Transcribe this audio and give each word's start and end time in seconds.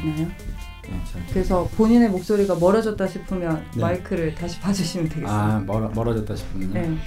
들리시나요? 0.00 0.28
네, 0.82 1.00
잘 1.12 1.22
그래서 1.30 1.68
본인의 1.76 2.08
목소리가 2.10 2.56
멀어졌다 2.56 3.06
싶으면 3.06 3.64
네. 3.74 3.80
마이크를 3.80 4.34
다시 4.34 4.58
봐주시면 4.60 5.08
되겠습니다. 5.08 5.32
아 5.32 5.60
멀어, 5.60 5.88
멀어졌다 5.90 6.34
싶으면 6.34 6.72
네. 6.72 6.88
네. 6.88 6.98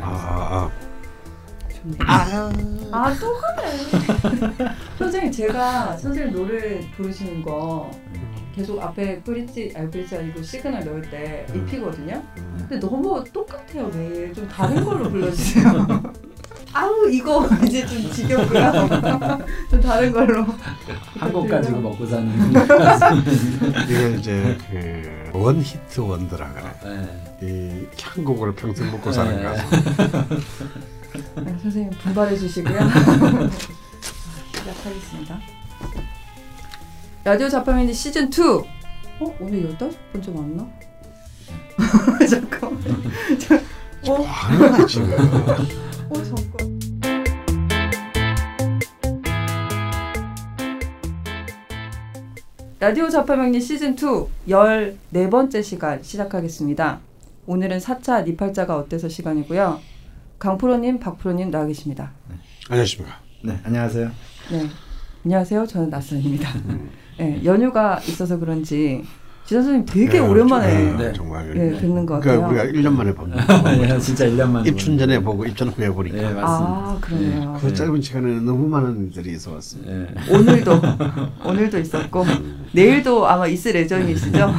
아, 0.00 0.70
아, 0.70 0.70
좋네요. 1.82 2.88
아, 2.92 3.14
또 3.18 3.34
하네. 3.34 4.74
선생님, 4.98 5.32
제가 5.32 5.96
선생님 5.96 6.34
노래 6.34 6.80
부르시는 6.96 7.42
거 7.42 7.90
계속 8.54 8.80
앞에 8.82 9.22
브릿지, 9.22 9.72
아니 9.74 9.90
브릿지 9.90 10.16
아니고 10.16 10.42
시그널 10.42 10.84
넣을 10.84 11.02
때 11.02 11.46
음. 11.50 11.56
입히거든요. 11.60 12.16
아. 12.16 12.56
근데 12.68 12.78
너무 12.78 13.24
똑같아요, 13.32 13.88
매일. 13.88 14.32
좀 14.34 14.46
다른 14.46 14.84
걸로 14.84 15.08
불러주세요. 15.10 15.62
아우, 16.72 17.08
이거 17.10 17.48
이제 17.66 17.86
좀 17.86 18.10
지겹고요. 18.10 18.88
좀 19.70 19.80
다른 19.80 20.12
걸로. 20.12 20.46
한국 21.18 21.48
가지고 21.48 21.80
먹고 21.80 22.06
사는 22.06 22.30
이게 23.88 24.10
이제 24.18 24.58
그 24.70 25.22
원 25.34 25.62
히트 25.62 26.00
원더라 26.00 26.52
그래. 26.52 27.08
네. 27.40 27.46
이 27.48 27.86
한국어를 28.02 28.54
평생 28.54 28.90
먹고 28.90 29.10
사는 29.10 29.34
네. 29.34 29.42
가수. 29.42 29.64
네, 31.42 31.56
선생님 31.62 31.90
분발해 32.02 32.36
주시고요. 32.36 32.78
시작하겠습니다. 34.54 35.38
라디오 37.24 37.48
자파민디 37.48 37.94
시즌 37.94 38.28
2. 38.30 38.40
어 39.20 39.36
오늘 39.40 39.64
열다섯 39.64 39.96
번째 40.12 40.30
맞나? 40.32 40.68
잠깐. 42.28 42.70
어, 42.74 42.78
뭐 44.06 44.26
하는 44.26 44.72
거야 44.72 44.86
지금? 44.86 45.10
어 46.12 46.22
잠깐. 46.24 46.78
라디오 52.78 53.08
자파명리 53.08 53.60
시즌 53.60 53.92
2 53.94 53.96
14번째 54.48 55.62
시간 55.62 56.02
시작하겠습니다. 56.02 57.00
오늘은 57.46 57.78
4차 57.78 58.24
니팔자가 58.24 58.76
어때서 58.76 59.08
시간이고요. 59.08 59.80
강프로님, 60.38 60.98
박프로님 61.00 61.50
나와 61.50 61.66
계십니다. 61.66 62.12
안녕하십니까. 62.68 63.20
네 63.44 63.58
안녕하세요. 63.64 64.10
네. 64.50 64.68
안녕하세요. 65.24 65.66
저는 65.66 65.90
낯선입니다. 65.90 66.50
음. 66.66 66.90
네, 67.18 67.40
연휴가 67.44 68.00
있어서 68.08 68.38
그런지 68.38 69.04
지선 69.44 69.62
선생님 69.64 69.86
되게 69.86 70.12
네, 70.12 70.18
오랜만에 70.20 70.66
네, 70.66 70.96
네. 70.96 71.12
정말. 71.12 71.52
네, 71.52 71.72
뵙는 71.78 72.06
것 72.06 72.20
그러니까 72.20 72.48
같아요. 72.48 72.66
우리가 72.66 72.80
1년 72.88 72.92
만에 72.94 73.12
봅니다. 73.12 73.62
네, 73.72 73.98
진짜 73.98 74.26
1년 74.26 74.48
만에 74.50 74.68
입춘 74.68 74.96
전에 74.96 75.18
보고 75.18 75.44
입춘 75.44 75.68
후에 75.68 75.90
보니까 75.90 76.16
네 76.16 76.22
맞습니다. 76.22 76.46
아, 76.46 76.98
그러네요. 77.00 77.58
그 77.60 77.74
짧은 77.74 78.00
시간에는 78.00 78.44
너무 78.46 78.68
많은 78.68 79.06
일들이 79.06 79.32
있어 79.32 79.52
왔습니다. 79.54 79.92
네. 79.92 80.06
오늘도 80.32 80.80
오늘도 81.44 81.78
있었고 81.80 82.24
내일도 82.72 83.26
아마 83.26 83.46
있을 83.48 83.74
예정이시죠? 83.74 84.50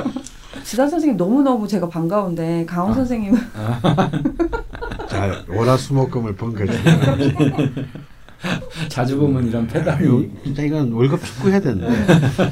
지선 0.62 0.90
선생님 0.90 1.16
너무 1.16 1.42
너무 1.42 1.66
제가 1.66 1.88
반가운데 1.88 2.66
강원 2.66 2.92
아. 2.92 2.94
선생님 2.94 3.34
자, 5.08 5.42
월화수목금을 5.48 6.36
번거지면 6.36 7.88
자주 8.88 9.16
보면 9.18 9.48
이런 9.48 9.66
페달이 9.66 10.30
진짜 10.44 10.62
이건 10.62 10.92
월급 10.92 11.24
축구 11.24 11.48
해야 11.48 11.58
되는데. 11.58 11.88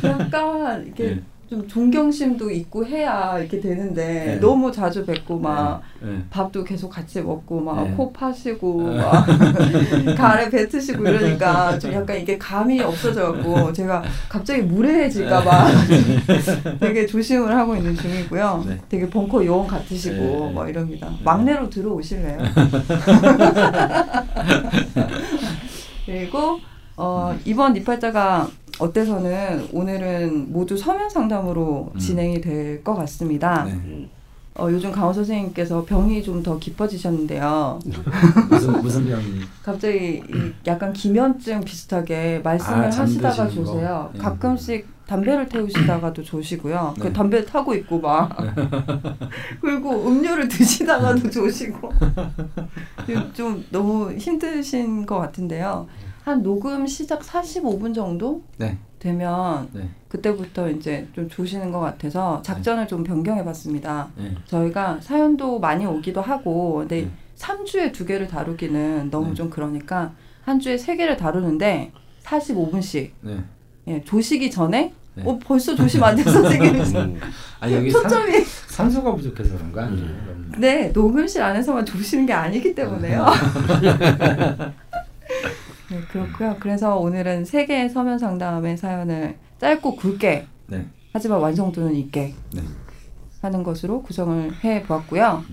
약간 0.04 0.84
이렇게 0.84 1.04
네. 1.16 1.22
좀 1.48 1.68
존경심도 1.68 2.50
있고 2.50 2.84
해야 2.84 3.38
이렇게 3.38 3.60
되는데 3.60 4.04
네. 4.04 4.36
너무 4.40 4.72
자주 4.72 5.06
뵙고 5.06 5.38
막 5.38 5.80
네. 6.00 6.18
밥도 6.28 6.64
계속 6.64 6.88
같이 6.88 7.22
먹고 7.22 7.60
막 7.60 7.88
네. 7.88 7.94
코 7.96 8.12
파시고 8.12 8.90
네. 8.90 8.96
막 8.96 9.24
가래 10.18 10.50
뱉으시고 10.50 11.06
이러니까 11.06 11.78
좀 11.78 11.92
약간 11.92 12.16
이게 12.18 12.36
감이 12.36 12.80
없어져갖고 12.80 13.72
제가 13.72 14.02
갑자기 14.28 14.62
무례해질까봐 14.62 15.68
되게 16.80 17.06
조심을 17.06 17.56
하고 17.56 17.76
있는 17.76 17.94
중이고요. 17.94 18.64
네. 18.66 18.80
되게 18.88 19.08
벙커 19.08 19.44
요원 19.46 19.68
같으시고 19.68 20.16
네. 20.16 20.50
뭐 20.52 20.66
이럽니다. 20.68 21.08
막내로 21.22 21.70
들어오실래요? 21.70 22.38
그리고 26.06 26.58
어, 26.96 27.36
이번 27.44 27.74
니팔자가 27.74 28.48
어때서는 28.78 29.68
오늘은 29.72 30.52
모두 30.52 30.76
서면 30.76 31.08
상담으로 31.08 31.90
음. 31.94 31.98
진행이 31.98 32.40
될 32.40 32.82
것 32.84 32.94
같습니다. 32.94 33.64
네. 33.64 34.08
어, 34.58 34.68
요즘 34.70 34.90
강호 34.92 35.12
선생님께서 35.12 35.84
병이 35.84 36.22
좀 36.22 36.42
더 36.42 36.58
깊어지셨는데요. 36.58 37.78
무슨 38.50 38.82
무슨 38.82 39.06
병이 39.06 39.40
갑자기 39.62 40.22
이 40.26 40.52
약간 40.66 40.92
기면증 40.92 41.60
비슷하게 41.62 42.40
말씀을 42.44 42.84
아, 42.84 42.90
하시다가? 42.90 43.48
조세요. 43.48 44.10
네. 44.14 44.18
가끔씩 44.18 44.86
담배를 45.06 45.48
태우시다가도 45.48 46.22
조시고요. 46.22 46.94
그 46.98 47.04
네. 47.08 47.12
담배 47.12 47.44
타고 47.44 47.74
있고 47.74 48.00
막 48.00 48.36
그리고 49.60 50.08
음료를 50.08 50.48
드시다가도 50.48 51.30
조시고 51.30 51.90
좀 53.34 53.64
너무 53.70 54.12
힘드신 54.14 55.06
것 55.06 55.18
같은데요. 55.18 55.86
한 56.26 56.42
녹음 56.42 56.88
시작 56.88 57.20
45분 57.20 57.94
정도 57.94 58.42
네. 58.58 58.76
되면 58.98 59.68
네. 59.72 59.88
그때부터 60.08 60.68
이제 60.68 61.06
좀 61.14 61.28
조시는 61.28 61.70
것 61.70 61.78
같아서 61.78 62.42
작전을 62.42 62.88
좀 62.88 63.04
변경해 63.04 63.44
봤습니다. 63.44 64.08
네. 64.16 64.34
저희가 64.44 64.98
사연도 65.00 65.60
많이 65.60 65.86
오기도 65.86 66.20
하고 66.20 66.78
근데 66.78 67.02
네. 67.02 67.10
3주에 67.36 67.92
두 67.92 68.04
개를 68.04 68.26
다루기는 68.26 69.08
너무 69.08 69.28
네. 69.28 69.34
좀 69.34 69.48
그러니까 69.50 70.14
한 70.42 70.58
주에 70.58 70.76
세 70.76 70.96
개를 70.96 71.16
다루는데 71.16 71.92
45분씩 72.24 73.10
네. 73.20 73.44
예, 73.86 74.02
조시기 74.02 74.50
전에 74.50 74.92
네. 75.14 75.22
어 75.24 75.38
벌써 75.38 75.76
조시면 75.76 76.08
안돼 76.08 76.24
선생님 76.24 76.74
음. 76.96 77.20
아 77.60 77.70
여기 77.70 77.88
산, 77.88 78.02
초점이 78.02 78.44
산소가 78.66 79.14
부족해서 79.14 79.56
그런가? 79.56 79.86
음. 79.86 80.52
네 80.58 80.88
녹음실 80.88 81.40
안에서만 81.40 81.86
조시는 81.86 82.26
게 82.26 82.32
아니기 82.32 82.74
때문에요 82.74 83.26
네, 85.90 86.00
그렇고요 86.10 86.56
그래서 86.60 86.96
오늘은 86.96 87.44
세 87.44 87.66
개의 87.66 87.88
서면 87.90 88.18
상담의 88.18 88.76
사연을 88.76 89.36
짧고 89.60 89.96
굵게 89.96 90.46
네. 90.66 90.86
하지만 91.12 91.40
완성도는 91.40 91.94
있게 91.94 92.34
네. 92.54 92.62
하는 93.42 93.62
것으로 93.62 94.02
구성을 94.02 94.64
해 94.64 94.82
보았고요. 94.82 95.44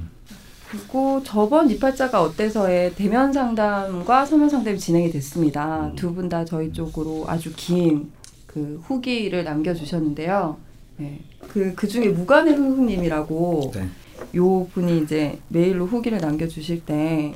그리고 0.70 1.22
저번 1.24 1.70
이팔자가 1.70 2.22
어때서의 2.22 2.96
대면 2.96 3.32
상담과 3.32 4.26
서면 4.26 4.50
상담이 4.50 4.80
진행이 4.80 5.12
됐습니다. 5.12 5.88
음. 5.88 5.96
두분 5.96 6.30
다 6.30 6.44
저희 6.44 6.74
쪽으로 6.74 7.26
아주 7.28 7.54
긴 7.56 8.12
그 8.54 8.80
후기를 8.84 9.44
남겨주셨는데요. 9.44 10.58
네. 10.98 11.20
그, 11.48 11.74
그 11.74 11.88
중에 11.88 12.10
무관의 12.10 12.54
흥흥님이라고 12.54 13.72
네. 13.74 13.88
요 14.36 14.68
분이 14.68 15.00
이제 15.00 15.40
메일로 15.48 15.88
후기를 15.88 16.20
남겨주실 16.20 16.86
때, 16.86 17.34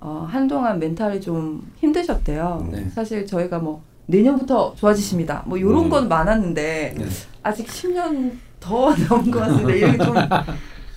어, 0.00 0.26
한동안 0.30 0.78
멘탈이 0.78 1.20
좀 1.20 1.70
힘드셨대요. 1.78 2.68
네. 2.70 2.88
사실 2.90 3.26
저희가 3.26 3.58
뭐, 3.58 3.82
내년부터 4.06 4.74
좋아지십니다. 4.76 5.42
뭐, 5.46 5.60
요런 5.60 5.84
음. 5.86 5.88
건 5.90 6.08
많았는데, 6.08 6.94
네. 6.96 7.06
아직 7.42 7.66
10년 7.66 8.32
더 8.60 8.90
남은 8.94 9.30
것 9.30 9.40
같은데 9.40 9.76
이게 9.78 9.98
좀 9.98 10.14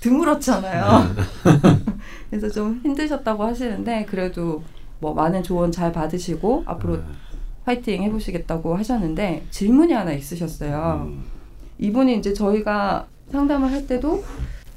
드물었잖아요. 0.02 1.16
그래서 2.30 2.50
좀 2.50 2.80
힘드셨다고 2.84 3.44
하시는데 3.44 4.06
그래도 4.06 4.64
뭐 5.00 5.14
많은 5.14 5.44
조언 5.44 5.72
잘 5.72 5.92
받으시고 5.92 6.64
앞으로 6.66 7.00
화이팅 7.66 8.04
해보시겠다고 8.04 8.76
하셨는데 8.78 9.46
질문이 9.52 9.94
하나 9.94 10.14
있으셨어요. 10.14 11.06
음. 11.08 11.24
이분이 11.80 12.18
이제 12.18 12.34
저희가 12.34 13.08
상담을 13.32 13.72
할 13.72 13.86
때도 13.88 14.24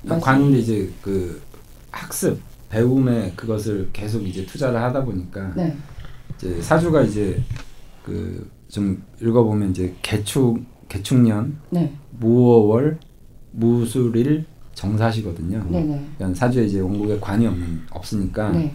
말씀- 0.02 0.24
관이 0.24 0.60
이제 0.60 0.90
그 1.00 1.40
학습 1.90 2.40
배움에 2.72 3.32
그것을 3.36 3.90
계속 3.92 4.22
이제 4.26 4.46
투자를 4.46 4.80
하다 4.80 5.04
보니까 5.04 5.52
네, 5.54 5.76
이제 6.36 6.60
사주가 6.62 7.02
이제 7.02 7.38
그 8.04 8.50
좀 8.72 9.02
읽어보면 9.20 9.72
이제 9.72 9.94
개축 10.00 10.58
개축년 10.88 11.58
네, 11.68 11.92
무어월 12.18 12.98
무술일 13.50 14.46
정사시거든요. 14.72 15.62
네, 15.68 15.84
네, 15.84 16.02
그러니까 16.16 16.38
사주에 16.38 16.64
이제 16.64 16.80
원국에 16.80 17.18
관이 17.20 17.46
없는 17.46 17.80
없으니까 17.90 18.48
네. 18.52 18.74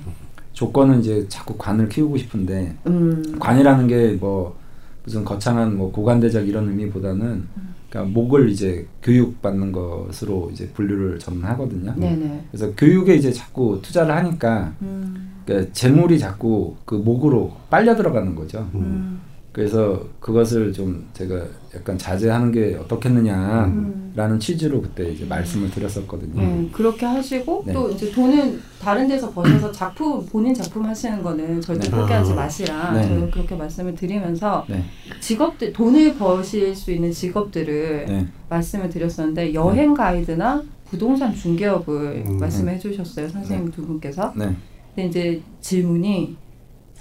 조건은 0.54 1.00
이제 1.00 1.26
자꾸 1.30 1.58
관을 1.58 1.90
키우고 1.90 2.16
싶은데 2.16 2.78
음, 2.86 3.40
관이라는 3.40 3.88
게 3.88 4.18
뭐 4.20 4.56
무슨 5.04 5.26
거창한 5.26 5.76
뭐 5.76 5.92
고관대적 5.92 6.48
이런 6.48 6.68
의미보다는 6.70 7.48
그러니까 7.89 8.13
목을 8.13 8.50
이제 8.50 8.86
교육받는 9.01 9.72
것으로 9.72 10.50
이제 10.51 10.68
분류를 10.69 11.19
저는 11.19 11.44
하거든요. 11.44 11.94
네, 11.95 12.16
네. 12.16 12.45
그래서 12.51 12.74
교육에 12.75 13.16
이제 13.16 13.31
자꾸 13.31 13.80
투자를 13.81 14.13
하니까 14.16 14.74
음, 14.81 15.42
그러니까 15.45 15.72
재물이 15.74 16.19
자꾸 16.19 16.75
그 16.86 16.95
목으로 16.95 17.56
빨려 17.69 17.95
들어가는 17.95 18.36
거죠. 18.36 18.69
음. 18.75 19.22
음, 19.57 19.63
그래서 19.63 20.06
그것을 20.19 20.71
좀 20.71 21.09
제가 21.13 21.44
약간 21.75 21.98
자제하는 21.98 22.51
게 22.51 22.75
어떻겠느냐라는 22.75 24.15
음. 24.15 24.39
취지로 24.39 24.81
그때 24.81 25.12
이제 25.12 25.25
말씀을 25.25 25.71
드렸었거든요. 25.71 26.42
네, 26.42 26.69
그렇게 26.71 27.06
하시고 27.06 27.63
네. 27.65 27.74
또 27.74 27.89
이제 27.89 28.12
돈은 28.12 28.62
다른 28.80 29.07
데서 29.07 29.31
버셔서 29.31 29.71
작품 29.71 30.24
본인 30.27 30.54
작품 30.54 30.86
하시는 30.86 31.21
거는 31.24 31.59
절대 31.59 31.89
네. 31.89 31.98
포기하지 31.98 32.31
아. 32.33 32.36
마시라 32.36 32.94
네. 32.94 33.07
저는 33.07 33.31
그렇게 33.31 33.56
말씀을 33.56 33.95
드리면서 33.95 34.63
네, 34.69 34.83
직업들 35.19 35.74
돈을 35.74 36.15
버실 36.18 36.75
수 36.75 36.92
있는 36.92 37.12
직업들을 37.12 38.06
네, 38.07 38.27
말씀을 38.50 38.89
드렸었는데 38.89 39.54
여행 39.56 39.94
가이드나 39.94 40.63
부동산 40.89 41.33
중개업을 41.36 42.24
음. 42.27 42.38
말씀해 42.38 42.80
주셨어요 42.80 43.27
선생님 43.27 43.71
두 43.71 43.86
분께서 43.86 44.31
네, 44.36 44.56
근데 44.95 45.09
이제 45.09 45.42
질문이 45.62 46.38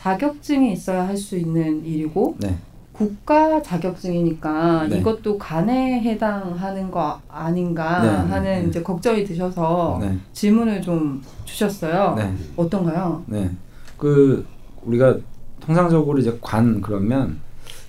자격증이 0.06 0.72
있어야 0.72 1.08
할 1.08 1.16
수 1.16 1.36
있는 1.36 1.84
일이고 1.84 2.36
네, 2.38 2.56
국가 2.92 3.60
자격증이니까 3.60 4.86
네. 4.88 4.98
이것도 4.98 5.36
관에 5.36 6.00
해당하는 6.00 6.90
거 6.92 7.20
아닌가 7.28 8.02
네, 8.02 8.08
하는 8.08 8.62
네. 8.62 8.68
이제 8.68 8.82
걱정이 8.82 9.24
드셔서 9.24 9.98
네, 10.00 10.16
질문을 10.32 10.80
좀 10.80 11.20
주셨어요. 11.44 12.14
네, 12.16 12.32
어떤가요? 12.54 13.24
네. 13.26 13.50
그 13.96 14.46
우리가 14.84 15.16
통상적으로 15.58 16.18
이제 16.18 16.38
관 16.40 16.80
그러면 16.80 17.40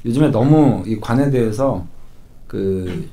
요즘에 0.04 0.32
너무 0.32 0.82
이 0.88 1.00
관에 1.00 1.30
대해서 1.30 1.86
그, 2.48 3.10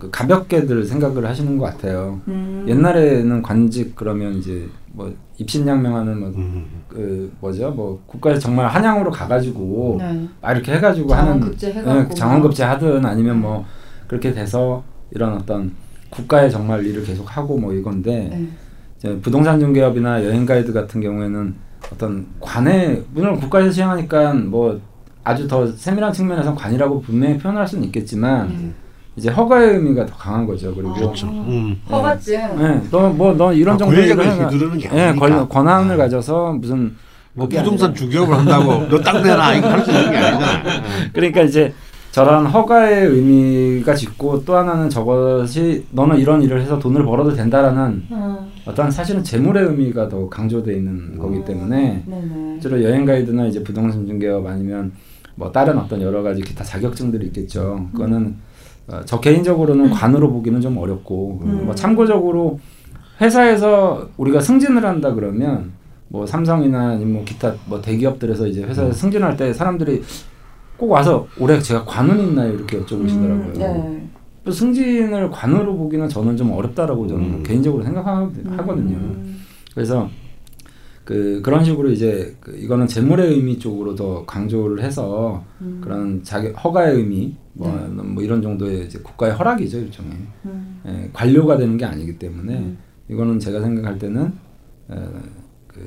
그 0.00 0.10
가볍게들 0.10 0.84
생각을 0.84 1.26
하시는 1.26 1.58
것 1.58 1.66
같아요. 1.66 2.20
음. 2.26 2.64
옛날에는 2.66 3.42
관직 3.42 3.94
그러면 3.94 4.34
이제 4.34 4.66
뭐 4.92 5.14
입신양명하는 5.36 6.18
뭐 6.18 6.28
음. 6.30 6.66
그 6.88 7.30
뭐죠 7.38 7.70
뭐 7.70 8.02
국가에서 8.06 8.40
정말 8.40 8.66
한양으로 8.66 9.10
가가지고 9.10 9.96
네. 10.00 10.28
막 10.40 10.52
이렇게 10.52 10.72
해가지고 10.72 11.14
하는 11.14 11.32
장원급제 11.32 11.72
해갖고 11.72 12.10
예, 12.10 12.14
장원급제 12.14 12.64
하든 12.64 13.04
아니면 13.04 13.40
뭐 13.40 13.64
그렇게 14.08 14.32
돼서 14.32 14.82
이런 15.10 15.34
어떤 15.34 15.72
국가에 16.08 16.48
정말 16.48 16.84
일을 16.84 17.04
계속 17.04 17.36
하고 17.36 17.58
뭐 17.58 17.72
이건데 17.74 18.28
네. 18.30 18.48
이제 18.96 19.20
부동산 19.20 19.60
중개업이나 19.60 20.24
여행 20.24 20.46
가이드 20.46 20.72
같은 20.72 21.00
경우에는 21.02 21.54
어떤 21.92 22.26
관에 22.40 23.02
물론 23.12 23.38
국가에서 23.38 23.70
시행하니까 23.70 24.32
뭐 24.32 24.80
아주 25.22 25.46
더 25.46 25.66
세밀한 25.66 26.12
측면에서 26.12 26.54
관이라고 26.54 27.02
분명히 27.02 27.36
표현할 27.36 27.68
수는 27.68 27.84
있겠지만 27.84 28.48
네. 28.48 28.72
이제 29.16 29.28
허가의 29.28 29.74
의미가 29.76 30.06
더 30.06 30.14
강한 30.16 30.46
거죠. 30.46 30.74
그리고 30.74 30.94
그렇죠. 30.94 31.26
음. 31.28 31.76
허가증. 31.90 32.38
네, 32.58 32.80
너뭐 32.90 33.34
너 33.36 33.52
이런 33.52 33.74
아, 33.74 33.78
정도 33.78 33.94
권력을 33.94 34.24
일을 34.24 34.32
해가- 34.32 34.50
휘두르는 34.52 34.78
게 34.78 34.90
예, 34.94 35.00
아니니까. 35.02 35.28
권, 35.28 35.48
권한을 35.48 35.94
아. 35.94 35.96
가져서 35.98 36.52
무슨 36.60 36.94
뭐 37.34 37.48
부동산 37.48 37.90
아니라- 37.90 37.94
주기업을 37.94 38.36
한다고 38.38 38.86
너 38.88 39.00
땅 39.02 39.22
내놔 39.22 39.54
이거 39.54 39.68
할수 39.68 39.90
있는 39.90 40.10
게 40.10 40.16
아니잖아. 40.16 40.62
그러니까 41.12 41.42
이제 41.42 41.74
저런 42.12 42.46
허가의 42.46 43.06
의미가 43.06 43.94
짙고 43.94 44.44
또 44.44 44.56
하나는 44.56 44.88
저것이 44.88 45.84
너는 45.90 46.18
이런 46.18 46.42
일을 46.42 46.60
해서 46.60 46.78
돈을 46.78 47.04
벌어도 47.04 47.34
된다라는 47.34 48.02
음. 48.10 48.36
어떤 48.66 48.90
사실은 48.90 49.22
재물의 49.22 49.64
의미가 49.64 50.08
더 50.08 50.28
강조돼 50.28 50.72
있는 50.74 51.18
거기 51.18 51.44
때문에 51.44 52.02
네네. 52.06 52.58
실제로 52.60 52.82
여행 52.82 53.04
가이드나 53.04 53.46
이제 53.46 53.62
부동산 53.62 54.06
중개업 54.06 54.44
아니면 54.46 54.92
뭐 55.36 55.50
다른 55.52 55.78
어떤 55.78 56.00
여러 56.02 56.22
가지 56.22 56.42
기타 56.42 56.64
자격증들이 56.64 57.26
있겠죠. 57.26 57.86
그거는 57.92 58.26
어, 58.26 58.49
저 59.04 59.20
개인적으로는 59.20 59.90
관으로 59.90 60.30
보기는 60.32 60.60
좀 60.60 60.76
어렵고 60.78 61.40
음. 61.42 61.66
뭐 61.66 61.74
참고적으로 61.74 62.58
회사에서 63.20 64.08
우리가 64.16 64.40
승진을 64.40 64.84
한다 64.84 65.14
그러면 65.14 65.72
뭐 66.08 66.26
삼성이나 66.26 66.96
뭐 66.96 67.24
기타 67.24 67.54
뭐 67.66 67.80
대기업들에서 67.80 68.46
이제 68.46 68.62
회사에 68.62 68.90
승진할 68.92 69.36
때 69.36 69.52
사람들이 69.52 70.02
꼭 70.76 70.90
와서 70.90 71.26
올해 71.38 71.60
제가 71.60 71.84
관은 71.84 72.18
있나요 72.20 72.52
이렇게 72.52 72.78
여쭤보시더라고요. 72.80 73.20
음, 73.20 73.52
네. 73.56 74.08
또 74.44 74.50
승진을 74.50 75.30
관으로 75.30 75.76
보기는 75.76 76.08
저는 76.08 76.36
좀 76.36 76.50
어렵다라고 76.52 77.06
저는 77.06 77.24
음. 77.24 77.42
개인적으로 77.42 77.84
생각하거든요. 77.84 78.96
음. 78.96 79.42
그래서 79.74 80.08
그 81.04 81.40
그런 81.42 81.64
식으로 81.64 81.90
이제 81.90 82.36
그 82.40 82.56
이거는 82.56 82.86
재물의 82.86 83.34
의미 83.34 83.58
쪽으로 83.58 83.94
더 83.94 84.24
강조를 84.26 84.82
해서 84.82 85.44
음. 85.60 85.80
그런 85.82 86.22
자기 86.22 86.48
허가의 86.48 86.96
의미 86.96 87.36
뭐, 87.52 87.72
네. 87.72 87.88
뭐 87.88 88.22
이런 88.22 88.42
정도의 88.42 88.86
이제 88.86 88.98
국가의 89.00 89.34
허락이죠 89.34 89.78
일종의 89.78 90.12
음. 90.44 90.80
예, 90.86 91.10
관료가 91.12 91.56
되는 91.56 91.76
게 91.76 91.84
아니기 91.84 92.18
때문에 92.18 92.58
음. 92.58 92.78
이거는 93.08 93.38
제가 93.40 93.60
생각할 93.60 93.98
때는 93.98 94.32
어, 94.88 95.20
그 95.66 95.80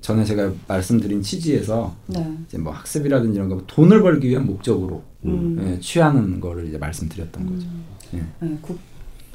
전에 0.00 0.24
제가 0.24 0.52
말씀드린 0.68 1.22
취지에서 1.22 1.96
네. 2.06 2.36
이제 2.46 2.58
뭐 2.58 2.72
학습이라든지 2.72 3.36
이런 3.36 3.48
거 3.48 3.62
돈을 3.66 4.02
벌기 4.02 4.28
위한 4.28 4.46
목적으로 4.46 5.02
음. 5.24 5.58
예, 5.60 5.80
취하는 5.80 6.40
거를 6.40 6.68
이제 6.68 6.78
말씀드렸던 6.78 7.46
거죠. 7.46 7.66
예. 8.14 8.22
네, 8.40 8.58
국, 8.60 8.78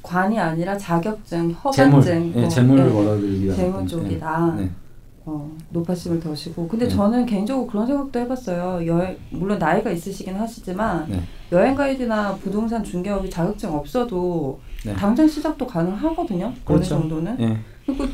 관이 0.01 0.39
아니라 0.39 0.77
자격증, 0.77 1.55
재물, 1.73 1.93
허가증, 1.93 2.33
예, 2.35 2.41
뭐, 2.41 2.49
재물을 2.49 2.85
네. 2.85 2.91
벌어들이기 2.91 3.45
위한 3.45 3.55
재물 3.55 3.73
어떤, 3.75 3.87
쪽이다. 3.87 4.55
예, 4.57 4.61
네. 4.61 4.69
어, 5.25 5.51
높아심을 5.69 6.19
더시고. 6.19 6.67
근데 6.67 6.87
네. 6.87 6.95
저는 6.95 7.25
개인적으로 7.25 7.67
그런 7.67 7.85
생각도 7.85 8.19
해봤어요. 8.19 8.87
여행, 8.87 9.17
물론 9.29 9.59
나이가 9.59 9.91
있으시긴 9.91 10.35
하시지만 10.35 11.05
네. 11.07 11.21
여행 11.51 11.75
가이드나 11.75 12.35
부동산 12.35 12.83
중개업이 12.83 13.29
자격증 13.29 13.73
없어도 13.73 14.59
네. 14.83 14.93
당장 14.93 15.27
시작도 15.27 15.67
가능하거든요. 15.67 16.53
그렇죠. 16.65 16.95
어느 16.95 17.01
정도는. 17.01 17.37
예, 17.39 17.59
그리고 17.85 18.05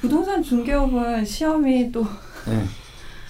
부동산 0.00 0.42
중개업은 0.42 1.24
시험이 1.24 1.90
또 1.90 2.04
예. 2.48 2.62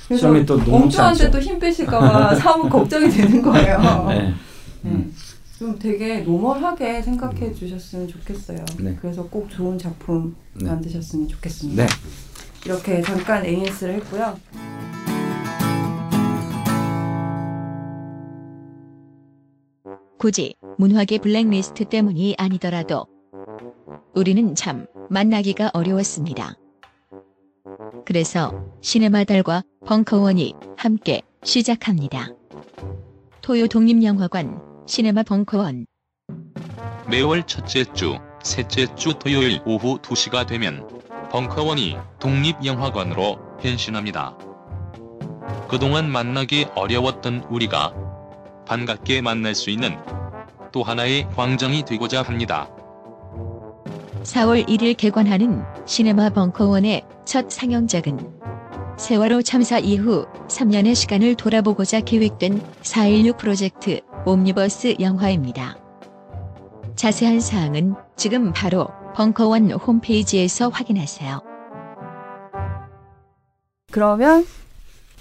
시험이 0.15 0.45
또 0.45 0.61
않죠. 0.99 1.31
또힘 1.31 1.59
빼실까봐 1.59 2.35
사무 2.35 2.69
걱정이 2.69 3.09
되는 3.09 3.41
거예요. 3.41 3.79
네. 4.09 4.35
네. 4.83 4.91
음. 4.91 5.15
좀 5.63 5.79
되게 5.79 6.23
노멀하게 6.23 7.03
생각해 7.03 7.53
주셨으면 7.55 8.09
좋겠어요. 8.09 8.65
네. 8.81 8.97
그래서 9.01 9.29
꼭 9.29 9.49
좋은 9.49 9.79
작품 9.79 10.35
네. 10.55 10.67
만드셨으면 10.67 11.29
좋겠습니다. 11.29 11.87
네. 11.87 11.89
이렇게 12.67 13.01
잠깐 13.01 13.45
AS를 13.47 13.95
했고요. 13.95 14.37
굳이 20.19 20.57
문학의 20.79 21.21
블랙리스트 21.21 21.85
때문이 21.85 22.35
아니더라도 22.39 23.07
우리는 24.17 24.57
참 24.57 24.87
만나기가 25.11 25.71
어려웠습니다. 25.75 26.57
그래서 28.05 28.65
시네마 28.81 29.23
달과 29.23 29.63
벙커원이 29.87 30.55
함께 30.77 31.23
시작합니다. 31.45 32.31
토요 33.43 33.69
독립영화관 33.69 34.72
시네마 34.87 35.23
벙커원 35.23 35.87
매월 37.09 37.45
첫째 37.45 37.85
주, 37.93 38.19
셋째 38.43 38.93
주 38.97 39.15
토요일 39.15 39.61
오후 39.65 39.99
2시가 39.99 40.47
되면 40.47 40.87
벙커원이 41.31 41.97
독립영화관으로 42.19 43.57
변신합니다. 43.59 44.37
그동안 45.69 46.11
만나기 46.11 46.67
어려웠던 46.75 47.45
우리가 47.49 47.95
반갑게 48.67 49.23
만날 49.23 49.55
수 49.55 49.71
있는 49.71 49.97
또 50.73 50.83
하나의 50.83 51.29
광장이 51.31 51.85
되고자 51.85 52.23
합니다. 52.23 52.69
4월 54.23 54.67
1일 54.69 54.97
개관하는 54.97 55.63
시네마 55.87 56.31
벙커원의 56.31 57.05
첫 57.25 57.51
상영작은 57.51 58.41
세월호 58.99 59.43
참사 59.43 59.79
이후 59.79 60.27
3년의 60.49 60.95
시간을 60.95 61.35
돌아보고자 61.37 62.01
계획된 62.01 62.61
4.16 62.83 63.39
프로젝트 63.39 64.01
옴니버스 64.25 64.99
영화입니다. 65.01 65.77
자세한 66.95 67.41
사항은 67.41 67.95
지금 68.15 68.53
바로 68.53 68.87
벙커원 69.17 69.73
홈페이지에서 69.73 70.69
확인하세요. 70.69 71.41
그러면 73.91 74.47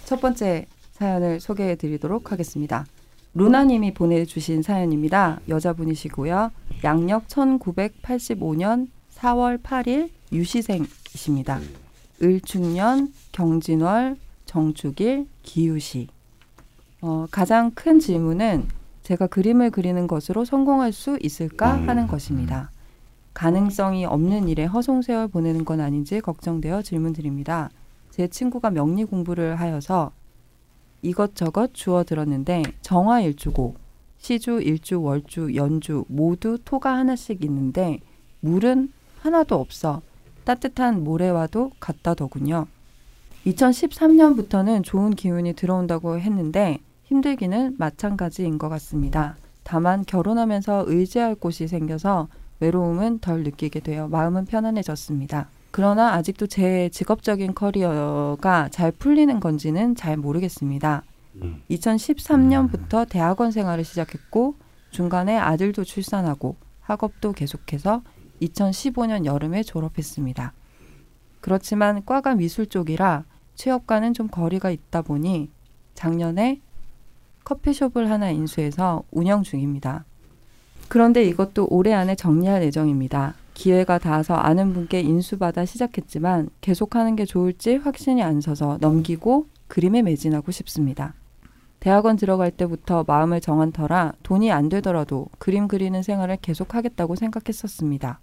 첫 0.05 0.21
번째 0.21 0.67
사연을 0.91 1.39
소개해 1.39 1.77
드리도록 1.77 2.31
하겠습니다. 2.31 2.85
루나님이 3.33 3.95
보내주신 3.95 4.61
사연입니다. 4.61 5.39
여자분이시고요. 5.49 6.51
양력 6.83 7.27
1985년 7.27 8.87
4월 9.15 9.59
8일 9.63 10.11
유시생이십니다. 10.31 11.59
을축년, 12.21 13.11
경진월, 13.31 14.17
정축일, 14.45 15.25
기우시. 15.41 16.07
어, 17.01 17.25
가장 17.31 17.71
큰 17.71 17.99
질문은 17.99 18.67
제가 19.11 19.27
그림을 19.27 19.71
그리는 19.71 20.07
것으로 20.07 20.45
성공할 20.45 20.93
수 20.93 21.17
있을까 21.21 21.75
음. 21.75 21.89
하는 21.89 22.07
것입니다. 22.07 22.71
가능성이 23.33 24.05
없는 24.05 24.47
일에 24.47 24.63
허송세월 24.63 25.27
보내는 25.27 25.65
건 25.65 25.81
아닌지 25.81 26.21
걱정되어 26.21 26.81
질문드립니다. 26.81 27.69
제 28.09 28.29
친구가 28.29 28.69
명리 28.69 29.03
공부를 29.03 29.59
하여서 29.59 30.13
이것저것 31.01 31.73
주워 31.73 32.05
들었는데 32.05 32.63
정화 32.79 33.19
일주고 33.19 33.75
시주, 34.17 34.61
일주, 34.61 35.01
월주, 35.01 35.55
연주 35.55 36.05
모두 36.07 36.57
토가 36.63 36.95
하나씩 36.95 37.43
있는데 37.43 37.99
물은 38.39 38.93
하나도 39.19 39.55
없어 39.55 40.01
따뜻한 40.45 41.03
모래와도 41.03 41.71
같다더군요. 41.81 42.65
2013년부터는 43.45 44.85
좋은 44.85 45.11
기운이 45.11 45.51
들어온다고 45.53 46.17
했는데 46.17 46.79
힘들기는 47.11 47.75
마찬가지인 47.77 48.57
것 48.57 48.69
같습니다. 48.69 49.35
다만 49.63 50.05
결혼하면서 50.05 50.85
의지할 50.87 51.35
곳이 51.35 51.67
생겨서 51.67 52.29
외로움은 52.61 53.19
덜 53.19 53.43
느끼게 53.43 53.81
되어 53.81 54.07
마음은 54.07 54.45
편안해졌습니다. 54.45 55.49
그러나 55.71 56.13
아직도 56.13 56.47
제 56.47 56.89
직업적인 56.89 57.53
커리어가 57.53 58.69
잘 58.69 58.93
풀리는 58.93 59.39
건지는 59.41 59.93
잘 59.95 60.15
모르겠습니다. 60.15 61.03
음. 61.41 61.61
2013년부터 61.69 63.07
대학원 63.09 63.51
생활을 63.51 63.83
시작했고 63.83 64.55
중간에 64.89 65.37
아들도 65.37 65.83
출산하고 65.83 66.55
학업도 66.79 67.33
계속해서 67.33 68.03
2015년 68.41 69.25
여름에 69.25 69.63
졸업했습니다. 69.63 70.53
그렇지만 71.41 72.05
과가 72.05 72.35
미술 72.35 72.67
쪽이라 72.67 73.25
취업과는 73.55 74.13
좀 74.13 74.29
거리가 74.29 74.71
있다 74.71 75.01
보니 75.01 75.49
작년에 75.93 76.61
커피숍을 77.43 78.09
하나 78.09 78.29
인수해서 78.29 79.03
운영 79.11 79.43
중입니다. 79.43 80.05
그런데 80.87 81.23
이것도 81.23 81.67
올해 81.69 81.93
안에 81.93 82.15
정리할 82.15 82.63
예정입니다. 82.63 83.35
기회가 83.53 83.97
닿아서 83.97 84.33
아는 84.33 84.73
분께 84.73 85.01
인수받아 85.01 85.65
시작했지만 85.65 86.49
계속하는 86.61 87.15
게 87.15 87.25
좋을지 87.25 87.75
확신이 87.75 88.23
안 88.23 88.41
서서 88.41 88.77
넘기고 88.81 89.47
그림에 89.67 90.01
매진하고 90.01 90.51
싶습니다. 90.51 91.13
대학원 91.79 92.15
들어갈 92.15 92.51
때부터 92.51 93.03
마음을 93.07 93.41
정한 93.41 93.71
터라 93.71 94.13
돈이 94.23 94.51
안 94.51 94.69
되더라도 94.69 95.27
그림 95.39 95.67
그리는 95.67 96.01
생활을 96.03 96.37
계속하겠다고 96.41 97.15
생각했었습니다. 97.15 98.19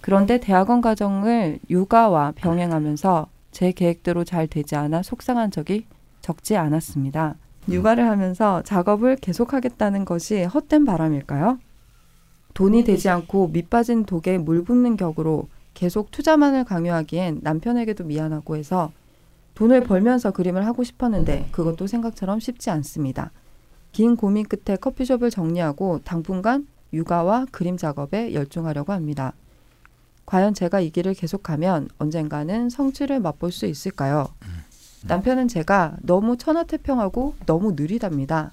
그런데 0.00 0.38
대학원 0.38 0.80
과정을 0.80 1.58
육아와 1.68 2.32
병행하면서 2.36 3.28
제 3.50 3.72
계획대로 3.72 4.24
잘 4.24 4.46
되지 4.46 4.76
않아 4.76 5.02
속상한 5.02 5.50
적이 5.50 5.86
적지 6.20 6.56
않았습니다. 6.56 7.36
육아를 7.68 8.08
하면서 8.08 8.62
작업을 8.62 9.16
계속하겠다는 9.16 10.04
것이 10.04 10.44
헛된 10.44 10.84
바람일까요? 10.84 11.58
돈이 12.54 12.84
되지 12.84 13.08
않고 13.08 13.48
밑빠진 13.48 14.04
독에 14.04 14.38
물 14.38 14.64
붓는 14.64 14.96
격으로 14.96 15.48
계속 15.74 16.10
투자만을 16.10 16.64
강요하기엔 16.64 17.40
남편에게도 17.42 18.04
미안하고 18.04 18.56
해서 18.56 18.92
돈을 19.54 19.84
벌면서 19.84 20.30
그림을 20.30 20.66
하고 20.66 20.84
싶었는데 20.84 21.48
그것도 21.50 21.86
생각처럼 21.86 22.40
쉽지 22.40 22.70
않습니다. 22.70 23.30
긴 23.92 24.16
고민 24.16 24.46
끝에 24.46 24.76
커피숍을 24.76 25.30
정리하고 25.30 26.00
당분간 26.04 26.66
육아와 26.92 27.46
그림 27.50 27.76
작업에 27.76 28.32
열중하려고 28.34 28.92
합니다. 28.92 29.32
과연 30.24 30.54
제가 30.54 30.80
이 30.80 30.90
길을 30.90 31.14
계속하면 31.14 31.88
언젠가는 31.98 32.68
성취를 32.68 33.20
맛볼 33.20 33.52
수 33.52 33.66
있을까요? 33.66 34.28
남편은 35.04 35.48
제가 35.48 35.96
너무 36.02 36.36
천하태평하고 36.36 37.34
너무 37.46 37.72
느리답니다. 37.72 38.52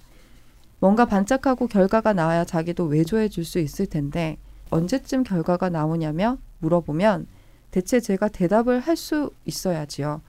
뭔가 0.80 1.06
반짝하고 1.06 1.68
결과가 1.68 2.14
나와야 2.14 2.44
자기도 2.46 2.86
외조해 2.86 3.30
줄 3.30 3.46
수 3.46 3.60
있을 3.60 3.86
텐데 3.86 4.38
언제쯤 4.70 5.24
결과가 5.24 5.70
나오냐며 5.70 6.38
물어보면 6.60 7.28
대체 7.72 8.00
제가 8.00 8.28
대답을 8.28 8.80
할 8.82 8.98
수 8.98 9.32
있어야지요. 9.46 10.22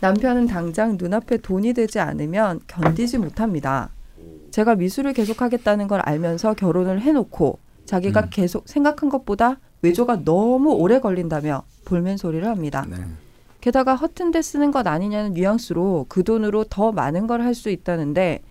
남편은 0.00 0.46
당장 0.46 0.96
눈앞에 0.98 1.38
돈이 1.38 1.72
되지 1.72 1.98
않으면 2.00 2.60
견디지 2.66 3.18
못합니다. 3.18 3.90
제가 4.50 4.74
미술을 4.74 5.12
계속하겠다는 5.14 5.88
걸 5.88 6.00
알면서 6.00 6.54
결혼을 6.54 7.00
해놓고 7.00 7.58
자기가 7.86 8.20
음. 8.20 8.26
계속 8.30 8.68
생각한 8.68 9.08
것보다 9.08 9.58
외조가 9.82 10.24
너무 10.24 10.72
오래 10.72 11.00
걸린다며 11.00 11.64
볼멘 11.84 12.16
소리를 12.16 12.46
합니다. 12.46 12.86
네. 12.88 12.96
게다가 13.64 13.94
허튼 13.94 14.30
데 14.30 14.42
쓰는 14.42 14.72
것 14.72 14.86
아니냐는 14.86 15.32
뉘앙스로 15.32 16.04
그 16.10 16.22
돈으로 16.22 16.64
더 16.64 16.92
많은 16.92 17.26
걸 17.26 17.40
할 17.40 17.54
수 17.54 17.70
있다는데 17.70 18.42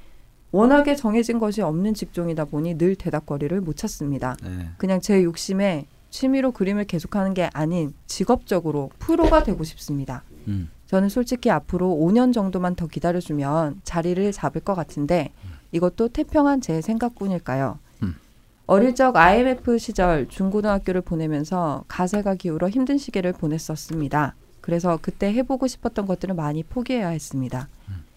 워낙에 0.51 0.95
정해진 0.95 1.37
것이 1.37 1.61
없는 1.61 1.93
직종이다 1.93 2.45
보니 2.45 2.79
늘 2.79 2.95
대답거리를 2.95 3.61
못 3.61 3.77
찾습니다. 3.77 4.35
네. 4.43 4.69
그냥 4.77 5.01
제 5.01 5.23
욕심에 5.23 5.85
취미로 6.09 6.51
그림을 6.51 6.85
계속하는 6.85 7.35
게 7.35 7.47
아닌 7.53 7.93
직업적으로 8.07 8.89
프로가 8.97 9.43
되고 9.43 9.63
싶습니다. 9.63 10.23
음. 10.47 10.71
저는 10.87 11.09
솔직히 11.09 11.51
앞으로 11.51 11.89
5년 11.89 12.33
정도만 12.33 12.73
더 12.73 12.87
기다려주면 12.87 13.81
자리를 13.83 14.31
잡을 14.31 14.61
것 14.61 14.73
같은데 14.73 15.31
이것도 15.73 16.07
태평한 16.07 16.59
제 16.61 16.81
생각뿐일까요? 16.81 17.77
음. 18.01 18.15
어릴 18.65 18.95
적 18.95 19.15
IMF 19.15 19.77
시절 19.77 20.27
중고등학교를 20.27 21.01
보내면서 21.01 21.83
가세가 21.87 22.33
기울어 22.33 22.67
힘든 22.67 22.97
시기를 22.97 23.33
보냈었습니다. 23.33 24.33
그래서 24.63 24.97
그때 25.01 25.33
해보고 25.33 25.67
싶었던 25.67 26.05
것들을 26.05 26.33
많이 26.35 26.63
포기해야 26.63 27.09
했습니다. 27.09 27.67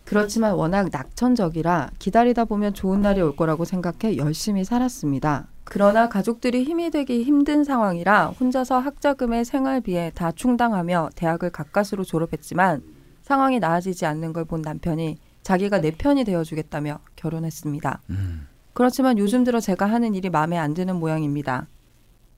그렇지만 0.04 0.54
워낙 0.54 0.88
낙천적이라 0.92 1.90
기다리다 1.98 2.44
보면 2.44 2.72
좋은 2.72 3.02
날이 3.02 3.20
올 3.20 3.34
거라고 3.34 3.64
생각해 3.64 4.16
열심히 4.16 4.62
살았습니다. 4.64 5.48
그러나 5.64 6.08
가족들이 6.08 6.62
힘이 6.62 6.90
되기 6.90 7.24
힘든 7.24 7.64
상황이라 7.64 8.26
혼자서 8.38 8.78
학자금의 8.78 9.44
생활비에 9.44 10.12
다 10.14 10.30
충당하며 10.30 11.10
대학을 11.16 11.50
가까스로 11.50 12.04
졸업했지만 12.04 12.82
상황이 13.22 13.58
나아지지 13.58 14.06
않는 14.06 14.32
걸 14.32 14.44
본 14.44 14.62
남편이 14.62 15.18
자기가 15.42 15.80
내 15.80 15.90
편이 15.90 16.22
되어주겠다며 16.22 17.00
결혼했습니다. 17.16 18.02
음. 18.10 18.46
그렇지만 18.72 19.18
요즘 19.18 19.42
들어 19.42 19.58
제가 19.58 19.86
하는 19.86 20.14
일이 20.14 20.30
마음에 20.30 20.56
안 20.56 20.74
드는 20.74 20.94
모양입니다. 20.96 21.66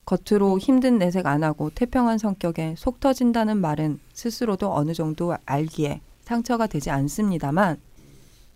겉으로 0.09 0.59
힘든 0.59 0.97
내색 0.97 1.27
안 1.27 1.45
하고 1.45 1.71
태평한 1.75 2.17
성격에 2.17 2.75
속 2.79 2.99
터진다는 2.99 3.59
말은 3.59 4.01
스스로도 4.15 4.75
어느 4.75 4.95
정도 4.95 5.37
알기에 5.45 6.01
상처가 6.23 6.67
되지 6.67 6.89
않습니다만 6.89 7.77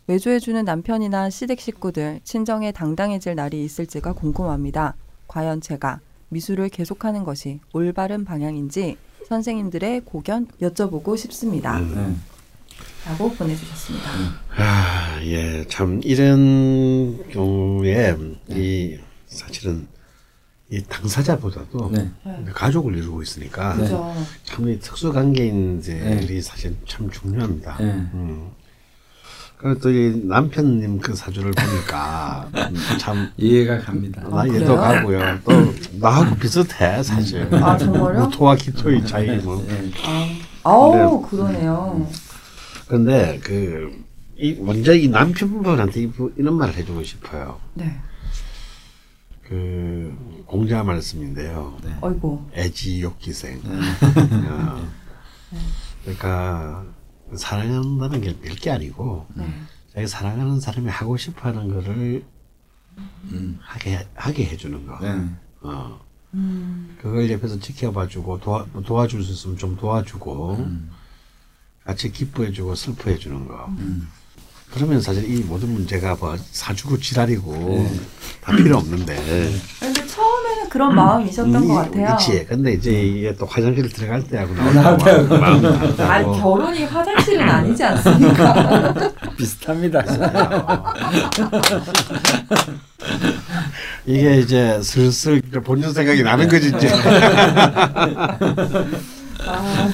외조해주는 0.06 0.64
남편이나 0.64 1.28
시댁 1.28 1.60
식구들 1.60 2.20
친정에 2.24 2.72
당당해질 2.72 3.34
날이 3.34 3.62
있을지가 3.64 4.14
궁금합니다. 4.14 4.94
과연 5.28 5.60
제가 5.60 6.00
미술을 6.30 6.70
계속하는 6.70 7.24
것이 7.24 7.60
올바른 7.74 8.24
방향인지 8.24 8.96
선생님들의 9.28 10.02
고견 10.06 10.46
여쭤보고 10.62 11.18
싶습니다. 11.18 11.78
네. 11.78 12.14
라고 13.06 13.30
보내주셨습니다. 13.30 14.10
아, 14.56 15.20
예, 15.22 15.66
참 15.68 16.00
이런 16.02 17.28
경우에 17.28 18.16
이 18.48 18.96
사실은 19.26 19.86
이 19.91 19.91
당사자보다도 20.88 21.90
네. 21.92 22.10
가족을 22.54 22.96
이루고 22.96 23.22
있으니까 23.22 23.74
네. 23.74 23.82
그죠. 23.82 24.14
참이 24.44 24.78
특수 24.80 25.12
관계인들이 25.12 26.40
사실 26.40 26.74
참 26.88 27.10
중요합니다. 27.10 27.76
네. 27.78 27.84
음. 28.14 28.50
그리고 29.58 29.78
또 29.80 29.90
이 29.90 30.22
남편님 30.24 30.98
그 31.00 31.14
사주를 31.14 31.52
보니까 31.52 32.48
참 32.98 33.30
이해가 33.36 33.78
갑니다. 33.80 34.22
나 34.28 34.40
아, 34.42 34.48
얘도? 34.48 34.74
가고요. 34.76 35.20
또 35.44 35.52
나하고 36.00 36.34
비슷해 36.36 37.02
사실. 37.02 37.46
아, 37.54 37.76
정말요? 37.76 38.24
무토와 38.24 38.56
기토의 38.56 39.06
차이는. 39.06 39.38
네. 39.68 39.90
아, 40.04 40.28
아우 40.70 41.22
그러네요. 41.22 42.08
그런데 42.88 43.38
그 43.44 44.02
이 44.38 44.54
먼저 44.54 44.92
이 44.92 45.06
남편분한테 45.06 46.00
이 46.00 46.06
부- 46.10 46.32
이런 46.36 46.54
말을 46.54 46.74
해주고 46.74 47.04
싶어요. 47.04 47.60
네. 47.74 47.96
그 49.52 50.44
공자 50.46 50.82
말씀인데요. 50.82 51.76
어이고. 52.00 52.50
애지욕기생. 52.54 53.60
네. 53.62 54.48
어. 54.48 54.88
그러니까 56.02 56.86
사랑한다는 57.36 58.22
게 58.22 58.40
별게 58.40 58.70
아니고 58.70 59.26
네. 59.34 59.46
자기 59.92 60.06
사랑하는 60.06 60.58
사람이 60.58 60.88
하고 60.88 61.18
싶어하는 61.18 61.68
거를 61.68 62.24
음. 63.24 63.58
하게 63.60 64.08
하게 64.14 64.46
해주는 64.46 64.86
거. 64.86 64.98
네. 65.00 65.28
어. 65.60 66.00
음. 66.32 66.96
그걸 67.02 67.30
옆에서 67.30 67.58
지켜봐주고 67.58 68.40
도와 68.40 68.64
도와줄 68.86 69.22
수 69.22 69.32
있으면 69.32 69.58
좀 69.58 69.76
도와주고 69.76 70.54
음. 70.54 70.90
같이 71.84 72.10
기뻐해주고 72.10 72.74
슬퍼해주는 72.74 73.48
거. 73.48 73.66
그러면 74.74 75.00
사실 75.02 75.30
이 75.30 75.40
모든 75.42 75.70
문제가 75.72 76.16
뭐 76.18 76.34
사주고 76.50 76.98
지랄이고 76.98 77.52
네. 77.68 77.90
다 78.42 78.56
필요 78.56 78.78
없는데. 78.78 79.14
근데 79.78 80.06
처음에는 80.06 80.68
그런 80.70 80.94
마음이셨던 80.94 81.68
것 81.68 81.74
같아요. 81.74 82.06
그렇지. 82.06 82.46
근데 82.46 82.72
이제 82.72 82.90
이게 82.90 83.36
또 83.36 83.44
화장실 83.44 83.86
들어갈 83.90 84.22
때하고 84.24 84.54
나올 84.54 84.72
때하고. 84.72 85.04
때하고 85.04 85.38
마음 85.38 85.66
아니 85.66 85.96
다르고. 85.96 86.32
결혼이 86.40 86.84
화장실은 86.84 87.46
아니지 87.48 87.84
않습니까? 87.84 88.94
비슷합니다. 89.36 90.02
이게 94.06 94.38
이제 94.38 94.80
슬슬 94.82 95.42
본전 95.42 95.92
생각이 95.92 96.22
나는 96.22 96.48
거지 96.48 96.68
이제. 96.74 96.88
아, 99.46 99.90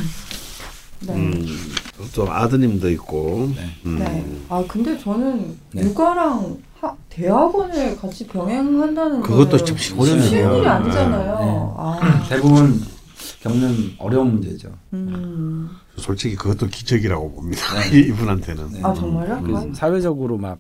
네. 1.01 1.15
음, 1.15 1.75
또 2.15 2.31
아드님도 2.31 2.91
있고. 2.91 3.51
네. 3.55 3.65
음. 3.87 3.99
네. 3.99 4.25
아 4.49 4.65
근데 4.69 4.97
저는 4.99 5.57
네. 5.73 5.83
육아랑 5.83 6.59
하, 6.81 6.95
대학원을 7.09 7.97
같이 7.97 8.27
병행한다는 8.27 9.23
그것도 9.23 9.59
참 9.59 9.77
쉬운. 9.77 10.07
일이 10.07 10.43
아니잖아요. 10.45 11.39
네. 11.39 11.73
아, 11.77 12.27
대부분 12.29 12.81
겪는 13.43 13.95
어려운 13.99 14.33
문제죠. 14.33 14.71
음. 14.93 15.69
솔직히 15.97 16.37
그것도 16.37 16.67
기적이라고 16.69 17.33
봅니다. 17.33 17.61
네. 17.91 17.99
이분한테는. 18.07 18.73
네. 18.73 18.81
아 18.83 18.95
정말요? 18.95 19.43
그 19.43 19.73
사회적으로 19.75 20.37
막 20.39 20.59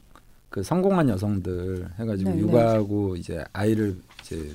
그 0.51 0.63
성공한 0.63 1.11
여성들 1.11 1.91
해가지고 1.99 2.31
네, 2.31 2.37
네. 2.37 2.41
육아하고 2.43 3.17
이제 3.17 3.45
아이를 3.53 3.99
이제 4.23 4.51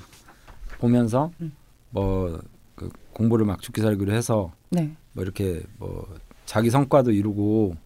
보면서 0.80 1.30
음. 1.40 1.52
뭐 1.90 2.40
그 2.74 2.90
공부를 3.12 3.46
막 3.46 3.60
죽기 3.62 3.80
살기로 3.80 4.12
해서 4.12 4.52
네. 4.70 4.94
뭐 5.12 5.22
이렇게 5.22 5.62
뭐 5.78 6.06
자기 6.46 6.70
성과도 6.70 7.10
이루고 7.10 7.76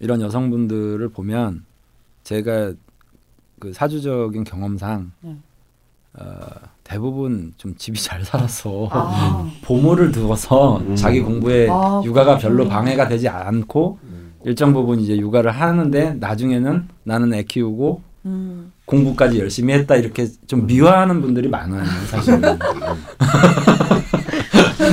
이런 0.00 0.20
여성분들을 0.20 1.08
보면 1.10 1.64
제가 2.24 2.72
그 3.58 3.72
사주적인 3.72 4.44
경험상 4.44 5.12
네. 5.20 5.36
어, 6.14 6.36
대부분 6.84 7.54
좀 7.56 7.74
집이 7.76 8.00
잘 8.00 8.24
살아서 8.24 8.88
아. 8.90 9.50
보모를 9.62 10.12
두어서 10.12 10.78
음. 10.78 10.96
자기 10.96 11.20
공부에 11.20 11.68
아, 11.70 12.02
육아가 12.04 12.36
별로. 12.36 12.68
방해가 12.68 13.08
되지 13.08 13.28
않고 13.28 13.98
일정 14.44 14.72
부분 14.72 14.98
이제 15.00 15.16
육아를 15.16 15.52
하는데 15.52 16.14
나중에는 16.14 16.88
나는 17.04 17.32
애 17.34 17.44
키우고 17.44 18.02
음. 18.26 18.72
공부까지 18.84 19.38
열심히 19.38 19.72
했다 19.74 19.96
이렇게 19.96 20.26
좀 20.46 20.66
미화하는 20.66 21.20
분들이 21.22 21.48
많아요 21.48 21.84
사실. 22.08 22.40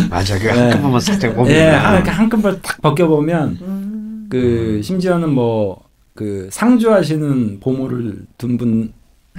맞아. 0.10 0.38
그 0.38 0.48
네. 0.48 0.70
한꺼번만 0.70 1.00
살짝 1.02 1.36
보면. 1.36 1.52
예, 1.52 1.70
한, 1.70 1.96
이렇게 1.96 2.10
한꺼번에 2.12 2.58
탁 2.62 2.82
벗겨 2.82 3.08
보면 3.08 3.58
음. 3.62 4.28
그 4.30 4.82
심지어는 4.84 5.30
뭐 5.30 5.90
그 6.20 6.50
상주하시는 6.52 7.62
보모를 7.62 8.26
둔 8.38 8.58
분 8.58 8.92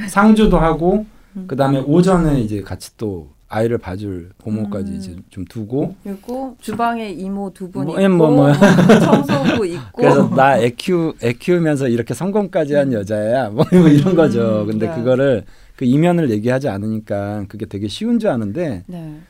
상주도 0.09 0.57
하고 0.57 1.04
음. 1.37 1.45
그 1.47 1.54
다음에 1.54 1.78
오전에 1.78 2.40
이제 2.40 2.62
같이 2.62 2.97
또 2.97 3.28
아이를 3.49 3.76
봐줄 3.76 4.30
보모까지 4.38 4.92
음. 4.92 4.97
이제 4.97 5.16
좀 5.28 5.45
두고 5.45 5.95
그리고 6.02 6.57
주방에 6.59 7.11
이모 7.11 7.52
두분 7.52 7.85
뭐, 7.85 7.92
있고 7.92 8.02
예, 8.02 8.09
뭐, 8.09 8.30
뭐. 8.30 8.50
청소부 8.99 9.66
있고 9.66 9.83
그래서 9.95 10.30
나애 10.35 10.71
키우 10.71 11.12
애 11.23 11.35
키우면서 11.35 11.88
이렇게 11.88 12.14
성공까지 12.14 12.75
한 12.76 12.95
여자야 12.95 13.50
뭐 13.50 13.66
이런 13.71 14.14
거죠. 14.14 14.62
음, 14.62 14.69
근데 14.69 14.88
네. 14.88 14.95
그거를 14.95 15.45
그 15.76 15.85
이면을 15.85 16.30
얘기하지 16.30 16.71
않으니까 16.71 17.45
그게 17.49 17.66
되게 17.66 17.88
쉬운 17.88 18.19
줄 18.19 18.30
아는데 18.30 18.85
네. 18.87 19.21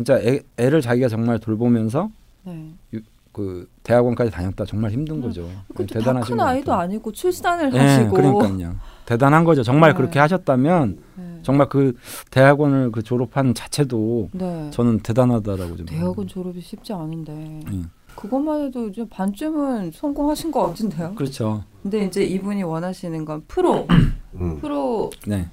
진짜 0.00 0.18
애, 0.18 0.40
애를 0.56 0.80
자기가 0.80 1.08
정말 1.08 1.38
돌보면서 1.38 2.10
네. 2.44 2.72
그 3.32 3.68
대학원까지 3.82 4.30
다녔다 4.30 4.64
정말 4.64 4.92
힘든 4.92 5.20
거죠. 5.20 5.46
그것도 5.68 5.86
대단하신 5.88 6.38
것 6.38 6.42
아이도. 6.42 6.72
아니고 6.72 7.12
출산을 7.12 7.70
예, 7.74 7.78
하시고 7.78 8.14
그러니까요. 8.14 8.76
대단한 9.04 9.44
거죠. 9.44 9.62
정말 9.62 9.90
네. 9.90 9.98
그렇게 9.98 10.18
하셨다면 10.18 10.98
네. 11.16 11.38
정말 11.42 11.68
그 11.68 11.94
대학원을 12.30 12.92
그 12.92 13.02
졸업한 13.02 13.52
자체도 13.52 14.30
네. 14.32 14.70
저는 14.70 15.00
대단하다라고 15.00 15.76
좀. 15.76 15.84
대학원 15.84 16.26
졸업이 16.26 16.62
쉽지 16.62 16.94
않은데 16.94 17.60
예. 17.70 17.82
그것만 18.14 18.62
해도 18.64 18.88
이제 18.88 19.06
반쯤은 19.06 19.92
성공하신 19.92 20.50
것 20.50 20.66
같은데요. 20.68 21.14
그렇죠. 21.14 21.62
근데 21.82 22.06
이제 22.06 22.24
이분이 22.24 22.62
원하시는 22.62 23.22
건 23.26 23.44
프로 23.46 23.86
음. 24.36 24.60
프로 24.60 25.10
네, 25.26 25.46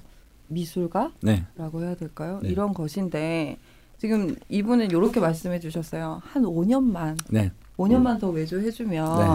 미술가라고 0.47 1.11
네, 1.21 1.45
해야 1.81 1.95
될까요? 1.95 2.39
네. 2.41 2.47
이런 2.49 2.73
것인데 2.73 3.57
지금 3.97 4.35
이분은 4.49 4.91
이렇게 4.91 5.19
말씀해 5.19 5.59
주셨어요. 5.59 6.21
한 6.31 6.43
5년만 6.43 7.17
네, 7.29 7.51
5년만 7.77 8.19
더 8.19 8.29
외조해주면 8.29 9.19
네. 9.19 9.25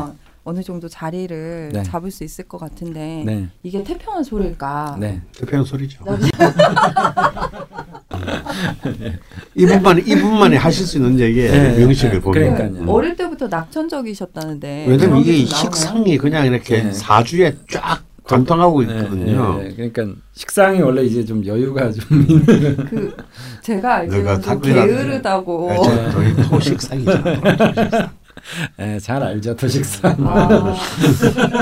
어느 0.44 0.62
정도 0.62 0.88
자리를 0.88 1.70
네. 1.72 1.82
잡을 1.82 2.10
수 2.12 2.22
있을 2.24 2.44
것 2.46 2.58
같은데 2.58 3.22
네, 3.26 3.48
이게 3.62 3.82
태평한 3.82 4.22
소리일까? 4.22 4.98
네. 5.00 5.20
대표형 5.36 5.64
소리죠. 5.64 6.04
이분만 9.54 9.98
이분만이 10.06 10.56
하실 10.56 10.86
수 10.86 10.96
있는 10.98 11.18
얘기에 11.18 11.50
네, 11.50 11.78
명식을 11.78 12.14
네, 12.14 12.20
보면. 12.20 12.54
그러니까요. 12.54 12.82
음. 12.82 12.88
어릴 12.88 13.16
때부터 13.16 13.48
낙천적이셨다는데 13.48 14.86
왜냐면 14.88 15.18
이게? 15.20 15.44
식상이 15.44 16.18
그냥 16.18 16.46
이렇게 16.46 16.82
네. 16.84 16.92
사주에 16.92 17.56
쫙 17.70 18.02
관통하고 18.24 18.82
있거든요. 18.82 19.58
네, 19.58 19.68
네. 19.68 19.74
그러니까 19.74 20.20
식상이 20.32 20.80
원래 20.80 21.02
이제 21.02 21.24
좀 21.24 21.44
여유가 21.44 21.90
좀 21.90 22.22
있는. 22.22 22.44
그 22.86 23.16
제가 23.62 23.94
알기로는 23.96 24.24
내가 24.24 24.40
좀. 24.40 24.60
게으르다고 24.60 25.68
네, 25.70 25.76
저- 25.82 26.10
저희 26.12 26.36
토식상이죠. 26.36 27.22
토식상. 27.22 28.10
네, 28.78 28.98
잘 29.00 29.22
알죠, 29.22 29.54
또 29.56 29.68
식상. 29.68 30.16
아 30.26 30.74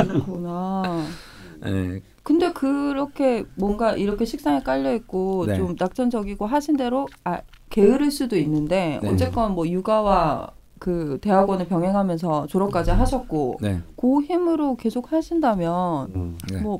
그렇구나. 0.06 1.04
네, 1.64 2.00
근데 2.22 2.52
그렇게 2.52 3.44
뭔가 3.54 3.92
이렇게 3.92 4.24
식상에 4.24 4.62
깔려 4.62 4.94
있고 4.94 5.46
네. 5.46 5.56
좀 5.56 5.74
낙천적이고 5.78 6.46
하신 6.46 6.76
대로 6.76 7.06
아 7.24 7.40
게으를 7.70 8.10
수도 8.10 8.36
있는데 8.36 8.98
네. 9.02 9.10
어쨌건 9.10 9.52
뭐 9.52 9.66
육아와 9.68 10.50
그 10.80 11.18
대학원을 11.20 11.68
병행하면서 11.68 12.46
졸업까지 12.46 12.90
하셨고 12.90 13.58
네, 13.60 13.80
그 13.96 14.22
힘으로 14.22 14.76
계속 14.76 15.12
하신다면 15.12 16.10
음. 16.16 16.38
네. 16.50 16.60
뭐 16.62 16.78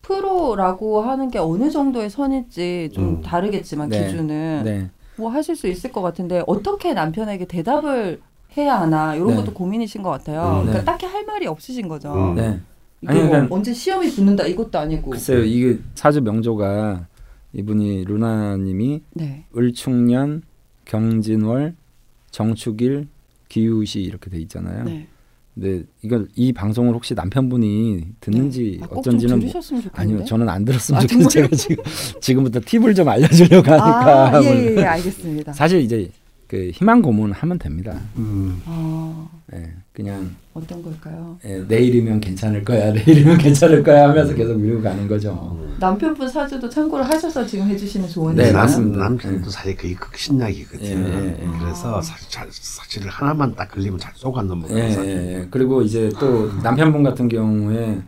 프로라고 0.00 1.02
하는 1.02 1.30
게 1.30 1.38
어느 1.38 1.70
정도의 1.70 2.08
선일지 2.10 2.88
좀 2.92 3.04
음. 3.04 3.20
다르겠지만 3.20 3.90
네. 3.90 4.04
기준은 4.06 4.62
네. 4.64 4.90
뭐 5.16 5.28
하실 5.30 5.54
수 5.54 5.68
있을 5.68 5.92
것 5.92 6.00
같은데 6.00 6.42
어떻게 6.46 6.94
남편에게 6.94 7.44
대답을 7.44 8.22
해야 8.56 8.80
하나 8.80 9.14
이런 9.14 9.28
네. 9.28 9.36
것도 9.36 9.52
고민이신 9.52 10.02
것 10.02 10.08
같아요. 10.10 10.40
음. 10.40 10.50
그러니까 10.66 10.78
네. 10.78 10.84
딱히 10.86 11.04
할 11.06 11.24
말이 11.26 11.46
없으신 11.46 11.88
거죠. 11.88 12.12
음. 12.14 12.34
네. 12.34 12.58
이게 13.02 13.10
아니, 13.10 13.20
뭐 13.20 13.28
그러니까- 13.30 13.54
언제 13.54 13.74
시험이 13.74 14.10
붙는다 14.10 14.46
이것도 14.46 14.78
아니고. 14.78 15.10
글쎄요, 15.10 15.44
이게 15.44 15.78
사주 15.94 16.22
명조가 16.22 17.06
이분이 17.52 18.04
루나님이 18.06 19.02
네. 19.12 19.44
을충년, 19.54 20.42
경진월, 20.86 21.74
정축일, 22.30 23.08
기우시 23.56 24.00
이렇게 24.00 24.30
돼 24.30 24.38
있잖아요. 24.40 24.84
네. 24.84 25.06
근데 25.54 25.82
이걸 26.00 26.26
이 26.34 26.50
방송을 26.54 26.94
혹시 26.94 27.12
남편분이 27.14 28.04
듣는지 28.20 28.78
아, 28.82 28.86
꼭좀 28.86 28.98
어쩐지는 29.16 29.38
뭐- 29.40 29.48
좋겠는데. 29.60 29.90
아니요, 29.92 30.24
저는 30.24 30.48
안 30.48 30.64
들었으면 30.64 31.02
아, 31.02 31.06
좋겠어요. 31.06 31.28
제가 31.28 31.48
지금 31.56 31.76
지금부터 32.22 32.60
팁을 32.64 32.94
좀 32.94 33.06
알려주려고 33.10 33.70
하니까 33.70 34.36
아, 34.38 34.42
예, 34.42 34.46
예, 34.48 34.76
예, 34.78 34.82
알겠습니다. 34.84 35.52
사실 35.52 35.82
이제 35.82 36.08
그 36.52 36.70
희망 36.74 37.00
고문 37.00 37.32
하면 37.32 37.58
됩니다. 37.58 37.98
음. 38.18 38.60
아, 38.66 39.26
예, 39.54 39.72
그냥 39.94 40.36
어떤 40.52 40.82
걸까요? 40.82 41.38
예, 41.46 41.60
내일이면 41.66 42.20
괜찮을 42.20 42.62
거야, 42.62 42.92
내일이면 42.92 43.38
괜찮을 43.38 43.82
거야 43.82 44.10
하면서 44.10 44.34
계속 44.34 44.58
밀고 44.60 44.82
가는 44.82 45.08
거죠. 45.08 45.58
남편분 45.80 46.28
사주도 46.28 46.68
참고를 46.68 47.08
하셔서 47.08 47.46
지금 47.46 47.66
해주시는 47.68 48.06
조언이에요. 48.06 48.36
네, 48.48 48.52
남- 48.52 48.60
맞습니다. 48.60 48.98
남편도 48.98 49.48
사실 49.48 49.74
그게 49.78 49.94
극신약이거든요. 49.94 50.84
예, 50.90 50.92
예, 50.92 51.38
예. 51.42 51.58
그래서 51.58 51.96
아. 51.96 52.02
사실 52.02 52.28
잘, 52.28 52.46
사실 52.50 53.08
하나만 53.08 53.54
딱 53.54 53.70
걸리면 53.70 53.98
잘 53.98 54.12
쏘가 54.14 54.42
넘어가는 54.42 54.78
예, 54.78 54.90
사실. 54.92 55.10
예, 55.10 55.34
예. 55.40 55.48
그리고 55.50 55.80
이제 55.80 56.10
또 56.20 56.52
남편분 56.62 57.02
같은 57.02 57.30
경우에 57.30 57.98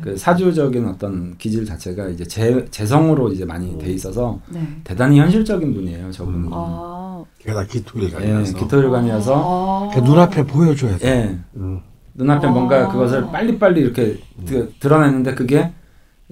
그 0.00 0.16
사주적인 0.16 0.86
어떤 0.86 1.36
기질 1.36 1.64
자체가 1.64 2.08
이제 2.08 2.24
재, 2.24 2.64
재성으로 2.70 3.32
이제 3.32 3.44
많이 3.44 3.76
돼 3.78 3.90
있어서 3.92 4.40
네. 4.48 4.60
대단히 4.84 5.18
현실적인 5.18 5.74
분이에요, 5.74 6.10
저분이. 6.12 6.48
아, 6.52 7.24
게다가 7.38 7.64
기토일 7.66 8.10
예, 8.20 8.42
기토일관이어서 8.52 9.34
아. 9.34 9.90
그 9.94 10.00
눈앞에 10.00 10.44
보여줘야 10.46 10.96
돼. 10.98 11.08
예, 11.08 11.38
음. 11.56 11.80
눈앞에 12.14 12.46
아. 12.46 12.50
뭔가 12.50 12.88
그것을 12.88 13.26
빨리빨리 13.32 13.80
이렇게 13.80 14.18
드, 14.44 14.72
드러내는데 14.78 15.34
그게 15.34 15.72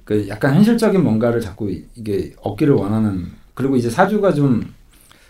그 0.05 0.27
약간 0.29 0.55
현실적인 0.55 1.03
뭔가를 1.03 1.41
자꾸 1.41 1.69
이- 1.69 1.85
이게 1.95 2.33
얻기를 2.41 2.73
원하는 2.73 3.25
그리고 3.53 3.75
이제 3.75 3.89
사주가 3.89 4.33
좀 4.33 4.79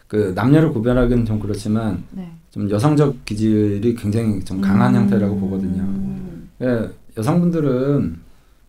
그 0.10 0.32
남녀를 0.36 0.72
구별하기는 0.74 1.24
좀 1.24 1.40
그렇지만 1.40 2.04
네. 2.10 2.28
좀 2.50 2.68
여성적 2.68 3.26
기질이 3.26 3.94
굉장히 3.94 4.44
좀 4.44 4.60
강한 4.60 4.96
음. 4.96 5.02
형태라고 5.02 5.38
보거든요. 5.40 5.88
예, 6.64 6.90
여성분들은 7.20 8.16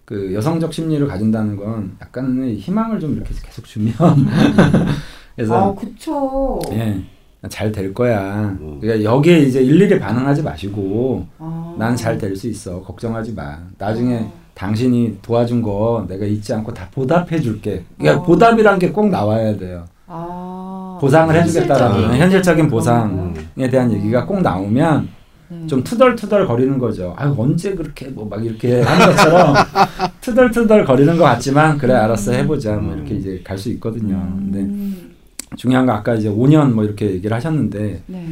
그 0.04 0.34
여성적 0.34 0.72
심리를 0.74 1.06
가진다는 1.06 1.56
건 1.56 1.96
약간의 2.02 2.56
희망을 2.56 2.98
좀 3.00 3.14
이렇게 3.14 3.30
계속 3.44 3.64
주면 3.64 3.94
그래서 5.36 5.70
아, 5.70 5.74
그쵸. 5.74 6.58
예, 6.72 7.00
잘 7.48 7.70
될 7.72 7.94
거야. 7.94 8.56
음. 8.60 8.78
그러니까 8.80 9.04
여기에 9.04 9.38
이제 9.40 9.62
일일이 9.62 9.98
반응하지 9.98 10.42
마시고 10.42 11.26
아. 11.38 11.74
난잘 11.78 12.18
될 12.18 12.34
수 12.36 12.48
있어. 12.48 12.82
걱정하지 12.82 13.32
마. 13.34 13.58
나중에 13.78 14.16
어. 14.18 14.32
당신이 14.54 15.18
도와준 15.22 15.62
거 15.62 16.04
내가 16.08 16.26
잊지 16.26 16.52
않고 16.52 16.74
다 16.74 16.88
보답해 16.92 17.40
줄게. 17.40 17.84
그러니까 17.96 18.20
어. 18.22 18.26
보답이란 18.26 18.78
게 18.78 18.90
꼭 18.92 19.08
나와야 19.08 19.56
돼요. 19.56 19.84
아. 20.08 20.98
보상을 21.00 21.34
해주겠다라는 21.34 21.94
현실적인 21.96 22.20
현실적인 22.20 22.64
어. 22.66 22.68
보상에 22.68 23.70
대한 23.70 23.92
얘기가 23.92 24.26
꼭 24.26 24.42
나오면 24.42 25.08
네. 25.50 25.66
좀 25.66 25.82
투덜투덜 25.82 26.46
거리는 26.46 26.78
거죠. 26.78 27.14
아 27.18 27.34
언제 27.36 27.74
그렇게 27.74 28.06
뭐 28.08 28.26
막 28.28 28.44
이렇게 28.44 28.80
하는 28.82 29.06
것처럼 29.16 29.54
투덜투덜 30.20 30.84
거리는 30.84 31.16
것 31.16 31.24
같지만 31.24 31.76
그래 31.78 31.94
알았어 31.94 32.32
해보자 32.32 32.76
뭐 32.76 32.94
이렇게 32.94 33.14
이제 33.16 33.40
갈 33.44 33.58
수 33.58 33.68
있거든요. 33.70 34.16
근데 34.38 34.60
음. 34.60 35.10
중요한 35.56 35.84
거 35.86 35.92
아까 35.92 36.14
이제 36.14 36.28
5년 36.30 36.72
뭐 36.72 36.84
이렇게 36.84 37.10
얘기를 37.10 37.36
하셨는데 37.36 38.02
네. 38.06 38.26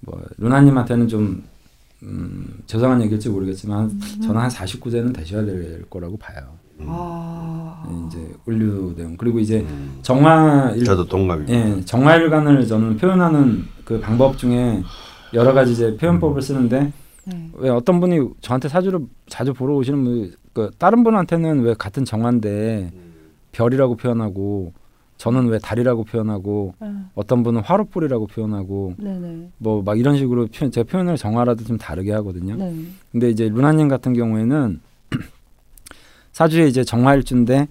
뭐 0.00 0.20
루나님한테는 0.38 1.08
좀 1.08 1.42
음, 2.02 2.46
죄송한 2.66 3.02
얘기일지 3.02 3.28
모르겠지만 3.30 3.84
음. 3.90 4.00
저는 4.22 4.40
한 4.40 4.48
49세는 4.50 5.14
되셔야 5.14 5.44
될 5.44 5.84
거라고 5.90 6.16
봐요. 6.18 6.58
아. 6.86 8.06
이제 8.08 8.18
을류대원 8.48 9.16
그리고 9.16 9.38
이제 9.38 9.60
음. 9.60 9.98
정화 10.02 10.72
일, 10.76 10.84
저도 10.84 11.06
동감입니다. 11.06 11.52
예, 11.54 11.80
정화 11.84 12.16
일관을 12.16 12.66
저는 12.66 12.96
표현하는 12.96 13.64
그 13.84 14.00
방법 14.00 14.38
중에 14.38 14.82
여러 15.34 15.52
가지 15.52 15.72
이제 15.72 15.96
표현법을 15.96 16.42
쓰는데 16.42 16.92
네. 17.24 17.50
왜 17.54 17.70
어떤 17.70 18.00
분이 18.00 18.30
저한테 18.40 18.68
사주를 18.68 19.00
자주 19.28 19.52
보러 19.52 19.74
오시는 19.76 20.04
분이 20.04 20.32
그 20.52 20.70
다른 20.78 21.04
분한테는 21.04 21.60
왜 21.60 21.74
같은 21.74 22.04
정화인데 22.04 22.92
별이라고 23.52 23.96
표현하고 23.96 24.72
저는 25.16 25.48
왜 25.48 25.58
달이라고 25.58 26.04
표현하고 26.04 26.74
아, 26.80 27.10
어떤 27.14 27.42
분은 27.42 27.60
화롯불이라고 27.60 28.26
표현하고 28.26 28.94
네네. 28.96 29.50
뭐막 29.58 29.98
이런 29.98 30.16
식으로 30.16 30.46
표현, 30.46 30.70
제가 30.70 30.90
표현을 30.90 31.18
정화라도 31.18 31.64
좀 31.64 31.76
다르게 31.76 32.10
하거든요. 32.12 32.56
네. 32.56 32.74
근데 33.12 33.28
이제 33.28 33.48
루나님 33.50 33.88
같은 33.88 34.14
경우에는 34.14 34.80
사주에 36.32 36.68
이제 36.68 36.84
정화일주인데 36.84 37.68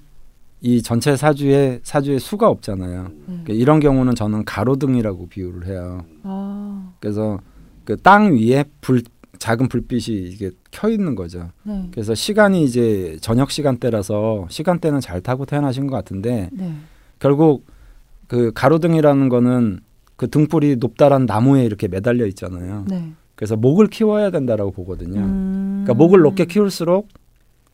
이 0.62 0.84
전체 0.84 1.16
사주에 1.16 1.80
사주에 1.82 2.20
수가 2.20 2.50
없잖아요. 2.50 3.04
네. 3.04 3.16
그러니까 3.26 3.54
이런 3.54 3.80
경우는 3.80 4.14
저는 4.14 4.46
가로등이라고 4.46 5.28
비유를 5.30 5.68
해요. 5.68 6.06
아, 6.24 6.92
그래서 7.00 7.40
그 7.90 7.98
땅 7.98 8.36
위에 8.36 8.66
불 8.82 9.02
작은 9.40 9.68
불빛이 9.70 10.18
이게 10.28 10.52
켜 10.72 10.90
있는 10.90 11.16
거죠. 11.16 11.50
네. 11.64 11.88
그래서 11.92 12.14
시간이 12.14 12.64
이제 12.64 13.18
저녁 13.22 13.50
시간대라서 13.52 14.48
시간대는 14.50 15.00
잘 15.00 15.22
타고 15.22 15.46
태어나신 15.46 15.88
것 15.88 15.96
같은데 15.96 16.50
네. 16.52 16.74
결국 17.20 17.66
그 18.28 18.52
가로등이라는 18.54 19.30
거는 19.30 19.80
그 20.18 20.30
등불이 20.30 20.76
높다란 20.78 21.26
나무에 21.26 21.64
이렇게 21.64 21.88
매달려 21.88 22.26
있잖아요. 22.28 22.86
네. 22.90 23.12
그래서 23.36 23.56
목을 23.56 23.88
키워야 23.88 24.30
된다라고 24.32 24.72
보거든요. 24.72 25.22
음. 25.22 25.84
그러니까 25.86 25.94
목을 26.04 26.20
높게 26.20 26.46
키울수록 26.46 27.08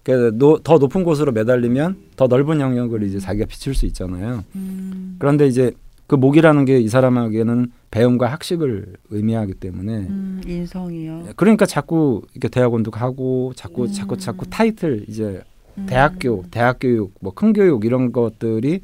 그 0.04 0.32
노- 0.38 0.60
더 0.60 0.78
높은 0.78 1.04
곳으로 1.04 1.32
매달리면 1.32 1.98
더 2.16 2.28
넓은 2.28 2.62
영역을 2.62 3.02
이제 3.04 3.18
자기가 3.20 3.48
비출 3.48 3.74
수 3.74 3.88
있잖아요. 3.88 4.44
음. 4.56 5.16
그런데 5.18 5.48
이제 5.48 5.72
그 6.08 6.16
목이라는 6.16 6.66
게 6.66 6.80
이 6.80 6.88
사람에게는 6.88 7.72
배움과 7.90 8.32
학식을 8.32 8.96
의미하기 9.10 9.56
때문에 9.56 9.98
음, 10.08 10.42
인성이요. 10.46 11.30
그러니까 11.36 11.66
자꾸 11.66 12.22
이렇게 12.34 12.48
대학원도 12.48 12.92
가고 12.92 13.54
자꾸 13.56 13.84
음. 13.86 13.92
자꾸 13.92 14.18
자꾸 14.18 14.46
타이틀 14.50 15.06
이제 15.08 15.42
음. 15.78 15.86
대학교, 15.88 16.44
대학교육, 16.52 17.14
뭐 17.22 17.34
큰 17.34 17.54
교육 17.54 17.86
이런 17.86 18.12
것들이 18.12 18.82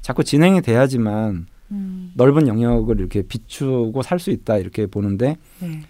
자꾸 0.00 0.24
진행이 0.24 0.62
돼야지만 0.62 1.46
음. 1.70 2.12
넓은 2.14 2.48
영역을 2.48 2.98
이렇게 2.98 3.22
비추고 3.22 4.02
살 4.02 4.18
수 4.18 4.30
있다 4.30 4.58
이렇게 4.58 4.86
보는데 4.86 5.36
네. 5.60 5.82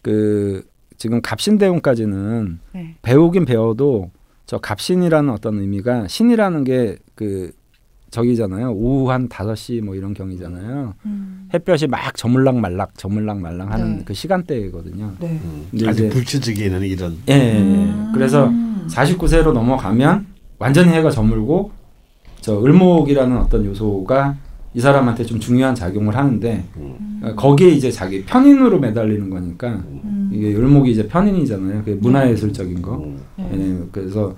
그 0.00 0.66
지금 0.96 1.20
갑신대운까지는 1.20 2.58
네. 2.72 2.96
배우긴 3.02 3.44
배워도 3.44 4.10
저 4.46 4.58
갑신이라는 4.58 5.30
어떤 5.30 5.58
의미가 5.58 6.08
신이라는 6.08 6.64
게 6.64 6.96
그 7.14 7.52
저기잖아요. 8.22 8.72
오후 8.72 9.10
한 9.10 9.26
5시 9.28 9.80
뭐 9.82 9.94
이런 9.94 10.12
경이잖아요. 10.14 10.94
음. 11.06 11.48
햇볕이 11.52 11.86
막 11.86 12.14
저물락 12.14 12.56
말락 12.58 12.96
저물락 12.98 13.40
말락 13.40 13.72
하는 13.72 13.98
네. 13.98 14.02
그 14.04 14.12
시간대거든요. 14.14 15.12
네. 15.18 15.40
음, 15.42 15.66
아주 15.88 16.04
이제- 16.04 16.08
불치적에는 16.10 16.82
이런 16.82 17.16
예, 17.28 17.32
예, 17.32 17.54
예. 17.54 17.58
음. 17.58 18.10
그래서 18.14 18.52
49세로 18.88 19.52
넘어가면 19.52 20.26
완전히 20.58 20.90
해가 20.92 21.10
저물고 21.10 21.72
저 22.42 22.62
을목이라는 22.62 23.36
어떤 23.38 23.64
요소가 23.64 24.36
이 24.74 24.80
사람한테 24.80 25.24
좀 25.24 25.40
중요한 25.40 25.74
작용을 25.74 26.14
하는데 26.14 26.64
음. 26.76 27.20
어, 27.24 27.34
거기에 27.34 27.70
이제 27.70 27.90
자기 27.90 28.24
편인으로 28.24 28.78
매달리는 28.78 29.30
거니까 29.30 29.68
음. 29.68 30.30
이게 30.32 30.54
을목이 30.54 30.90
이제 30.90 31.08
편인이잖아요. 31.08 31.78
그게 31.84 31.94
문화예술적인 31.94 32.82
거. 32.82 32.96
음. 32.96 33.18
네. 33.38 33.50
예, 33.54 33.78
그래서 33.90 34.34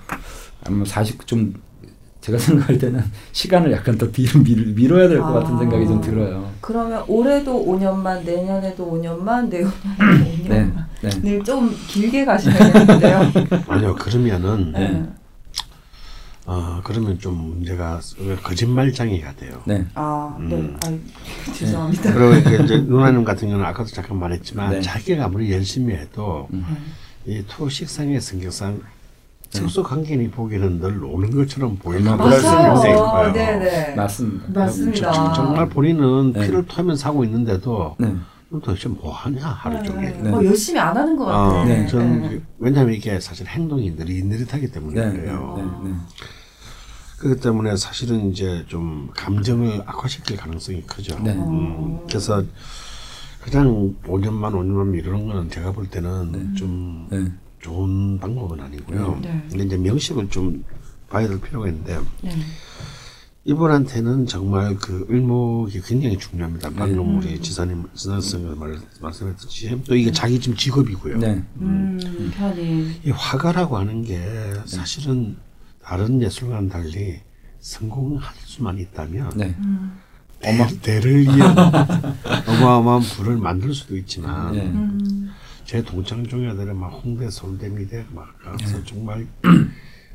아마 0.65 0.85
40좀 0.85 1.53
제가 2.25 2.39
생각할 2.39 2.79
때는 2.79 3.03
시간을 3.33 3.71
약간 3.73 3.99
더 3.99 4.11
뒤로 4.11 4.41
밀, 4.43 4.73
밀어야 4.75 5.09
될 5.09 5.21
것 5.21 5.33
같은 5.35 5.57
아. 5.57 5.59
생각이 5.59 5.87
좀 5.87 6.01
들어요. 6.01 6.51
그러면 6.63 7.05
올해도 7.07 7.67
5년만, 7.67 8.25
내년에도 8.25 8.91
5년만, 8.91 9.49
내후년에도 9.49 10.49
네, 10.49 10.49
5년만. 10.49 10.85
네, 11.03 11.11
늘좀 11.23 11.77
길게 11.89 12.25
가시겠는데요. 12.25 13.21
아니요 13.69 13.95
그러면은 13.97 14.73
네. 14.73 15.07
어 16.47 16.81
그러면 16.85 17.19
좀 17.19 17.35
문제가 17.35 18.01
거짓말장애가 18.43 19.37
돼요. 19.37 19.63
네, 19.67 19.85
아, 19.95 20.35
네. 20.41 20.57
음. 20.57 20.77
아이, 20.87 20.99
죄송합니다. 21.55 22.13
그리고 22.15 22.65
이제 22.65 22.79
누나님 22.81 23.25
같은 23.25 23.49
경우는 23.49 23.67
아까도 23.67 23.91
잠깐 23.91 24.19
말했지만 24.19 24.71
네. 24.73 24.81
자기가 24.81 25.25
아무리 25.27 25.53
열심히 25.53 25.95
해도 25.95 26.49
음. 26.55 26.65
이 27.27 27.43
토식상의 27.49 28.21
성격상 28.21 28.81
sek수 29.55 29.83
관계니 29.85 30.31
보기에는 30.31 30.81
늘 30.81 31.05
오는 31.05 31.31
것처럼 31.31 31.77
보이는 31.77 32.17
맞아요. 32.17 33.33
네네. 33.33 33.95
맞습니다. 33.95 34.61
맞습니다. 34.61 35.13
저- 35.13 35.33
정말 35.33 35.69
본인은 35.69 36.33
네. 36.33 36.47
피를 36.47 36.67
토하면 36.67 36.97
사고 36.97 37.25
있는데도 37.25 37.95
네, 37.99 38.13
너 38.49 38.59
도대체 38.59 38.89
뭐 38.89 39.13
하냐 39.13 39.47
하루 39.47 39.81
종일. 39.85 40.13
네. 40.23 40.31
어, 40.31 40.45
열심히 40.45 40.81
안 40.81 40.97
하는 40.97 41.17
것 41.17 41.27
같아요. 41.27 41.61
어, 41.61 41.65
네. 41.65 41.79
네. 41.85 41.87
그- 41.89 42.43
왜냐하면 42.59 42.95
이게 42.95 43.21
사실 43.21 43.47
행동이 43.47 43.93
느릿느릿하기 43.93 44.73
때문에 44.73 45.01
네, 45.01 45.11
네, 45.13 45.21
그래요. 45.21 45.55
네, 45.57 45.89
네. 45.91 45.97
그렇기 47.19 47.41
때문에 47.41 47.77
사실은 47.77 48.31
이제 48.33 48.65
좀 48.67 49.09
감정을 49.17 49.83
악화시킬 49.87 50.37
가능성이 50.37 50.83
크죠. 50.83 51.17
네. 51.21 51.33
음, 51.33 52.01
그래서 52.09 52.43
그냥 53.41 53.95
5년만 54.07 54.53
5년만 54.53 54.89
미루는 54.89 55.29
거는 55.29 55.51
제가 55.51 55.71
볼 55.73 55.87
때는 55.87 56.55
좀 56.57 57.07
네. 57.11 57.25
좋은 57.65 58.19
방법은 58.19 58.61
아니고요. 58.61 59.21
네. 59.23 59.43
근데 59.49 59.65
이제 59.65 59.77
명식을 59.79 60.29
좀 60.29 60.63
봐야 61.09 61.27
될 61.27 61.41
필요가 61.41 61.67
있는데 61.69 61.99
네. 62.21 62.31
이분한테는 63.45 64.27
정말 64.27 64.77
그 64.77 65.07
을목이 65.11 65.81
굉장히 65.81 66.19
중요합니다. 66.19 66.69
네. 66.69 66.77
방금 66.77 67.19
우리 67.19 67.41
지사님 67.41 67.85
지사님 67.95 68.59
말 68.59 68.79
말씀했듯이 69.01 69.81
또 69.87 69.97
이게 69.97 70.13
자기 70.13 70.39
지금 70.39 70.59
직업이고요. 70.59 71.19
네. 71.19 71.43
음, 71.61 72.31
편히. 72.35 73.01
이 73.03 73.11
화가라고 73.11 73.79
하는 73.79 74.03
게 74.03 74.21
사실은 74.67 75.37
다른 75.83 76.21
예술과는 76.21 76.69
달리 76.69 77.21
성공할 77.61 78.35
수만 78.45 78.79
있다면 78.79 79.33
네. 79.37 79.55
음. 79.59 79.99
어마 80.45 80.67
대를 80.83 81.23
위한 81.23 81.57
어마어마한 82.47 83.01
부를 83.01 83.39
만들 83.39 83.73
수도 83.73 83.97
있지만 83.97 84.53
네. 84.53 84.61
음. 84.67 85.31
제 85.65 85.83
동창 85.83 86.27
중에 86.27 86.49
아들은 86.51 86.77
막 86.77 86.89
홍대 86.89 87.29
서울대 87.31 87.69
미대 87.69 88.05
막 88.13 88.39
가서 88.43 88.79
네. 88.79 88.85
정말 88.85 89.27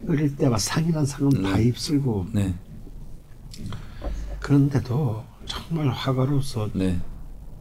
어릴 0.07 0.35
때 0.35 0.47
막 0.47 0.59
상이란 0.59 1.05
상은 1.05 1.29
다 1.43 1.57
입술고 1.57 2.27
네. 2.33 2.53
그런데도 4.39 5.23
정말 5.45 5.89
화가로서 5.89 6.69
네. 6.73 6.99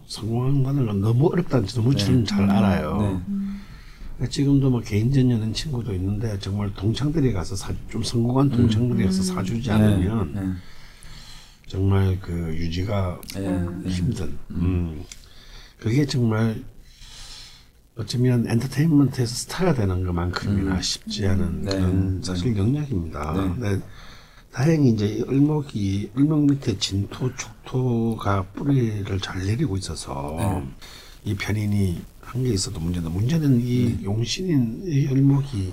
성공한다는 0.07 0.87
건 0.87 1.01
너무 1.01 1.29
어렵다는 1.33 1.67
지 1.67 1.77
너무 1.77 1.95
저는 1.95 2.25
잘 2.25 2.49
알아요. 2.49 3.23
네. 4.19 4.29
지금도 4.29 4.71
뭐 4.71 4.81
개인전 4.81 5.31
여는 5.31 5.53
친구도 5.53 5.95
있는데 5.95 6.39
정말 6.41 6.73
동창들이 6.75 7.33
가서 7.33 7.55
사, 7.57 7.73
좀 7.89 8.03
성공한 8.03 8.49
동창들이 8.51 9.05
가서 9.07 9.23
사주지 9.23 9.71
않으면 9.71 10.33
네. 10.35 10.43
정말 11.69 12.19
그 12.21 12.33
유지가 12.55 13.21
네. 13.35 13.41
네. 13.83 13.91
힘든. 13.91 14.39
음. 14.51 15.03
그게 15.79 16.05
정말 16.07 16.63
어쩌면 17.99 18.47
엔터테인먼트에서 18.49 19.35
스타가 19.35 19.75
되는 19.75 20.05
것만큼이나 20.05 20.81
쉽지 20.81 21.27
않은 21.27 21.63
네. 21.63 21.71
그런 21.73 22.23
사실 22.23 22.57
영역입니다. 22.57 23.33
네. 23.33 23.41
근데 23.61 23.85
다행히 24.53 24.91
이제 24.91 25.07
이 25.07 25.23
을목이 25.23 26.13
을목 26.17 26.47
밑에 26.47 26.79
진토, 26.79 27.35
축토가 27.35 28.45
뿌리를 28.55 29.19
잘 29.21 29.45
내리고 29.45 29.77
있어서 29.77 30.37
네. 30.39 31.31
이 31.33 31.35
편인이 31.35 32.01
한 32.23 32.43
게 32.45 32.51
있어도 32.53 32.79
문제다. 32.79 33.09
문제는 33.09 33.61
이 33.61 33.97
네. 33.99 34.05
용신인 34.05 34.83
이 34.87 35.07
을목이 35.09 35.73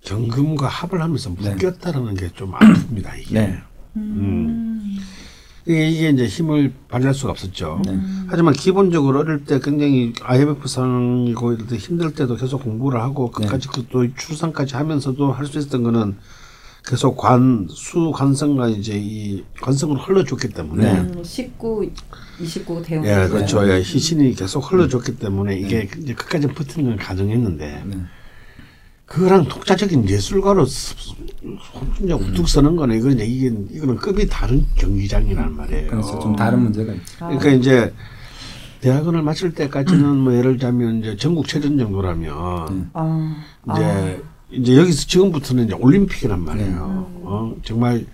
경금과 0.00 0.66
합을 0.68 1.00
하면서 1.00 1.32
네. 1.38 1.50
묶였다라는 1.54 2.14
게 2.14 2.30
좀 2.30 2.52
아픕니다. 2.52 3.18
이게. 3.20 3.34
네. 3.34 3.58
음. 3.96 4.80
이게, 4.96 5.00
이게 5.66 6.10
이제 6.10 6.26
힘을 6.26 6.72
발휘할 6.88 7.14
수가 7.14 7.32
없었죠. 7.32 7.80
네. 7.86 7.98
하지만 8.28 8.52
기본적으로 8.52 9.20
어릴 9.20 9.44
때 9.44 9.58
굉장히 9.60 10.12
IMF상이고 10.22 11.52
이럴 11.54 11.66
때 11.66 11.76
힘들 11.76 12.12
때도 12.12 12.36
계속 12.36 12.62
공부를 12.62 13.00
하고 13.00 13.32
네. 13.38 13.46
끝까지 13.46 13.68
그또 13.68 14.06
출산까지 14.14 14.76
하면서도 14.76 15.32
할 15.32 15.46
수 15.46 15.58
있었던 15.58 15.82
거는 15.82 16.16
계속 16.86 17.16
관, 17.16 17.66
수, 17.70 18.12
관성과 18.14 18.68
이제 18.68 18.92
이 18.94 19.42
관성을 19.62 19.96
흘러줬기 19.96 20.48
때문에 20.50 20.92
네. 20.92 20.98
음, 21.00 21.24
19, 21.24 21.90
29 22.40 22.82
대응. 22.82 23.02
예, 23.06 23.26
그렇죠. 23.28 23.66
예, 23.66 23.78
희신이 23.80 24.34
계속 24.34 24.70
흘러줬기 24.70 25.16
때문에 25.18 25.56
이게 25.58 25.88
이제 25.98 26.12
끝까지 26.14 26.46
버티는 26.48 26.90
걸 26.90 26.96
가정했는데 26.98 27.84
네. 27.86 27.96
그거랑 29.06 29.48
독자적인 29.48 30.08
예술가로 30.08 30.66
혼자 31.98 32.16
우뚝 32.16 32.48
서는 32.48 32.76
거는 32.76 32.96
이거 32.98 33.10
이제 33.10 33.24
이게 33.24 33.46
이거는 33.70 33.96
급이 33.96 34.26
다른 34.28 34.64
경기장이란 34.76 35.54
말이에요. 35.56 35.90
그래서 35.90 36.18
좀 36.18 36.34
다른 36.34 36.60
문제가 36.62 36.92
있죠. 36.94 37.24
아, 37.24 37.28
그러니까 37.28 37.50
이제 37.50 37.92
대학원을 38.80 39.22
마칠 39.22 39.54
때까지는 39.54 40.16
뭐 40.16 40.34
예를 40.34 40.52
들자면 40.52 41.00
이제 41.00 41.16
전국 41.16 41.46
체전 41.46 41.76
정도라면 41.78 42.90
아, 42.94 43.36
이제 43.72 44.22
이제 44.50 44.76
여기서 44.76 45.06
지금부터는 45.06 45.64
이제 45.64 45.74
올림픽이란 45.74 46.42
말이에요. 46.42 46.68
네. 47.14 47.20
어, 47.24 47.54
정말 47.62 48.06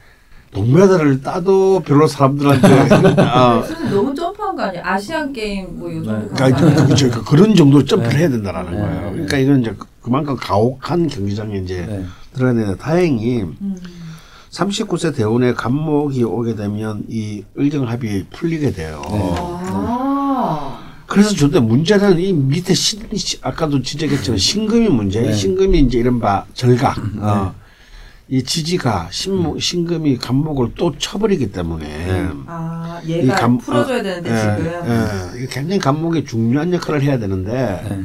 동메달을 0.52 1.22
따도 1.22 1.80
별로 1.80 2.06
사람들한테 2.06 2.68
아, 3.22 3.62
선생님 3.62 3.94
너무 3.94 4.14
점프한 4.14 4.56
거 4.56 4.62
아니에요? 4.62 4.82
아시안 4.84 5.32
게임 5.32 5.78
뭐요 5.78 6.02
정도 6.02 6.18
네. 6.20 6.28
그러니까 6.34 6.44
아니에요? 6.64 6.86
그, 6.86 7.10
그, 7.10 7.24
그런 7.24 7.54
정도 7.54 7.84
점프를 7.84 8.12
네. 8.12 8.18
해야 8.18 8.28
된다라는 8.30 8.72
네. 8.72 8.78
거예요. 8.78 9.10
그러니까 9.12 9.36
이건 9.38 9.60
이제 9.60 9.74
그만큼 10.02 10.36
가혹한 10.36 11.06
경기장에 11.06 11.58
이제 11.58 11.86
네. 11.88 12.04
들어가야 12.34 12.54
되는데 12.54 12.78
다행히 12.78 13.42
음. 13.42 13.76
39세 14.50 15.14
대원의 15.14 15.54
감목이 15.54 16.24
오게 16.24 16.56
되면 16.56 17.04
이 17.08 17.44
의정합이 17.54 18.26
풀리게 18.30 18.72
돼요. 18.72 19.02
네. 19.08 19.34
아. 19.38 20.78
그래서 21.06 21.34
저때 21.34 21.60
문제는 21.60 22.18
이 22.18 22.32
밑에 22.32 22.74
신, 22.74 23.00
시- 23.14 23.38
아까도 23.42 23.82
지적했지만 23.82 24.38
신금이 24.38 24.88
문제. 24.88 25.20
네. 25.20 25.32
신금이 25.32 25.78
이제 25.80 25.98
이른바 25.98 26.44
절각. 26.54 26.96
어. 27.18 27.54
이 28.32 28.44
지지가 28.44 29.08
신무, 29.10 29.58
신금이 29.58 30.18
감목을 30.18 30.72
또 30.76 30.96
쳐버리기 30.96 31.50
때문에 31.50 32.28
아, 32.46 33.00
이 33.04 33.10
얘가 33.10 33.34
감- 33.34 33.58
풀어줘야 33.58 34.02
되는데 34.04 34.30
예, 34.32 34.38
지금. 34.38 35.40
예. 35.42 35.46
굉장히 35.50 35.78
감목이 35.80 36.24
중요한 36.24 36.72
역할을 36.72 37.02
해야 37.02 37.18
되는데 37.18 37.52
네. 37.88 38.02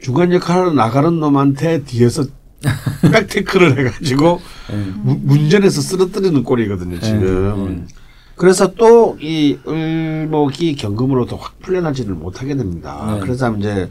중간 0.00 0.32
역할을 0.32 0.74
나가는 0.74 1.16
놈한테 1.20 1.84
뒤에서 1.84 2.24
백테크를 3.12 3.78
해가지고 3.78 4.40
네. 4.70 4.76
무- 4.96 5.18
문전에서 5.22 5.80
쓰러뜨리는 5.80 6.42
꼴이거든요 6.42 6.98
지금. 6.98 7.86
그래서 8.34 8.74
또 8.74 9.16
이 9.20 9.58
을목이 9.68 10.74
경금으로도 10.74 11.36
확 11.36 11.60
풀려나지를 11.60 12.14
못하게 12.14 12.56
됩니다. 12.56 13.12
네. 13.14 13.20
그래서 13.20 13.54
이제 13.56 13.88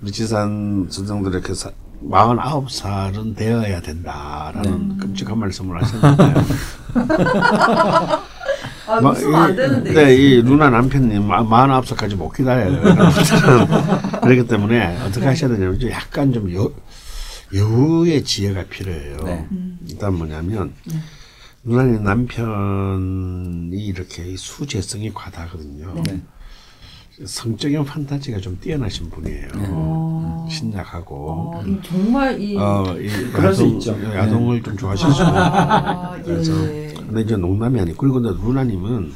우리 0.00 0.10
지산 0.12 0.86
선생들에게 0.88 1.52
49살은 2.10 3.36
되어야 3.36 3.80
된다라는 3.80 4.98
끔찍한 4.98 5.38
말씀을 5.38 5.82
하셨는데 5.82 6.22
아, 8.86 8.98
안 8.98 9.52
이- 9.52 9.56
되는데. 9.56 9.92
네, 9.94 10.14
이 10.14 10.42
누나 10.42 10.68
남편님 10.70 11.26
마- 11.26 11.42
49살까지 11.42 12.16
못 12.16 12.30
기다려요. 12.30 12.82
그렇기 14.22 14.46
때문에 14.46 14.98
어떻게 15.02 15.24
하셔야 15.26 15.50
되냐면 15.50 15.78
좀 15.78 15.90
약간 15.90 16.32
좀 16.32 16.52
여, 16.54 16.70
여우의 17.54 18.24
지혜가 18.24 18.64
필요해요. 18.64 19.16
네. 19.24 19.46
일단 19.88 20.14
뭐냐면 20.14 20.74
누나님 21.62 22.04
남편이 22.04 23.74
이렇게 23.86 24.24
이 24.32 24.36
수재성이 24.36 25.12
과다하거든요. 25.14 25.94
네. 26.06 26.20
성적인 27.24 27.84
판타지가 27.84 28.38
좀 28.40 28.58
뛰어나신 28.60 29.08
분이에요. 29.10 29.48
어. 29.68 30.48
신약하고 30.50 31.14
어, 31.30 31.64
이 31.66 31.78
정말 31.82 32.40
이. 32.40 32.56
어, 32.56 32.96
이 32.98 33.08
야동, 33.34 33.68
있죠. 33.76 33.92
야동을 34.02 34.62
좀 34.62 34.76
좋아하실 34.76 35.06
수 35.06 35.12
있어요. 35.22 35.28
아, 35.36 36.16
예. 36.18 36.22
그래서 36.22 36.52
근데 36.52 37.20
이제 37.22 37.36
농담이 37.36 37.80
아니고 37.80 37.96
그리고 37.96 38.20
근데 38.20 38.30
누나님은 38.40 39.12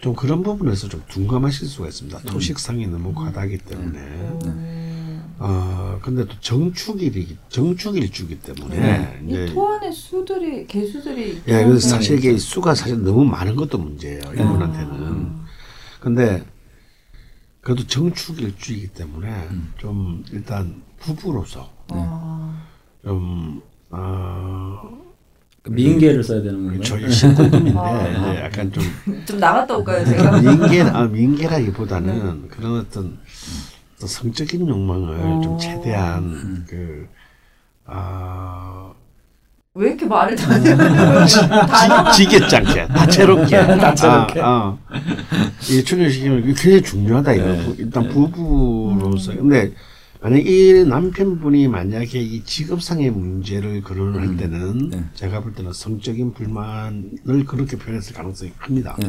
좀 0.00 0.14
그런 0.14 0.42
부분에서 0.42 0.88
좀 0.88 1.02
둔감하실 1.08 1.68
수가 1.68 1.88
있습니다. 1.88 2.18
토식상이 2.20 2.86
너무 2.88 3.14
과다하기 3.14 3.58
때문에. 3.58 3.98
음. 3.98 5.34
어 5.40 6.00
근데 6.02 6.24
또 6.24 6.34
정축일이 6.40 7.36
정축일주기 7.48 8.40
때문에 8.40 8.76
네. 8.76 9.20
이 9.22 9.30
이제 9.30 9.46
토 9.54 9.68
안에 9.72 9.90
수들이 9.92 10.66
개수들이. 10.66 11.42
예, 11.46 11.64
그래서 11.64 11.88
사실. 11.90 12.18
이게 12.18 12.36
수가 12.36 12.74
사실 12.74 13.02
너무 13.04 13.24
많은 13.24 13.54
것도 13.54 13.78
문제예요. 13.78 14.20
이분한테는. 14.34 15.32
근데 16.00 16.44
그래도 17.60 17.86
정축 17.86 18.40
일주이기 18.40 18.88
때문에 18.88 19.48
좀 19.78 20.24
일단 20.32 20.82
부부로서 20.98 21.70
아. 21.88 22.66
좀 23.02 23.62
어, 23.90 24.98
그 25.62 25.70
미인계를 25.70 26.22
써야 26.22 26.42
되는 26.42 26.64
건가요? 26.64 26.82
저희 26.82 27.10
신고금인데 27.10 27.78
아. 27.78 28.08
이제 28.08 28.40
약간 28.42 28.72
좀 28.72 28.82
좀 29.26 29.38
나갔다 29.38 29.76
올까요, 29.76 30.04
제가? 30.04 30.40
민계 30.40 30.82
아, 30.82 31.04
민계라기보다는 31.04 32.48
그런 32.48 32.80
어떤, 32.80 33.18
성적인 33.96 34.68
욕망을 34.68 35.42
좀 35.42 35.54
어. 35.54 35.58
최대한 35.58 36.64
그 36.68 37.08
아, 37.84 38.92
왜 39.78 39.90
이렇게 39.90 40.06
말을 40.06 40.34
다 40.34 41.24
지, 41.24 42.24
지겠지 42.24 42.56
않게 42.56 42.88
다채롭게 42.88 43.56
다채롭게. 43.78 44.40
아, 44.40 44.46
아. 44.48 44.78
이 45.70 45.84
출연시키면 45.84 46.42
굉장히 46.42 46.82
중요하다 46.82 47.32
이거 47.34 47.44
네. 47.44 47.74
일단 47.78 48.08
부부로서 48.08 49.36
근데 49.36 49.72
만약 50.20 50.44
이 50.44 50.84
남편분이 50.84 51.68
만약에 51.68 52.20
이 52.20 52.42
직업상의 52.42 53.12
문제를 53.12 53.82
거론을 53.82 54.20
할 54.20 54.36
때는 54.36 54.90
네. 54.90 55.04
제가 55.14 55.42
볼 55.42 55.54
때는 55.54 55.72
성적인 55.72 56.34
불만을 56.34 57.44
그렇게 57.46 57.76
표현했을 57.76 58.16
가능성이 58.16 58.50
큽니다. 58.58 58.96
네. 58.98 59.06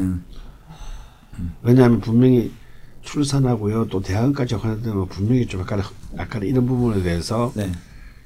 왜냐하면 1.64 2.00
분명히 2.00 2.52
출산하고요 3.02 3.88
또 3.88 4.02
대학까지 4.02 4.54
하는데 4.54 4.92
분명히 5.10 5.48
좀 5.48 5.62
약간 5.62 5.82
약간 6.16 6.44
이런 6.44 6.68
부분에 6.68 7.02
대해서 7.02 7.52
네. 7.56 7.72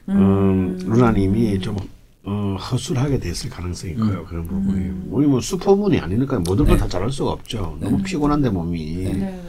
음, 0.09 0.77
루나님이 0.83 1.61
좀 1.61 1.77
어, 2.25 2.55
허술하게 2.57 3.19
됐을 3.19 3.49
가능성이 3.49 3.95
커요 3.95 4.25
그런 4.25 4.47
부분이. 4.47 5.07
우리 5.09 5.27
뭐 5.27 5.41
슈퍼문이 5.41 5.99
아니니까 5.99 6.39
모든 6.39 6.65
걸 6.65 6.77
다 6.77 6.87
잘할 6.87 7.11
수가 7.11 7.31
없죠. 7.31 7.77
너무 7.81 8.01
피곤한데 8.01 8.49
몸이. 8.49 8.95
네. 8.95 9.41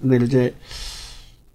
근데 0.00 0.24
이제 0.24 0.54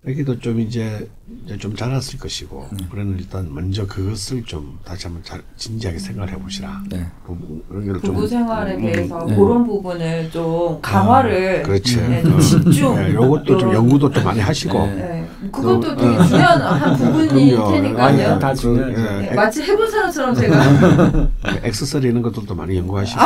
여기도 0.08 0.40
좀 0.40 0.60
이제, 0.60 1.08
이제 1.46 1.56
좀 1.60 1.76
자랐을 1.76 2.18
것이고 2.20 2.68
그러는 2.90 3.18
일단 3.20 3.54
먼저 3.54 3.86
그것을 3.86 4.42
좀 4.46 4.80
다시 4.84 5.06
한번 5.06 5.24
잘 5.24 5.44
진지하게 5.58 6.00
생각을 6.00 6.32
해보시라 6.34 6.82
네. 6.90 7.06
부부, 7.24 7.62
좀- 7.70 8.00
부부 8.16 8.28
생활에 8.28 8.74
음, 8.74 8.82
대해서 8.82 9.24
네. 9.28 9.36
그런 9.36 9.64
부분을 9.64 10.32
좀 10.32 10.82
강화를 10.82 11.62
그렇지. 11.62 11.98
네, 11.98 12.20
어. 12.22 12.24
좀 12.24 12.40
집중. 12.40 12.96
네, 12.96 13.14
요것도 13.14 13.58
좀 13.60 13.74
연구도 13.76 14.10
좀 14.12 14.24
많이 14.24 14.40
하시고. 14.40 14.88
네. 14.88 14.96
네. 14.96 15.28
그것도 15.52 15.92
어, 15.92 15.96
되게 15.96 16.16
어. 16.18 16.24
중요한 16.26 16.62
한 16.62 16.98
부분일 16.98 17.56
그럼요. 17.56 17.72
테니까요. 17.72 18.04
아니, 18.06 18.40
다. 18.40 18.54
그, 18.54 18.68
네, 18.96 19.28
예, 19.32 19.36
마치 19.36 19.62
해본 19.64 19.90
사람처럼 19.90 20.36
제가 20.36 21.30
액세서리 21.64 22.08
이런 22.10 22.22
것들도 22.24 22.54
많이 22.56 22.76
연구하시고. 22.78 23.20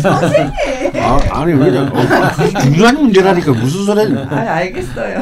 선생님! 0.00 0.52
아, 1.00 1.40
아니, 1.42 1.52
왜냐. 1.52 1.82
어, 1.84 2.60
중요한 2.62 2.94
문제라니까 3.00 3.52
무슨 3.52 3.84
소리. 3.84 4.16
아 4.16 4.36
알겠어요. 4.56 5.20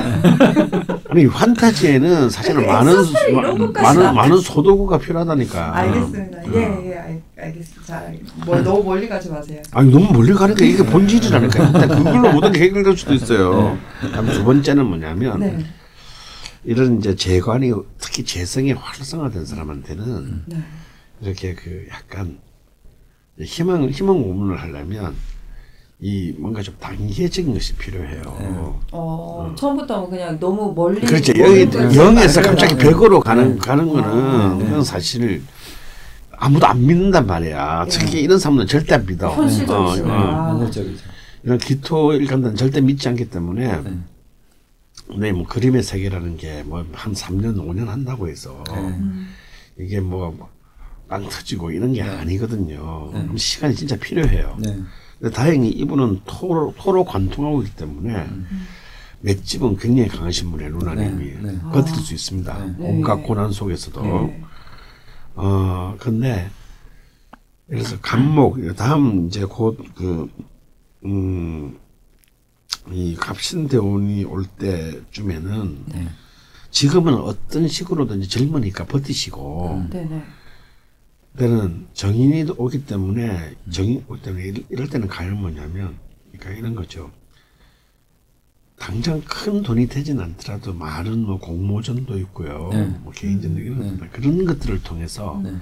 아니, 1.08 1.28
판타지에는 1.28 2.30
사실은 2.30 2.62
그 2.62 2.66
많은, 2.70 2.94
것까지 2.94 3.82
많은, 3.82 4.02
나- 4.02 4.12
많은 4.12 4.38
소도구가 4.38 4.98
필요하다니까. 4.98 5.76
알겠습니다. 5.76 6.38
어. 6.38 6.42
예, 6.54 6.90
예, 6.90 6.94
알, 6.96 7.22
알겠습니다. 7.38 7.82
잘, 7.86 8.18
뭐 8.44 8.60
너무 8.62 8.84
멀리 8.84 9.08
가지 9.08 9.30
마세요. 9.30 9.62
아니, 9.72 9.90
너무 9.90 10.12
멀리 10.12 10.32
가니까 10.32 10.64
이게 10.64 10.84
본질이라니까. 10.84 11.64
일단 11.66 11.88
그걸로 12.04 12.32
모든 12.32 12.52
게 12.52 12.60
해결될 12.60 12.96
수도 12.96 13.14
있어요. 13.14 13.78
그다음 14.00 14.26
두 14.28 14.44
번째는 14.44 14.84
뭐냐면, 14.86 15.40
네, 15.40 15.58
이런 16.64 16.98
이제 16.98 17.14
재관이 17.14 17.72
특히 17.98 18.24
재성이 18.24 18.72
활성화된 18.72 19.46
사람한테는 19.46 20.42
네. 20.46 20.56
이렇게 21.20 21.54
그 21.54 21.86
약간 21.92 22.38
희망 23.40 23.88
희망 23.88 24.20
고문을 24.22 24.60
하려면 24.60 25.14
이 25.98 26.34
뭔가 26.38 26.60
좀 26.60 26.74
단계적인 26.78 27.54
것이 27.54 27.74
필요해요. 27.76 28.78
어, 28.92 29.54
처음부터 29.58 30.08
그냥 30.08 30.38
너무 30.38 30.74
멀리. 30.74 31.00
그렇죠. 31.00 31.32
영 31.38 32.18
에서 32.18 32.40
말고. 32.40 32.50
갑자기 32.56 32.76
벽으로 32.76 33.20
가는 33.20 33.58
가는 33.58 33.88
거는 33.88 34.04
아, 34.04 34.56
그건 34.58 34.84
사실 34.84 35.42
아무도 36.32 36.66
안 36.66 36.86
믿는단 36.86 37.26
말이야. 37.26 37.86
특히 37.88 38.20
이런 38.20 38.38
사람은 38.38 38.66
절대 38.66 38.94
안 38.94 39.06
믿어. 39.06 39.30
현실적이시네. 39.34 40.08
어, 40.10 40.12
어. 40.12 40.16
아. 40.18 40.48
현실적이죠. 40.58 41.02
이런 41.44 41.58
기토 41.58 42.12
일간들은 42.12 42.56
절대 42.56 42.80
믿지 42.82 43.08
않기 43.08 43.30
때문에 43.30 43.80
네. 43.80 43.98
근데 45.08 45.32
뭐 45.32 45.46
그림의 45.46 45.82
세계라는 45.82 46.36
게 46.36 46.62
뭐 46.66 46.84
한 46.92 47.14
3년 47.14 47.56
5년 47.56 47.86
한다고 47.86 48.28
해서 48.28 48.62
네. 48.74 48.98
이게 49.78 50.00
뭐빵 50.00 50.48
터지고 51.30 51.70
이런 51.70 51.94
게 51.94 52.02
아니거든요. 52.02 53.10
그럼 53.12 53.36
시간이 53.38 53.74
진짜 53.74 53.96
필요해요. 53.96 54.56
네. 54.60 54.76
근데 55.18 55.34
다행히 55.34 55.70
이분은 55.70 56.20
토로, 56.26 56.74
토로 56.76 57.04
관통하고 57.04 57.62
있기 57.62 57.76
때문에 57.76 58.26
맷집은 59.20 59.78
굉장히 59.78 60.08
강하신 60.08 60.50
분이에요, 60.50 60.70
루나님이. 60.78 61.24
네, 61.42 61.52
네. 61.52 61.58
버틸 61.72 61.94
수 61.96 62.14
있습니다. 62.14 62.64
네. 62.66 62.74
온갖 62.78 63.16
고난 63.16 63.50
속에서도. 63.50 64.02
네. 64.02 64.42
어, 65.36 65.96
근데, 65.98 66.50
그래서 67.66 67.98
감목, 68.00 68.58
다음 68.76 69.26
이제 69.26 69.44
곧 69.44 69.78
그, 69.94 70.30
음, 71.04 71.78
이 72.92 73.16
갑신대운이 73.16 74.24
올 74.24 74.44
때쯤에는 74.44 75.84
네. 75.86 76.08
지금은 76.70 77.14
어떤 77.14 77.66
식으로든지 77.68 78.28
젊으니까 78.28 78.84
버티시고, 78.84 79.86
네, 81.36 81.46
네. 81.46 81.48
때는 81.48 81.86
정인이 81.92 82.50
오기 82.56 82.86
때문에 82.86 83.54
정인 83.70 84.04
오기 84.08 84.22
때문에 84.22 84.44
이럴- 84.44 84.64
이럴 84.70 84.88
때는 84.88 85.08
가면 85.08 85.40
뭐냐면 85.40 85.94
그러니까 86.32 86.58
이런 86.58 86.74
거죠. 86.74 87.10
당장 88.78 89.22
큰 89.22 89.62
돈이 89.62 89.86
되진 89.88 90.20
않더라도 90.20 90.74
많은 90.74 91.20
뭐 91.24 91.38
공모전도 91.38 92.18
있고요. 92.18 92.68
네. 92.72 92.84
뭐 93.02 93.12
개인전도 93.12 93.58
이런 93.60 93.98
네. 93.98 94.08
그런 94.12 94.44
것들을 94.44 94.82
통해서 94.82 95.40
네. 95.42 95.54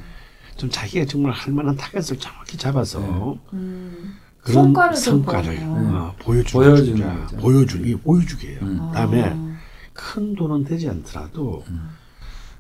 좀 0.57 0.69
자기가 0.71 1.07
정말 1.07 1.33
할 1.33 1.53
만한 1.53 1.77
타겟을 1.77 2.19
정확히 2.19 2.57
잡아서 2.57 3.39
음. 3.53 4.17
그런 4.41 4.65
성과를 4.65 4.95
좀 4.97 5.05
성과를. 5.25 5.59
어, 5.63 6.15
보여주는 6.19 6.67
보여주는 6.67 6.99
거죠. 7.07 7.21
거죠. 7.21 7.37
보여주 7.39 7.79
이 7.89 7.95
보여주게요. 7.97 8.59
음. 8.63 8.79
그다음에 8.89 9.23
아. 9.33 9.57
큰 9.93 10.35
돈은 10.35 10.65
되지 10.65 10.89
않더라도 10.91 11.65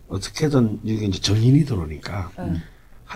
어떻게든 0.08 0.80
여기 0.86 1.06
이제 1.06 1.20
정인이 1.20 1.64
들어오니까 1.64 2.30
네. 2.38 2.62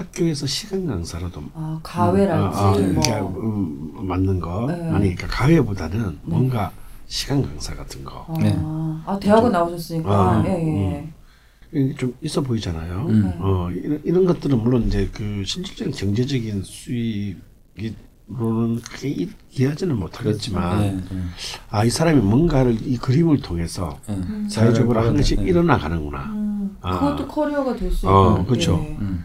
학교에서 0.03 0.47
시간 0.47 0.87
강사라도 0.87 1.43
아, 1.55 1.81
가외랄지 1.83 2.57
아, 2.57 2.69
아, 2.69 2.71
뭐. 2.71 2.77
그러니까 2.77 3.21
음, 3.41 3.91
맞는 4.07 4.39
거 4.39 4.67
네. 4.69 4.75
아니 4.91 5.15
그러니까 5.15 5.27
가외보다는 5.27 6.21
뭔가 6.23 6.71
시간 7.07 7.43
강사 7.43 7.75
같은 7.75 8.05
거 8.05 8.25
아, 8.29 8.35
네. 8.41 8.55
아 8.57 9.19
대학은 9.21 9.51
나오셨으니까 9.51 10.09
아, 10.11 10.45
예, 10.47 10.51
예. 10.53 11.13
이게 11.73 11.95
좀 11.97 12.15
있어 12.23 12.41
보이잖아요. 12.43 13.07
음. 13.09 13.33
어 13.41 13.69
이런, 13.73 14.01
이런 14.05 14.25
것들은 14.25 14.63
물론 14.63 14.85
이제 14.87 15.11
그 15.13 15.43
실질적인 15.45 15.93
경제적인 15.93 16.63
수익으로는 16.63 17.41
크게 18.81 19.09
이- 19.09 19.29
이해하지는 19.51 19.99
못하겠지만 19.99 20.79
네, 20.81 20.93
네. 21.11 21.23
아이 21.71 21.91
사람이 21.91 22.21
뭔가를 22.21 22.79
이 22.87 22.97
그림을 22.99 23.41
통해서 23.41 23.99
네. 24.07 24.17
사회적으로 24.49 25.01
한 25.01 25.17
것이 25.17 25.35
네. 25.37 25.43
일어나가는구나. 25.45 26.25
음, 26.27 26.77
아. 26.83 27.01
그것도 27.01 27.27
커리어가 27.27 27.75
될수 27.75 28.07
있고. 28.07 28.11
어, 28.11 28.47
그렇죠. 28.47 28.75
예. 28.89 28.97
음. 29.01 29.25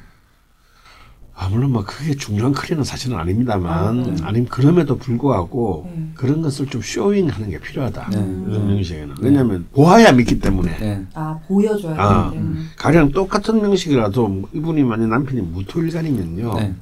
아 1.43 1.49
물론 1.49 1.73
뭐 1.73 1.83
그게 1.83 2.15
중요한 2.15 2.53
커리어는 2.53 2.85
사실은 2.85 3.17
아닙니다만 3.17 3.69
아, 3.69 3.91
네. 3.91 4.15
아니면 4.23 4.47
그럼에도 4.47 4.97
불구하고 4.97 5.91
네. 5.93 6.07
그런 6.15 6.41
것을 6.41 6.67
좀 6.67 6.81
showing 6.81 7.27
하는 7.27 7.49
게 7.49 7.59
필요하다. 7.59 8.07
네. 8.11 8.17
이런 8.17 8.67
명식에는 8.67 9.15
왜냐하면 9.19 9.67
보아야 9.73 10.13
믿기 10.13 10.39
때문에. 10.39 10.77
네. 10.79 11.05
아 11.13 11.37
보여줘야 11.45 11.95
아, 11.99 12.31
되기. 12.31 12.43
가령 12.77 13.11
똑같은 13.11 13.61
명식이라도 13.61 14.27
뭐 14.29 14.49
이분이 14.53 14.83
만약 14.83 15.07
남편이 15.07 15.41
무토일간이면요. 15.41 16.53
네. 16.59 16.73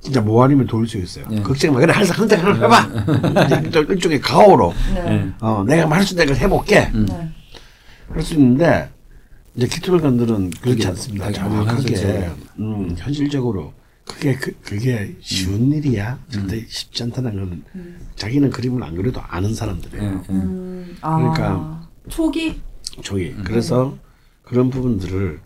진짜 0.00 0.22
모아리면 0.22 0.66
도울 0.68 0.88
수 0.88 0.96
있어요. 0.96 1.26
네. 1.28 1.42
걱정 1.42 1.74
마. 1.74 1.80
그래 1.80 1.92
할수 1.92 2.14
한대 2.14 2.34
하나 2.36 2.54
해봐. 2.54 2.88
일종의 3.90 4.20
가오로 4.22 4.72
네. 4.94 5.02
네. 5.02 5.32
어, 5.40 5.62
내가 5.66 5.90
할 5.90 6.02
수 6.02 6.14
있는 6.14 6.26
걸 6.28 6.36
해볼게. 6.36 6.90
음. 6.94 7.04
네. 7.10 7.28
할수 8.10 8.32
있는데 8.34 8.88
이제 9.56 9.66
기토일간들은 9.66 10.50
그렇지 10.50 10.86
않습니다. 10.88 11.32
정확하게 11.32 11.72
현실적으로. 11.72 12.32
음, 12.58 12.94
현실적으로 12.98 13.72
그게 14.06 14.34
그, 14.36 14.52
그게 14.62 15.16
쉬운 15.20 15.72
일이야. 15.72 16.18
절대 16.30 16.64
쉽지 16.68 17.02
않다는 17.04 17.34
거는 17.34 17.62
자기는 18.16 18.50
그림을 18.50 18.82
안 18.82 18.94
그래도 18.94 19.20
아는 19.22 19.54
사람들이에요. 19.54 20.24
음, 20.30 20.96
아, 21.00 21.16
그러니까 21.16 21.88
초기? 22.08 22.60
저기. 23.02 23.34
그래서 23.44 23.96
그런 24.42 24.68
부분들을 24.70 25.40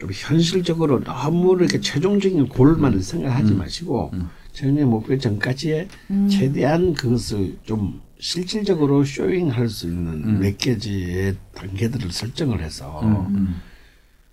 좀 0.00 0.10
현실적으로 0.12 1.02
너무 1.02 1.56
이렇게 1.56 1.80
최종적인 1.80 2.48
골만 2.48 3.00
생각하지 3.00 3.54
마시고 3.54 4.12
정의 4.52 4.84
목표 4.84 5.16
전까지의 5.16 5.88
최대한 6.30 6.94
그것을 6.94 7.58
좀 7.64 8.00
실질적으로 8.18 9.04
쇼잉할 9.04 9.68
수 9.68 9.86
있는 9.86 10.40
몇 10.40 10.58
개지의 10.58 11.36
단계들을 11.54 12.10
설정을 12.10 12.60
해서 12.60 13.00
음. 13.02 13.60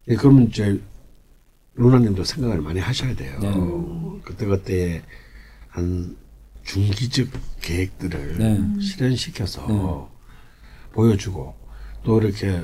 예, 0.08 0.16
그러면 0.16 0.48
이제 0.48 0.82
루나님도 1.76 2.24
생각을 2.24 2.62
많이 2.62 2.80
하셔야 2.80 3.16
돼요. 3.16 3.40
네. 3.40 4.22
그때 4.24 4.46
그때 4.46 5.02
한 5.68 6.16
중기적 6.64 7.28
계획들을 7.62 8.38
네. 8.38 8.82
실현시켜서 8.82 9.68
네. 9.68 10.92
보여주고 10.94 11.54
또 12.04 12.22
이렇게 12.22 12.64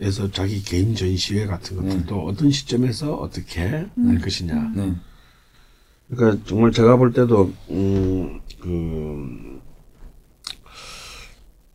해서 0.00 0.30
자기 0.30 0.62
개인 0.62 0.94
전시회 0.94 1.46
같은 1.46 1.76
것들도 1.76 2.26
어떤 2.26 2.50
시점에서 2.50 3.14
어떻게 3.16 3.60
할 3.62 3.90
것이냐. 4.22 4.72
네. 6.08 6.16
그러니까 6.16 6.44
정말 6.46 6.72
제가 6.72 6.96
볼 6.96 7.12
때도 7.12 7.52
음그 7.70 9.60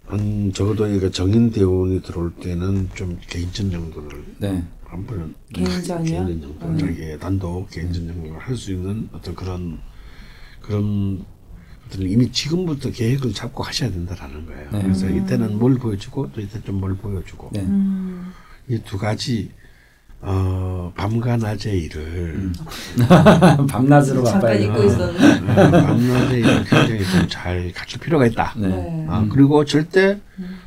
한 0.06 0.52
적어도 0.54 0.88
이거 0.88 1.10
정인 1.10 1.52
대원이 1.52 2.02
들어올 2.02 2.32
때는 2.36 2.90
좀 2.96 3.18
개인전 3.28 3.72
정도를 3.72 4.24
네. 4.40 4.64
한번 4.86 5.34
개인전이요? 5.54 6.26
개인전 6.26 6.60
정도 6.60 6.78
자기의 6.86 7.20
단독 7.20 7.70
개인전 7.70 8.08
정도를 8.08 8.38
할 8.40 8.58
수 8.58 8.72
있는 8.72 9.08
어떤 9.14 9.36
그런 9.36 9.80
그런 10.62 11.24
것들을 11.86 12.10
이미 12.10 12.30
지금부터 12.32 12.92
계획을 12.92 13.34
잡고 13.34 13.64
하셔야 13.64 13.90
된다라는 13.92 14.46
거예요. 14.46 14.70
네. 14.72 14.82
그래서 14.82 15.10
이때는 15.10 15.58
뭘 15.58 15.76
보여주고 15.76 16.32
또 16.34 16.42
이때 16.42 16.62
좀 16.62 16.76
뭘 16.82 16.96
보여주고 16.98 17.50
네. 17.54 17.62
음, 17.62 18.32
이두 18.68 18.98
가지 18.98 19.52
어, 20.24 20.94
밤과 20.96 21.38
낮의 21.38 21.80
일을 21.84 22.52
밤낮으로 23.68 24.24
잠깐 24.24 24.42
바빠야 24.42 24.60
잊고 24.60 24.74
돼요. 24.76 24.86
있었는데. 24.86 25.52
어, 25.52 25.72
밤낮의 25.72 26.40
일을 26.40 26.64
굉장히 26.66 27.00
좀 27.12 27.28
잘 27.30 27.72
갖출 27.74 28.00
필요가 28.00 28.26
있다. 28.28 28.54
네. 28.58 28.68
네. 28.68 29.06
아, 29.10 29.26
그리고 29.32 29.66
절대 29.66 30.20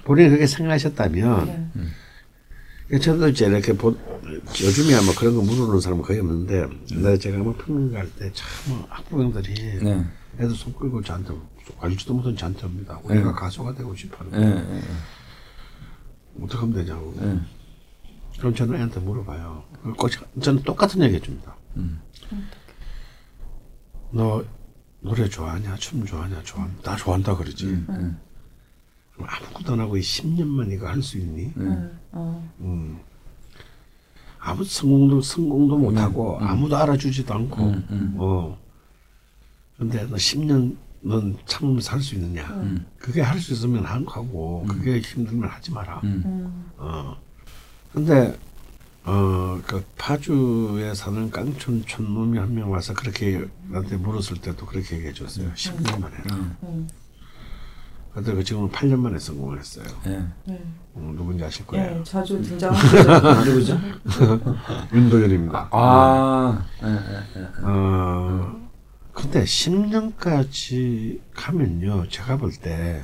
본인이 0.04 0.28
그렇게 0.30 0.46
생각하셨다면 0.46 1.46
네. 1.74 1.82
그 2.88 2.98
저도 2.98 3.28
이제 3.28 3.46
이렇게 3.46 3.72
보, 3.72 3.90
요즘이야 4.60 5.02
뭐 5.02 5.14
그런 5.16 5.36
거 5.36 5.42
물어보는 5.42 5.80
사람은 5.80 6.02
거의 6.02 6.18
없는데 6.20 6.66
내가 6.96 7.16
제가 7.16 7.38
뭐 7.38 7.54
평론가 7.56 7.98
할 8.00 8.08
때 8.18 8.30
참 8.34 8.82
학부형들이 8.88 9.54
네. 9.82 10.04
애들 10.40 10.50
손 10.54 10.72
끌고 10.74 11.00
저한테 11.02 11.32
알지도 11.80 12.12
못한 12.14 12.36
저한테 12.36 12.66
옵니다. 12.66 12.98
네. 13.08 13.14
우리가 13.14 13.32
가수가 13.34 13.74
되고 13.74 13.94
싶어하는 13.94 14.32
네. 14.32 14.54
거 14.54 14.60
네. 14.72 14.80
어떻게 16.42 16.58
하면 16.58 16.74
되냐고. 16.74 17.14
네. 18.34 18.38
그럼 18.40 18.54
저는 18.54 18.76
애한테 18.76 19.00
물어봐요. 19.00 19.64
꼭 19.96 20.08
저는 20.40 20.62
똑같은 20.62 21.02
얘기 21.02 21.16
해줍니다. 21.16 21.54
음. 21.76 22.00
너 24.10 24.44
노래 25.00 25.28
좋아하냐? 25.28 25.76
춤 25.76 26.04
좋아하냐? 26.04 26.42
좋아. 26.42 26.68
나 26.82 26.96
좋아한다 26.96 27.36
그러지. 27.36 27.66
음. 27.66 27.86
네. 27.88 28.24
그럼 29.14 29.28
아무것도 29.30 29.72
안 29.74 29.80
하고 29.80 29.96
이 29.96 30.00
10년만 30.00 30.72
이거 30.72 30.88
할 30.88 31.02
수 31.02 31.18
있니? 31.18 31.52
네. 31.54 31.90
어. 32.12 32.50
음. 32.60 32.98
아무 34.38 34.62
성공도 34.62 35.20
성공도 35.22 35.78
못 35.78 35.96
하고 35.96 36.38
아무도 36.38 36.76
알아주지도 36.76 37.32
않고 37.32 37.62
음, 37.64 37.86
음. 37.90 38.14
어 38.18 38.58
근데 39.78 40.04
너 40.06 40.16
10년 40.16 40.76
넌 41.00 41.34
참으면서 41.46 41.92
할 41.92 42.00
수 42.02 42.14
있느냐 42.16 42.46
그게 42.98 43.22
할 43.22 43.40
수 43.40 43.54
있으면 43.54 43.86
한 43.86 44.04
거고 44.04 44.66
그게 44.68 45.00
힘들면 45.00 45.48
하지 45.48 45.70
마라 45.72 46.00
음. 46.04 46.22
음. 46.26 46.70
어 46.76 47.16
근데 47.94 48.36
어 49.06 49.44
그 49.66 49.84
파주에 49.96 50.94
사는 50.94 51.30
깡촌 51.30 51.84
촌놈이 51.86 52.38
한 52.38 52.52
명 52.54 52.70
와서 52.72 52.92
그렇게 52.92 53.46
나한테 53.68 53.96
물었을 53.96 54.38
때도 54.38 54.66
그렇게 54.66 54.96
얘기해 54.96 55.12
줬어요 55.12 55.50
10년 55.54 56.00
만에 56.00 56.16
음. 56.32 56.88
근데 58.12 58.34
그 58.34 58.42
지금 58.44 58.68
8년 58.70 58.96
만에 58.98 59.18
성공을 59.18 59.58
했어요 59.60 59.84
네. 60.04 60.26
네. 60.44 60.62
음, 60.96 61.14
누군지 61.16 61.44
아실 61.44 61.66
거예요 61.66 61.96
네, 61.98 62.02
자주 62.04 62.40
등장하시죠. 62.42 63.44
누구죠? 63.46 63.80
윤도현입니다 64.92 65.68
아. 65.70 66.64
네. 66.82 66.92
네. 66.92 67.20
네. 67.40 67.48
어, 67.62 68.60
근데 69.12 69.44
10년까지 69.44 71.20
가면요, 71.34 72.08
제가 72.08 72.36
볼 72.36 72.50
때, 72.52 73.02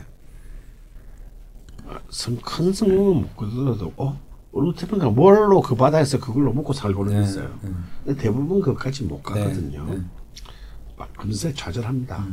어, 1.85 1.97
성- 2.11 2.37
큰 2.39 2.73
성공은 2.73 3.23
못 3.23 3.37
거두어도, 3.37 3.93
어? 3.97 4.21
어느 4.53 4.75
태평가 4.75 5.11
뭘로 5.11 5.61
그 5.63 5.75
바다에서 5.77 6.19
그걸로 6.19 6.53
먹고 6.53 6.73
살고는 6.73 7.15
네, 7.15 7.23
있어요. 7.23 7.57
네. 7.63 7.71
근데 8.05 8.23
대부분 8.23 8.61
그것까지 8.61 9.05
못 9.05 9.23
가거든요. 9.23 9.85
네, 9.85 9.97
네. 9.97 10.03
막 10.97 11.13
금세 11.17 11.55
좌절합니다. 11.55 12.27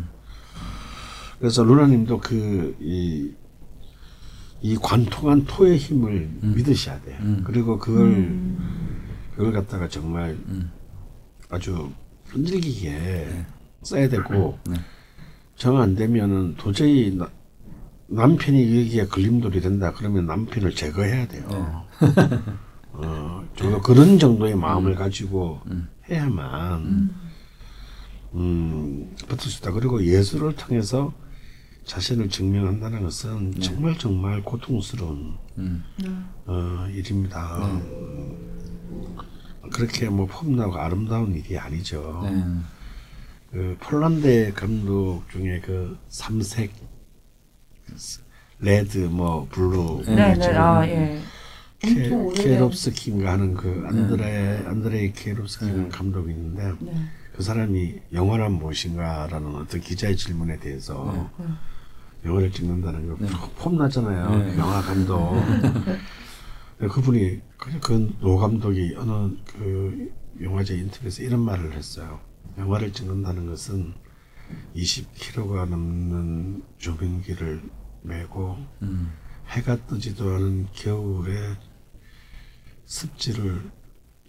그래서 1.39 1.63
루나님도 1.63 2.19
그, 2.19 2.75
이, 2.80 3.32
이 4.62 4.75
관통한 4.82 5.45
토의 5.45 5.77
힘을 5.77 6.30
믿으셔야 6.41 6.99
돼요. 7.01 7.17
음. 7.21 7.43
그리고 7.45 7.77
그걸, 7.77 8.58
그걸 9.36 9.53
갖다가 9.53 9.88
정말 9.88 10.32
음. 10.47 10.71
아주 11.49 11.91
끈질기게 12.30 13.45
써야 13.84 14.10
되고, 14.10 14.58
네. 14.67 14.75
정안 15.56 15.93
되면은 15.95 16.56
도저히 16.58 17.15
나- 17.15 17.30
남편이 18.08 18.80
여기에 18.80 19.06
걸림돌이 19.08 19.62
된다 19.62 19.93
그러면 19.95 20.25
남편을 20.25 20.73
제거해야 20.73 21.27
돼요. 21.27 21.86
네. 21.99 22.38
어, 22.93 23.47
정도 23.55 23.81
그런 23.81 24.17
정도의 24.19 24.55
마음을 24.55 24.95
가지고 24.95 25.62
해야만 26.10 27.10
음, 28.33 29.15
버틸 29.27 29.52
수 29.52 29.60
있다. 29.60 29.71
그리고 29.71 30.04
예술을 30.04 30.56
통해서 30.56 31.13
자신을 31.85 32.29
증명한다는 32.29 33.04
것은 33.04 33.60
정말 33.62 33.98
정말 33.98 34.43
고통스러운 34.43 35.37
음. 35.58 35.83
어, 36.45 36.87
일입니다. 36.91 37.65
음, 37.65 39.17
그렇게 39.71 40.10
뭐 40.10 40.25
폼나고 40.25 40.75
아름다운 40.75 41.33
일이 41.33 41.58
아니죠. 41.58 42.21
네. 42.23 42.43
그 43.52 43.77
폴란드 43.79 44.54
감독 44.54 45.23
중에 45.31 45.62
그 45.62 45.98
삼색 46.10 46.73
레드 48.60 48.98
뭐 48.98 49.48
블루 49.50 50.04
네. 50.06 50.33
네, 50.35 50.56
아, 50.56 50.85
예. 50.87 51.19
케, 51.80 51.92
엄청 51.92 52.28
오래된- 52.28 52.44
케롭스키인가 52.44 53.34
하는 53.34 53.54
그 53.54 53.84
안드레 53.88 54.63
안드레이 54.65 55.13
케롭스키라는 55.13 55.84
네. 55.84 55.90
감독이 55.90 56.32
있는데 56.32 56.73
네. 56.80 56.94
그 57.34 57.44
사람이 57.44 58.00
영화란 58.13 58.54
무엇인가라는 58.54 59.56
어떤 59.56 59.80
기자의 59.82 60.17
질문에 60.17 60.58
대해서 60.60 61.30
네. 61.40 61.46
영화를 62.25 62.52
찍는다는 62.52 63.08
거 63.10 63.15
네. 63.19 63.30
폼나잖아요. 63.60 64.30
네. 64.44 64.58
영화 64.58 64.82
감독. 64.82 65.36
그분이 66.80 67.42
그- 67.58 67.80
그노 67.80 68.38
감독이 68.38 68.96
어느 68.98 69.32
그 69.46 70.12
영화제 70.42 70.75
인터뷰에서 70.78 71.23
이런 71.23 71.40
말을 71.42 71.73
했어요. 71.73 72.19
영화를 72.58 72.92
찍는다는 72.92 73.48
것은 73.48 73.94
20km가 74.75 75.67
넘는 75.69 76.63
조명기를 76.78 77.62
메고 78.04 78.58
음. 78.82 79.12
해가 79.50 79.78
뜨지도 79.88 80.36
않은 80.36 80.67
겨울에 80.73 81.34
습지를 82.88 83.69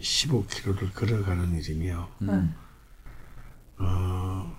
15km를 0.01 0.93
걸어가는 0.93 1.55
일이며 1.59 2.09
음. 2.23 2.55
어, 3.79 4.57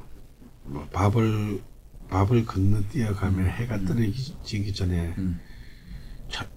뭐 0.64 0.88
밥을 0.92 1.62
밥을 2.10 2.46
건너뛰어가며 2.46 3.44
해가 3.44 3.80
떨어지기 3.86 4.74
전에 4.74 5.14
음. 5.18 5.40
자, 6.30 6.48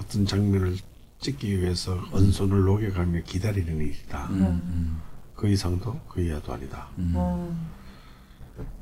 어떤 0.00 0.26
장면을 0.26 0.76
찍기 1.20 1.60
위해서 1.60 2.02
언손을 2.10 2.64
녹여가며 2.64 3.22
기다리는 3.22 3.76
일이다. 3.76 4.26
음. 4.30 4.42
음. 4.42 5.00
그 5.36 5.48
이상도 5.48 6.00
그 6.08 6.22
이하도 6.22 6.52
아니다. 6.52 6.88
음. 6.98 7.12
어. 7.14 7.70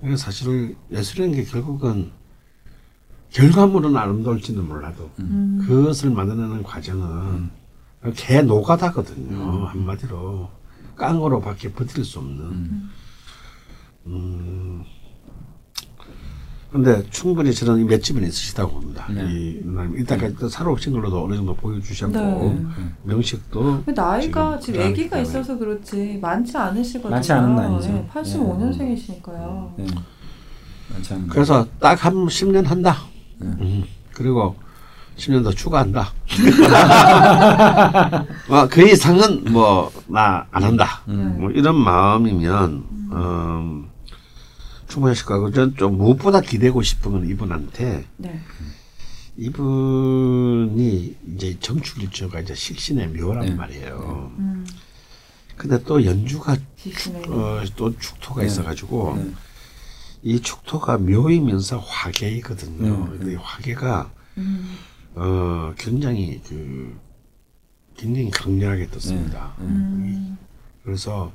그래서 0.00 0.24
사실 0.24 0.76
예술이라는 0.90 1.34
게 1.34 1.44
결국은 1.44 2.12
결과물은 3.32 3.96
아름다울지는 3.96 4.68
몰라도 4.68 5.10
음. 5.18 5.62
그것을 5.66 6.10
만들어내는 6.10 6.62
과정은 6.62 7.50
개 8.14 8.42
노가다거든요. 8.42 9.66
한마디로 9.66 10.50
깡으로밖에 10.96 11.72
버틸 11.72 12.04
수 12.04 12.18
없는. 12.18 12.90
음. 14.06 14.84
근데 16.70 17.02
충분히 17.10 17.52
저는 17.54 17.82
이 17.82 17.84
맷집은 17.84 18.22
있으시다고 18.24 18.72
봅니다. 18.80 19.06
네. 19.12 19.22
이 19.30 19.60
누나님 19.62 19.98
이따가 19.98 20.28
또 20.38 20.48
살아오신 20.48 20.92
걸로도 20.92 21.24
어느 21.24 21.34
정도 21.36 21.54
보여주셨고 21.54 22.18
네. 22.18 22.66
명식도 23.04 23.84
나이가 23.94 24.58
지금 24.58 24.80
지금 24.80 24.90
아기가 24.90 25.18
있어서 25.18 25.58
그렇지 25.58 26.18
많지 26.20 26.56
않으시거든요. 26.56 27.10
많지 27.10 27.32
않은 27.32 27.56
나이죠. 27.56 27.88
네, 27.92 28.08
85년생이시니까요. 28.12 29.74
네. 29.76 29.86
많지 30.94 31.12
않은 31.14 31.26
거. 31.28 31.32
그래서 31.34 31.66
딱 31.78 32.04
한 32.04 32.14
10년 32.26 32.64
한다. 32.64 32.96
네. 33.42 33.50
음. 33.60 33.84
그리고 34.12 34.56
10년 35.16 35.44
더 35.44 35.52
추가한다. 35.52 36.12
어, 38.48 38.68
그 38.68 38.88
이상은 38.90 39.44
뭐 39.52 39.92
나 40.08 40.46
안 40.50 40.62
한다. 40.64 41.02
음. 41.08 41.36
뭐 41.40 41.50
이런 41.50 41.76
마음이면 41.76 42.84
음, 43.12 43.88
충분하실 44.88 45.24
거고 45.26 45.50
저는 45.50 45.76
좀 45.76 45.96
무엇보다 45.96 46.40
기대고 46.40 46.82
싶은 46.82 47.12
건 47.12 47.28
이분한테 47.28 48.04
네. 48.18 48.40
이분이 49.38 51.16
이제 51.34 51.56
정축일조가 51.60 52.40
이제 52.40 52.54
식신의 52.54 53.08
묘란 53.08 53.46
네. 53.46 53.54
말이에요. 53.54 54.32
음. 54.38 54.66
근데 55.56 55.82
또 55.84 56.04
연주가 56.04 56.56
지시네. 56.76 57.22
어, 57.28 57.62
또 57.76 57.96
축토가 57.98 58.42
네. 58.42 58.46
있어가지고 58.48 59.14
네. 59.16 59.32
이 60.22 60.40
축토가 60.40 60.98
묘이면서 60.98 61.78
화계이거든요. 61.78 63.04
네. 63.04 63.18
근데 63.18 63.32
이 63.32 63.34
화계가 63.34 64.10
음. 64.38 64.76
어 65.14 65.74
굉장히 65.76 66.40
그 66.48 66.96
굉장히 67.96 68.30
강렬하게 68.30 68.88
떴습니다. 68.88 69.54
네. 69.58 69.66
음. 69.66 70.38
그래서 70.84 71.32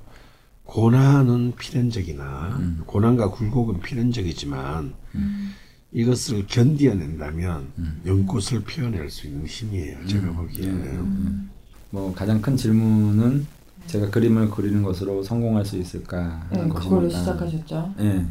고난은 0.63 1.53
필연적이나 1.55 2.57
음. 2.59 2.81
고난과 2.85 3.31
굴곡은 3.31 3.81
필연적이지만 3.81 4.93
음. 5.15 5.53
이것을 5.91 6.45
견디어낸다면 6.47 7.71
음. 7.77 8.01
연꽃을 8.05 8.63
피워낼 8.65 9.09
수 9.09 9.27
있는 9.27 9.45
힘이에요. 9.45 10.05
제가 10.07 10.31
보기에는. 10.33 10.85
음. 10.85 11.49
뭐 11.89 12.13
가장 12.13 12.41
큰 12.41 12.57
질문은 12.57 13.47
제가 13.85 14.09
그림을 14.09 14.49
그리는 14.49 14.83
것으로 14.83 15.23
성공할 15.23 15.63
수 15.65 15.77
있을까 15.77 16.45
하는 16.49 16.67
네, 16.67 16.73
그걸로 16.73 17.07
것입니다. 17.07 17.19
시작하셨죠. 17.19 17.95
예. 17.99 18.25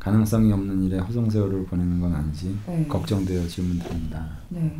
가능성이 0.00 0.52
없는 0.52 0.82
일에 0.84 0.98
허송세월을 0.98 1.66
보내는 1.66 2.00
건 2.00 2.14
아닌지 2.14 2.56
네. 2.66 2.86
걱정되어 2.88 3.46
질문드립니다. 3.46 4.26
네. 4.48 4.76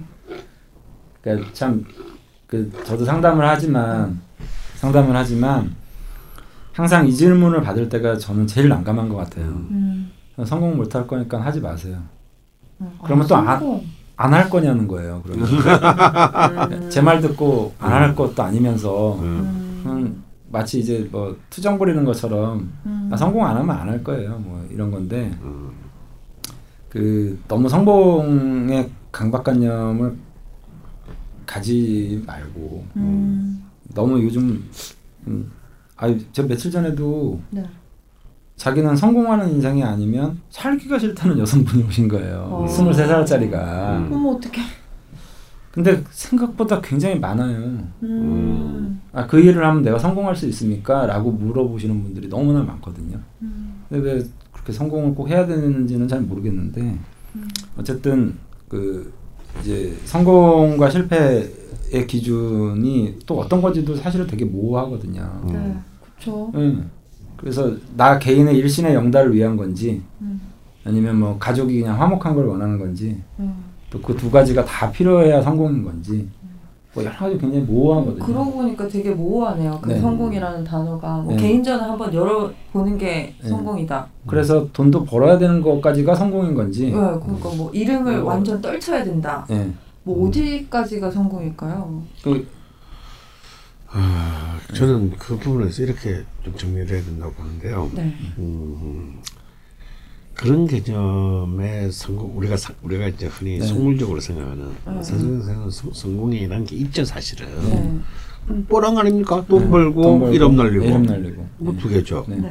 그러니까 1.22 1.52
참 1.52 1.84
그 2.46 2.68
저도 2.84 3.04
상담을 3.04 3.46
하지만 3.46 4.20
상담을 4.74 5.14
하지만 5.14 5.72
항상 6.72 7.06
이 7.06 7.14
질문을 7.14 7.62
받을 7.62 7.88
때가 7.88 8.16
저는 8.18 8.48
제일 8.48 8.68
난감한 8.68 9.08
것 9.08 9.14
같아요. 9.18 9.46
음. 9.46 10.10
성공 10.44 10.76
못 10.76 10.92
할 10.96 11.06
거니까 11.06 11.40
하지 11.40 11.60
마세요. 11.60 11.98
음. 12.80 12.90
그러면 13.04 13.24
또 13.28 13.36
안- 13.36 13.60
성공. 13.60 13.84
안할 14.16 14.50
거냐는 14.50 14.88
거예요. 14.88 15.22
그러면 15.24 15.46
음. 15.48 16.90
제말 16.90 17.20
듣고 17.20 17.72
안 17.78 17.92
할 17.92 18.14
것도 18.16 18.42
아니면서 18.42 19.14
음. 19.20 19.22
음. 19.86 19.90
음, 19.92 20.24
마치 20.50 20.80
이제 20.80 21.08
뭐 21.10 21.36
투정 21.48 21.78
부리는 21.78 22.04
것처럼 22.04 22.70
음. 22.86 23.08
아, 23.12 23.16
성공 23.16 23.46
안 23.46 23.56
하면 23.56 23.70
안 23.70 23.88
할 23.88 24.02
거예요. 24.04 24.38
뭐 24.38 24.66
이런 24.70 24.90
건데 24.90 25.30
음. 25.42 25.70
그 26.88 27.38
너무 27.48 27.68
성공의 27.68 28.90
강박관념을 29.12 30.16
가지 31.46 32.22
말고 32.26 32.84
음. 32.96 33.64
너무 33.94 34.22
요즘 34.22 34.64
음, 35.26 35.50
아저 35.96 36.46
며칠 36.46 36.70
전에도 36.70 37.40
네. 37.50 37.64
자기는 38.56 38.94
성공하는 38.96 39.50
인생이 39.50 39.82
아니면 39.82 40.38
살기가 40.50 40.98
싫다는 40.98 41.38
여성분이 41.38 41.82
오신 41.84 42.08
거예요. 42.08 42.48
어. 42.50 42.66
23살짜리가. 42.68 43.54
음. 43.54 44.10
어머 44.12 44.30
어떡해. 44.32 44.60
근데 45.72 46.02
생각보다 46.10 46.80
굉장히 46.80 47.18
많아요. 47.18 47.78
음. 48.02 48.99
아, 49.12 49.26
그 49.26 49.40
일을 49.40 49.64
하면 49.64 49.82
내가 49.82 49.98
성공할 49.98 50.36
수 50.36 50.46
있습니까? 50.46 51.06
라고 51.06 51.32
물어보시는 51.32 52.02
분들이 52.02 52.28
너무나 52.28 52.62
많거든요. 52.62 53.18
음. 53.42 53.82
근데 53.88 54.08
왜 54.08 54.24
그렇게 54.52 54.72
성공을 54.72 55.14
꼭 55.14 55.28
해야 55.28 55.46
되는지는 55.46 56.06
잘 56.06 56.20
모르겠는데 56.20 56.98
음. 57.34 57.48
어쨌든 57.76 58.36
그 58.68 59.12
이제 59.60 59.96
성공과 60.04 60.90
실패의 60.90 62.06
기준이 62.06 63.18
또 63.26 63.40
어떤 63.40 63.60
건지도 63.60 63.96
사실은 63.96 64.26
되게 64.26 64.44
모호하거든요. 64.44 65.42
음. 65.44 65.52
네. 65.52 65.76
그렇죠. 66.02 66.52
응. 66.54 66.90
그래서 67.36 67.74
나 67.96 68.18
개인의 68.18 68.56
일신의 68.58 68.94
영달을 68.94 69.34
위한 69.34 69.56
건지 69.56 70.02
음. 70.20 70.40
아니면 70.84 71.18
뭐 71.18 71.38
가족이 71.38 71.80
그냥 71.80 72.00
화목한 72.00 72.34
걸 72.34 72.46
원하는 72.46 72.78
건지 72.78 73.20
음. 73.38 73.64
또그 73.90 74.16
두 74.16 74.30
가지가 74.30 74.64
다 74.64 74.90
필요해야 74.90 75.42
성공인 75.42 75.82
건지 75.82 76.28
뭐 76.92 77.04
여러 77.04 77.14
가지 77.14 77.38
굉장히 77.38 77.64
모호하거든요. 77.64 78.24
그러고 78.24 78.52
보니까 78.52 78.88
되게 78.88 79.10
모호하네요. 79.10 79.78
그 79.80 79.90
네. 79.90 80.00
성공이라는 80.00 80.64
단어가 80.64 81.18
뭐 81.18 81.34
네. 81.34 81.40
개인전을 81.40 81.84
한번 81.84 82.12
열어 82.12 82.50
보는 82.72 82.98
게 82.98 83.34
네. 83.40 83.48
성공이다. 83.48 84.08
그래서 84.26 84.68
돈도 84.72 85.04
벌어야 85.04 85.38
되는 85.38 85.62
것까지가 85.62 86.14
성공인 86.16 86.54
건지. 86.54 86.86
네, 86.86 86.92
그러니까 86.92 87.48
뭐 87.56 87.70
이름을 87.72 88.20
어. 88.20 88.24
완전 88.24 88.60
떨쳐야 88.60 89.04
된다. 89.04 89.46
예. 89.50 89.70
뭐 90.02 90.26
어디까지가 90.26 91.10
성공일까요? 91.10 92.02
그 92.24 92.46
아, 93.92 94.58
저는 94.74 95.10
그 95.18 95.36
부분에서 95.36 95.82
이렇게 95.82 96.24
좀 96.42 96.56
정리를 96.56 96.88
해야 96.88 97.04
된다고 97.04 97.32
보는데요. 97.34 97.90
네. 97.94 98.14
음, 98.38 99.20
그런 100.40 100.66
개념의 100.66 101.92
성공 101.92 102.32
우리가 102.38 102.56
사- 102.56 102.72
우리가 102.82 103.08
이제 103.08 103.26
흔히 103.26 103.58
네. 103.58 103.66
속물적으로 103.66 104.20
생각하는 104.20 104.68
음. 104.86 105.02
세상에서는 105.02 105.70
성- 105.70 105.92
성공이라는 105.92 106.64
게 106.64 106.76
있죠 106.76 107.04
사실은 107.04 107.46
네. 108.48 108.64
뽀랑 108.66 108.96
아닙니까 108.96 109.44
돈, 109.46 109.64
네. 109.64 109.68
벌고 109.70 110.02
돈 110.02 110.18
벌고, 110.20 110.34
이름 110.34 110.56
날리고 110.56 110.84
이름 110.86 111.02
날리고. 111.02 111.46
뭐 111.58 111.76
두 111.76 111.90
개죠 111.90 112.24
네. 112.26 112.36
네. 112.36 112.50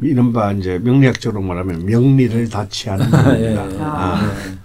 이른바 0.00 0.50
이제 0.52 0.80
명리학적으로 0.82 1.40
말하면 1.42 1.86
명리를 1.86 2.48
다치 2.48 2.90
않은 2.90 3.06
예, 3.40 3.54
겁니다. 3.54 3.68
예. 3.72 3.78
아. 3.80 4.20
예. 4.52 4.58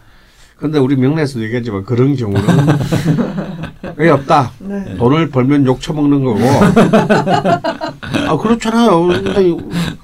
근데 0.57 0.79
우리 0.79 0.95
명리에서도 0.95 1.43
얘기하지만 1.45 1.83
그런 1.83 2.15
경우는 2.15 2.41
왜 3.97 4.09
없다. 4.09 4.51
네. 4.59 4.95
돈을 4.97 5.29
벌면 5.29 5.65
욕 5.65 5.79
처먹는 5.81 6.23
거고. 6.23 6.39
아 8.29 8.37
그렇잖아요. 8.37 9.07
근데 9.07 9.55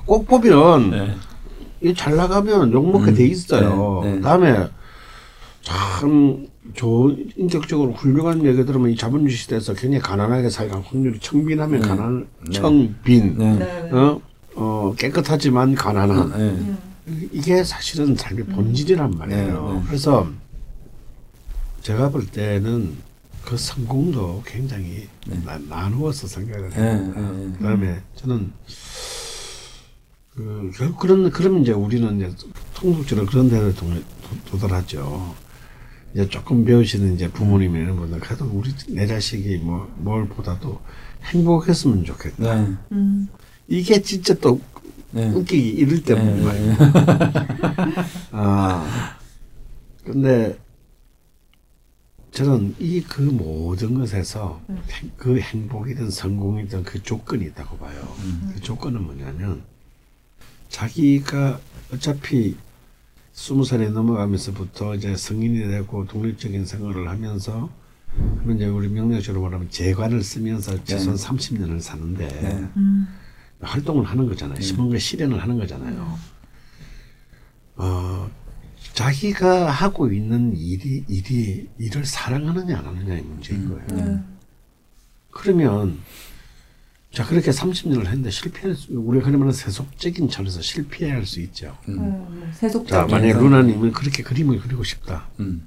꼭 0.06 0.28
보면 0.28 0.90
네. 0.92 1.16
이잘 1.82 2.16
나가면 2.16 2.74
욕 2.74 2.92
먹게 2.92 3.12
음. 3.12 3.16
돼 3.16 3.26
있어요. 3.26 4.02
네, 4.04 4.16
네. 4.16 4.22
다음에 4.22 4.68
참 5.62 6.48
좋은 6.74 7.30
인격적으로 7.36 7.94
훌륭한 7.94 8.46
얘기 8.46 8.66
들으면 8.66 8.90
이 8.90 8.96
자본주의 8.96 9.36
시대에서 9.36 9.74
굉장히 9.74 10.02
가난하게 10.02 10.50
살갈 10.50 10.82
확률이 10.82 11.20
청빈하면 11.20 11.82
네. 11.82 11.88
가난, 11.88 12.28
네. 12.46 12.52
청빈, 12.52 13.38
네. 13.38 13.58
네. 13.58 13.92
어, 13.92 14.22
어 14.56 14.94
깨끗하지만 14.98 15.76
가난한. 15.76 16.30
네. 16.32 16.38
음. 16.38 16.78
이게 17.32 17.64
사실은 17.64 18.16
삶의 18.16 18.46
본질이란 18.46 19.12
말이에요. 19.18 19.70
네, 19.70 19.80
네. 19.80 19.84
그래서 19.88 20.28
제가 21.82 22.10
볼 22.10 22.28
때는 22.28 22.98
그 23.44 23.58
성공도 23.58 24.44
굉장히 24.46 25.08
네. 25.26 25.42
나, 25.44 25.58
나누어서 25.58 26.28
생각을 26.28 26.72
예, 26.78 26.82
해요. 26.82 27.54
그다음에 27.58 28.00
저는 28.16 28.52
그 30.40 30.72
결국 30.74 31.00
그런 31.00 31.30
그러면 31.32 31.64
이제 31.64 31.74
우리는 31.74 32.16
이제 32.16 32.32
통속적으로 32.74 33.26
그런 33.28 33.50
데를 33.50 33.76
도, 33.76 33.86
도, 33.90 34.02
도달하죠. 34.52 35.36
이제 36.14 36.30
조금 36.30 36.64
배우시는 36.64 37.14
이제 37.16 37.30
부모님 37.30 37.76
이런 37.76 37.98
분들 37.98 38.22
그래도 38.22 38.46
우리 38.46 38.74
내 38.88 39.06
자식이 39.06 39.58
뭐 39.58 39.90
뭘 39.98 40.30
보다도 40.30 40.80
행복했으면 41.26 42.06
좋겠다. 42.06 42.56
네. 42.56 42.74
음. 42.94 43.28
이게 43.68 44.02
진짜 44.02 44.34
또 44.36 44.62
네. 45.12 45.28
웃기기 45.30 45.72
이럴 45.72 46.02
때문인 46.04 46.38
네, 46.38 46.44
거예요. 46.44 46.76
아 48.32 49.18
근데 50.06 50.58
저는 52.32 52.76
이 52.80 53.02
그 53.02 53.22
모든 53.22 53.94
것에서 53.96 54.62
행- 54.70 55.12
그 55.18 55.38
행복이든 55.38 56.10
성공이든 56.10 56.84
그 56.84 57.04
조건이 57.04 57.44
있다고 57.48 57.78
봐요. 57.78 58.00
그 58.54 58.62
조건은 58.62 59.04
뭐냐면 59.04 59.64
자기가 60.70 61.60
어차피 61.94 62.56
스무 63.34 63.66
살이 63.66 63.90
넘어가면서부터 63.90 64.96
이제 64.96 65.16
성인이 65.16 65.68
되고 65.68 66.06
독립적인 66.06 66.66
생활을 66.66 67.10
하면서 67.10 67.70
그러면 68.38 68.56
이제 68.58 68.66
우리 68.66 68.88
명령적으로 68.88 69.44
말하면 69.44 69.70
재관을 69.70 70.24
쓰면서 70.24 70.84
최소한 70.84 71.18
30년을 71.18 71.80
사는데 71.80 72.28
네. 72.28 72.70
활동을 73.62 74.06
하는 74.06 74.28
거잖아요. 74.28 74.60
시범과 74.60 74.98
실현을 74.98 75.42
하는 75.42 75.58
거잖아요. 75.58 76.18
어, 77.76 78.30
자기가 78.94 79.70
하고 79.70 80.12
있는 80.12 80.56
일이 80.58 81.04
일이 81.08 81.70
일을 81.78 82.06
사랑하느냐 82.06 82.78
안 82.78 82.86
하느냐의 82.86 83.22
문제인 83.22 83.70
거예요. 83.70 84.06
네. 84.06 84.20
그러면 85.32 86.00
자 87.12 87.26
그렇게 87.26 87.50
30년을 87.50 88.06
했는데 88.06 88.30
실패할 88.30 88.76
수 88.76 88.94
우리가 88.94 89.26
흔히 89.26 89.38
말하는 89.38 89.52
세속적인 89.52 90.30
차원에서 90.30 90.62
실패할 90.62 91.26
수 91.26 91.40
있죠. 91.42 91.76
네, 91.88 91.96
뭐 91.96 92.30
세속적. 92.54 92.88
자 92.88 93.08
만약에 93.08 93.34
루나님은 93.34 93.92
그렇게 93.94 94.22
그림을 94.22 94.60
그리고 94.60 94.84
싶다. 94.84 95.28
음. 95.40 95.66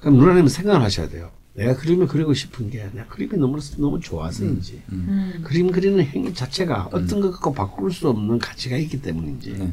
그럼 0.00 0.16
누나님은 0.16 0.48
생각을 0.48 0.82
하셔야 0.82 1.08
돼요. 1.08 1.30
내가 1.54 1.76
그림을 1.76 2.08
그리고 2.08 2.34
싶은 2.34 2.70
게 2.70 2.88
내가 2.92 3.06
그림이 3.08 3.36
너무 3.36 3.60
너무 3.76 4.00
좋아서인지 4.00 4.82
음. 4.90 5.42
그림 5.44 5.70
그리는 5.70 6.02
행위 6.02 6.34
자체가 6.34 6.88
어떤 6.92 7.20
것 7.20 7.30
갖고 7.30 7.52
바꿀 7.52 7.92
수 7.92 8.08
없는 8.08 8.38
가치가 8.38 8.76
있기 8.76 9.02
때문인지 9.02 9.54
네. 9.58 9.72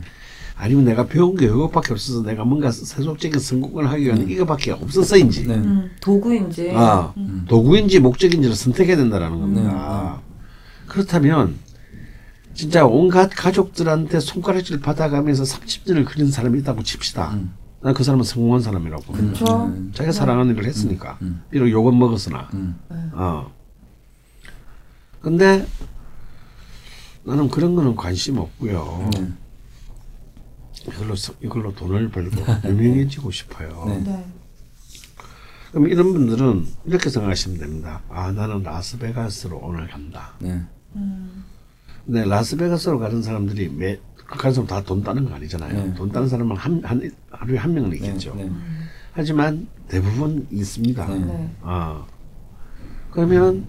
아니면 0.56 0.86
내가 0.86 1.08
배운 1.08 1.36
게 1.36 1.46
이것밖에 1.46 1.94
없어서 1.94 2.22
내가 2.22 2.44
뭔가 2.44 2.70
세속적인 2.70 3.40
성공을 3.40 3.90
하기 3.90 4.04
위한 4.04 4.30
이거밖에 4.30 4.72
없어서인지 4.72 5.48
네. 5.48 5.56
음. 5.56 5.90
도구인지. 6.02 6.72
아, 6.76 7.14
도구인지 7.48 8.00
목적인지를 8.00 8.56
선택해야 8.56 8.98
된다라는 8.98 9.40
겁니다. 9.40 10.22
네, 10.22 10.31
그렇다면 10.92 11.58
진짜 12.54 12.86
온갖 12.86 13.30
가족들한테 13.34 14.20
손가락질 14.20 14.82
받아가면서 14.82 15.44
30년을 15.44 16.04
그린 16.06 16.30
사람이 16.30 16.60
있다고 16.60 16.84
칩시다. 16.84 17.32
음. 17.36 17.54
난그 17.82 18.04
사람은 18.04 18.26
성공한 18.26 18.62
사람이라고. 18.62 19.14
그렇죠. 19.14 19.74
자기가 19.94 20.12
사랑하는 20.12 20.54
걸 20.54 20.66
했으니까. 20.66 21.18
음. 21.22 21.44
비록 21.50 21.70
욕은 21.70 21.98
먹었으나. 21.98 22.50
음. 22.54 22.78
어. 23.14 23.50
근데 25.22 25.66
나는 27.24 27.48
그런 27.50 27.74
거는 27.76 27.96
관심 27.96 28.38
없고요. 28.38 29.10
네. 29.14 29.32
이걸로 30.88 31.16
서- 31.16 31.34
이걸로 31.42 31.74
돈을 31.74 32.10
벌고 32.10 32.36
유명해지고 32.68 33.32
싶어요. 33.32 33.86
네. 33.88 34.00
네. 34.04 34.26
그럼 35.72 35.88
이런 35.88 36.12
분들은 36.12 36.68
이렇게 36.86 37.10
생각하시면 37.10 37.60
됩니다. 37.60 38.02
아 38.10 38.30
나는 38.34 38.62
라스베가스로 38.62 39.58
오늘 39.64 39.88
간다. 39.88 40.34
네. 40.40 40.62
근데 42.06 42.26
라스베가스로 42.26 43.00
가는 43.00 43.22
사람들이 43.22 43.70
매 43.70 44.00
가는 44.28 44.54
사람 44.54 44.68
다 44.68 44.82
돈 44.82 45.04
따는 45.04 45.26
거 45.26 45.36
아니잖아요. 45.36 45.74
네. 45.88 45.94
돈 45.94 46.12
따는 46.12 46.28
사람은 46.28 46.56
한, 46.56 46.82
한 46.84 47.12
하루에 47.30 47.58
한 47.58 47.74
명은 47.74 47.94
있겠죠. 47.96 48.34
네. 48.36 48.50
하지만 49.14 49.68
대부분 49.88 50.48
있습니다. 50.52 51.08
네. 51.08 51.20
네. 51.20 51.52
아 51.62 52.06
그러면 53.12 53.66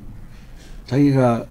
자기가 0.86 1.46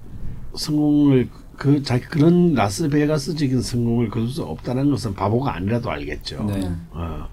성공을 0.55 1.30
그 1.57 1.84
자기 1.84 2.05
그런 2.05 2.53
라스베가스적인 2.53 3.61
성공을 3.61 4.09
거둘 4.09 4.30
수 4.30 4.43
없다는 4.43 4.89
것은 4.91 5.13
바보가 5.13 5.53
아니라도 5.55 5.91
알겠죠. 5.91 6.43
네. 6.45 6.72
어. 6.91 7.28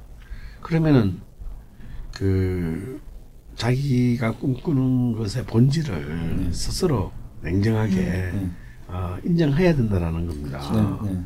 그러면은 0.61 1.21
그 2.15 3.01
자기가 3.55 4.33
꿈꾸는 4.35 5.13
것의 5.13 5.45
본질을 5.47 6.49
스스로 6.53 7.13
냉정하게 7.43 7.95
네. 7.95 8.51
어, 8.89 9.17
인정해야 9.25 9.75
된다라는 9.75 10.27
겁니다. 10.27 10.99
네. 11.03 11.11
네. 11.13 11.23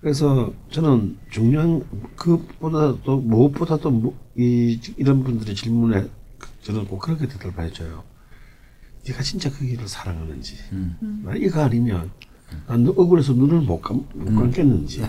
그래서 0.00 0.52
저는 0.70 1.18
중요한 1.30 1.82
그보다도 2.16 3.18
무엇보다도 3.20 3.90
무- 3.90 4.14
이 4.36 4.80
이런 4.96 5.22
분들의 5.22 5.54
질문에 5.54 6.08
저는 6.62 6.86
꼭 6.86 6.98
그렇게 7.00 7.28
대답해줘요. 7.28 8.02
네가 9.06 9.22
진짜 9.22 9.50
그 9.50 9.64
길을 9.66 9.86
사랑하는지, 9.88 10.56
음. 10.72 11.22
나 11.24 11.34
이거 11.34 11.62
아니면 11.62 12.10
난 12.66 12.86
억울해서 12.86 13.32
눈을 13.32 13.60
못, 13.60 13.80
감, 13.80 14.04
못 14.14 14.24
감겠는지, 14.34 15.02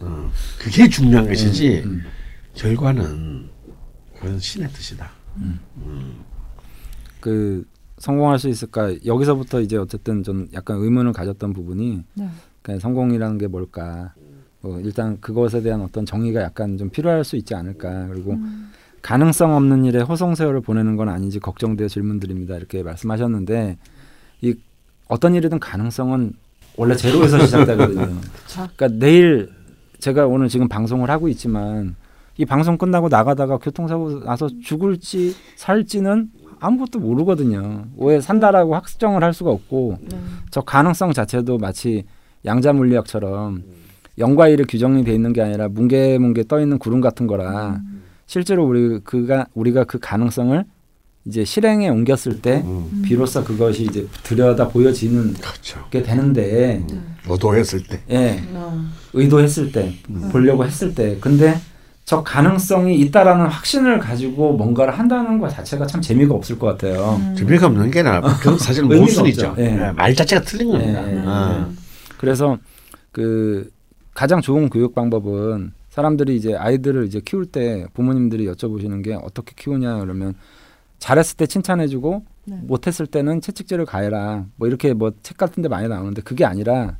어, 0.00 0.30
그게 0.58 0.88
중요한 0.88 1.26
것이지 1.26 1.82
음. 1.84 2.02
결과는 2.54 3.48
그건 4.16 4.38
신의 4.38 4.68
뜻이다. 4.70 5.10
그 7.20 7.66
성공할 8.00 8.38
수 8.38 8.48
있을까? 8.48 8.92
여기서부터 9.04 9.60
이제 9.60 9.76
어쨌든 9.76 10.22
좀 10.22 10.48
약간 10.54 10.78
의문을 10.78 11.12
가졌던 11.12 11.52
부분이 11.52 12.02
네. 12.14 12.28
그러니까 12.62 12.82
성공이라는 12.82 13.38
게 13.38 13.46
뭘까? 13.46 14.14
뭐 14.62 14.80
일단 14.80 15.20
그것에 15.20 15.62
대한 15.62 15.82
어떤 15.82 16.04
정의가 16.04 16.40
약간 16.40 16.76
좀 16.76 16.90
필요할 16.90 17.24
수 17.24 17.36
있지 17.36 17.54
않을까? 17.54 18.08
그리고 18.08 18.38
가능성 19.02 19.54
없는 19.54 19.84
일에 19.84 20.00
호송 20.00 20.34
세월을 20.34 20.62
보내는 20.62 20.96
건 20.96 21.08
아닌지 21.08 21.40
걱정되어 21.40 21.88
질문드립니다. 21.88 22.56
이렇게 22.56 22.82
말씀하셨는데 22.82 23.78
이 24.42 24.54
어떤 25.08 25.34
일이든 25.34 25.60
가능성은 25.60 26.32
원래 26.76 26.96
제로에서 26.96 27.38
시작되거든요. 27.44 28.16
그러니까 28.76 28.88
내일 28.98 29.50
제가 29.98 30.26
오늘 30.26 30.48
지금 30.48 30.68
방송을 30.68 31.10
하고 31.10 31.28
있지만 31.28 31.96
이 32.38 32.46
방송 32.46 32.78
끝나고 32.78 33.10
나가다가 33.10 33.58
교통사고 33.58 34.24
나서 34.24 34.48
죽을지 34.62 35.34
살지는 35.56 36.30
아무것도 36.60 36.98
모르거든요. 37.00 37.86
왜 37.96 38.20
산다라고 38.20 38.74
확정을 38.74 39.24
할 39.24 39.32
수가 39.34 39.50
없고 39.50 39.96
네. 40.02 40.18
저 40.50 40.60
가능성 40.60 41.12
자체도 41.12 41.58
마치 41.58 42.04
양자 42.44 42.72
물리학처럼 42.72 43.62
영과 44.18 44.48
일이 44.48 44.64
규정이 44.64 45.04
돼 45.04 45.14
있는 45.14 45.32
게 45.32 45.40
아니라 45.42 45.68
뭉게뭉게 45.68 46.44
떠 46.48 46.60
있는 46.60 46.78
구름 46.78 47.00
같은 47.00 47.26
거라 47.26 47.80
실제로 48.26 48.66
우리 48.66 49.00
그가 49.00 49.46
우리가 49.54 49.84
그 49.84 49.98
가능성을 49.98 50.64
이제 51.26 51.44
실행에 51.44 51.88
옮겼을 51.88 52.40
때 52.40 52.62
음. 52.64 53.02
비로소 53.04 53.44
그것이 53.44 53.84
이제 53.84 54.06
들여다 54.22 54.68
보여지는 54.68 55.34
그렇죠. 55.34 55.80
게 55.90 56.02
되는데 56.02 56.84
노도했을 57.26 57.82
때. 57.84 58.00
예 58.10 58.42
어. 58.54 58.82
의도했을 59.12 59.70
때 59.72 59.92
보려고 60.32 60.64
했을 60.64 60.94
때 60.94 61.18
근데 61.20 61.56
저 62.10 62.24
가능성이 62.24 62.98
있다라는 63.02 63.46
확신을 63.46 64.00
가지고 64.00 64.54
뭔가를 64.54 64.98
한다는 64.98 65.38
것 65.38 65.48
자체가 65.48 65.86
참 65.86 66.00
재미가 66.00 66.34
없을 66.34 66.58
것 66.58 66.66
같아요. 66.66 67.20
준비가 67.36 67.68
없는 67.68 67.88
게 67.92 68.00
아니라 68.00 68.20
사실 68.58 68.82
모순이죠. 68.82 69.54
예, 69.58 69.92
말 69.94 70.12
자체가 70.12 70.42
틀린 70.42 70.72
겁니다. 70.72 71.08
예, 71.08 71.18
예, 71.18 71.22
아. 71.24 71.68
그래서 72.18 72.58
그 73.12 73.70
가장 74.12 74.40
좋은 74.40 74.70
교육 74.70 74.92
방법은 74.92 75.70
사람들이 75.90 76.34
이제 76.34 76.56
아이들을 76.56 77.06
이제 77.06 77.20
키울 77.24 77.46
때 77.46 77.86
부모님들이 77.94 78.44
여쭤보시는 78.48 79.04
게 79.04 79.14
어떻게 79.14 79.52
키우냐 79.56 80.00
그러면 80.00 80.34
잘했을 80.98 81.36
때 81.36 81.46
칭찬해주고 81.46 82.24
네. 82.46 82.58
못했을 82.64 83.06
때는 83.06 83.40
채찍질을 83.40 83.86
가해라 83.86 84.46
뭐 84.56 84.66
이렇게 84.66 84.94
뭐 84.94 85.12
책 85.22 85.36
같은데 85.36 85.68
많이 85.68 85.86
나오는데 85.86 86.22
그게 86.22 86.44
아니라 86.44 86.96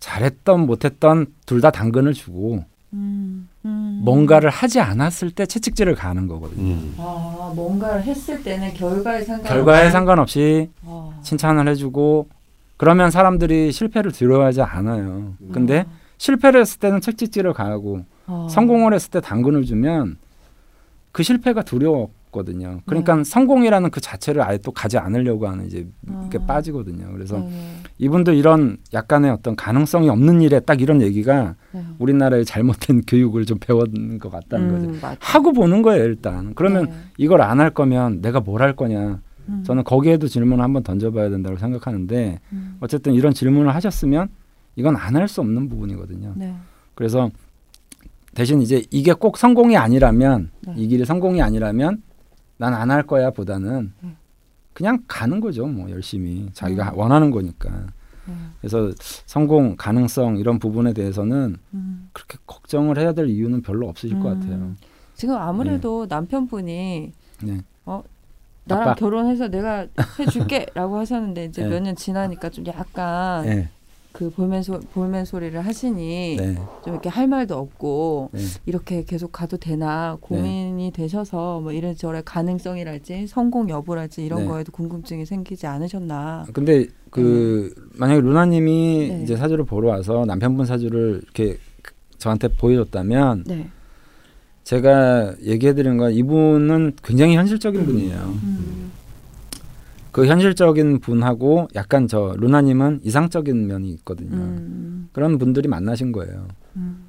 잘했던 0.00 0.60
못했던 0.64 1.26
둘 1.44 1.60
다 1.60 1.70
당근을 1.70 2.14
주고 2.14 2.64
음. 2.94 3.48
음. 3.64 4.00
뭔가를 4.02 4.50
하지 4.50 4.80
않았을 4.80 5.30
때 5.32 5.46
채찍질을 5.46 5.94
가하는 5.94 6.28
거거든요. 6.28 6.74
음. 6.74 6.94
아, 6.98 7.52
뭔가를 7.54 8.04
했을 8.04 8.42
때는 8.42 8.72
결과에 8.74 9.22
상관 9.22 9.44
결과에 9.44 9.90
상관없이 9.90 10.70
아. 10.84 11.10
칭찬을 11.22 11.68
해주고 11.68 12.28
그러면 12.76 13.10
사람들이 13.10 13.72
실패를 13.72 14.12
두려워하지 14.12 14.62
않아요. 14.62 15.34
근데 15.52 15.86
실패를 16.18 16.60
했을 16.60 16.78
때는 16.78 17.00
채찍질을 17.00 17.52
가하고 17.52 18.04
아. 18.26 18.46
성공을 18.50 18.94
했을 18.94 19.10
때 19.10 19.20
당근을 19.20 19.64
주면 19.64 20.16
그 21.12 21.22
실패가 21.22 21.62
두려웠거든요. 21.62 22.80
그러니까 22.86 23.16
네. 23.16 23.24
성공이라는 23.24 23.90
그 23.90 24.00
자체를 24.00 24.42
아예 24.42 24.58
또 24.58 24.72
가지 24.72 24.98
않으려고 24.98 25.46
하는 25.48 25.66
이제 25.66 25.86
이렇게 26.06 26.38
아. 26.38 26.46
빠지거든요. 26.46 27.12
그래서 27.12 27.38
네. 27.38 27.76
이분도 27.98 28.32
이런 28.32 28.76
약간의 28.92 29.30
어떤 29.30 29.54
가능성이 29.54 30.08
없는 30.08 30.42
일에 30.42 30.58
딱 30.60 30.80
이런 30.80 31.00
얘기가 31.00 31.54
네. 31.72 31.84
우리나라의 31.98 32.44
잘못된 32.44 33.02
교육을 33.06 33.44
좀 33.46 33.58
배운 33.60 34.18
것 34.18 34.30
같다는 34.30 34.72
거죠. 34.72 34.86
음, 34.90 34.98
맞- 35.00 35.16
하고 35.20 35.52
보는 35.52 35.82
거예요 35.82 36.04
일단. 36.04 36.54
그러면 36.54 36.86
네. 36.86 36.92
이걸 37.18 37.40
안 37.42 37.60
할 37.60 37.70
거면 37.70 38.20
내가 38.20 38.40
뭘 38.40 38.60
할 38.62 38.74
거냐. 38.74 39.20
음. 39.48 39.62
저는 39.64 39.84
거기에도 39.84 40.26
질문을 40.26 40.64
한번 40.64 40.82
던져봐야 40.82 41.28
된다고 41.30 41.56
생각하는데 41.56 42.40
음. 42.52 42.76
어쨌든 42.80 43.12
이런 43.14 43.32
질문을 43.32 43.74
하셨으면 43.74 44.28
이건 44.76 44.96
안 44.96 45.14
할 45.16 45.28
수 45.28 45.40
없는 45.40 45.68
부분이거든요. 45.68 46.32
네. 46.36 46.54
그래서 46.96 47.30
대신 48.34 48.60
이제 48.60 48.82
이게 48.90 49.12
꼭 49.12 49.36
성공이 49.38 49.76
아니라면 49.76 50.50
네. 50.66 50.74
이 50.76 50.88
길이 50.88 51.04
성공이 51.04 51.40
아니라면 51.42 52.02
난 52.56 52.72
안 52.74 52.90
할 52.90 53.04
거야 53.04 53.30
보다는 53.30 53.92
네. 54.00 54.16
그냥 54.74 55.02
가는 55.06 55.40
거죠 55.40 55.66
뭐 55.66 55.90
열심히 55.90 56.50
자기가 56.52 56.90
음. 56.90 56.98
원하는 56.98 57.30
거니까 57.30 57.70
네. 58.26 58.34
그래서 58.60 58.92
성공 59.26 59.76
가능성 59.76 60.36
이런 60.36 60.58
부분에 60.58 60.92
대해서는 60.92 61.56
음. 61.72 62.08
그렇게 62.12 62.38
걱정을 62.46 62.98
해야 62.98 63.12
될 63.12 63.28
이유는 63.28 63.62
별로 63.62 63.88
없으실 63.88 64.20
것 64.20 64.32
음. 64.32 64.40
같아요 64.40 64.72
지금 65.14 65.36
아무래도 65.36 66.06
남편분이 66.08 67.12
네. 67.42 67.60
어 67.86 68.02
나랑 68.64 68.88
아빠. 68.90 68.94
결혼해서 68.94 69.48
내가 69.48 69.86
해줄게라고 70.18 70.98
하셨는데 70.98 71.46
이제 71.46 71.62
네. 71.62 71.68
몇년 71.68 71.96
지나니까 71.96 72.50
좀 72.50 72.66
약간 72.66 73.44
네, 73.44 73.70
그 74.14 74.30
볼멘 74.30 74.62
소 74.62 74.78
볼멘 74.78 75.24
소리를 75.24 75.60
하시니 75.60 76.36
네, 76.38 76.54
좀 76.84 76.94
이렇게 76.94 77.08
할 77.08 77.26
말도 77.26 77.58
없고 77.58 78.30
네. 78.32 78.40
이렇게 78.64 79.02
계속 79.02 79.32
가도 79.32 79.56
되나 79.56 80.16
고민이 80.20 80.92
되셔서 80.92 81.58
뭐 81.60 81.72
이런저런 81.72 82.22
가능성이랄지 82.24 83.26
성공 83.26 83.68
여부랄지 83.68 84.24
이런 84.24 84.42
네. 84.42 84.46
거에도 84.46 84.70
궁금증이 84.70 85.26
생기지 85.26 85.66
않으셨나? 85.66 86.46
근데 86.52 86.86
그 87.10 87.74
만약에 87.94 88.20
루나님이 88.20 89.08
네. 89.08 89.22
이제 89.24 89.36
사주를 89.36 89.64
보러 89.64 89.88
와서 89.88 90.24
남편분 90.24 90.64
사주를 90.64 91.20
이렇게 91.24 91.58
저한테 92.18 92.46
보여줬다면 92.46 93.42
네. 93.48 93.66
제가 94.62 95.34
얘기해드린 95.42 95.96
건 95.96 96.12
이분은 96.12 96.92
굉장히 97.02 97.34
현실적인 97.34 97.84
분이에요. 97.84 98.16
음. 98.44 98.83
그 100.14 100.26
현실적인 100.26 101.00
분하고 101.00 101.66
약간 101.74 102.06
저 102.06 102.36
루나님은 102.38 103.00
이상적인 103.02 103.66
면이 103.66 103.90
있거든요. 103.94 104.36
음. 104.36 105.08
그런 105.12 105.38
분들이 105.38 105.66
만나신 105.66 106.12
거예요. 106.12 106.46
음. 106.76 107.06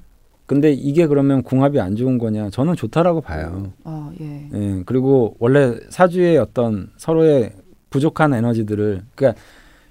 근데 0.48 0.74
이게 0.74 1.06
그러면 1.06 1.44
궁합이 1.44 1.80
안 1.80 1.96
좋은 1.96 2.18
거냐? 2.18 2.50
저는 2.50 2.76
좋다라고 2.76 3.22
봐요. 3.22 3.74
아 3.84 4.12
예. 4.20 4.50
예, 4.52 4.84
그리고 4.88 5.36
원래 5.38 5.76
사주의 5.90 6.36
어떤 6.40 6.90
서로의 6.98 7.52
부족한 7.92 8.34
에너지들을 8.34 9.04
그러니까 9.14 9.40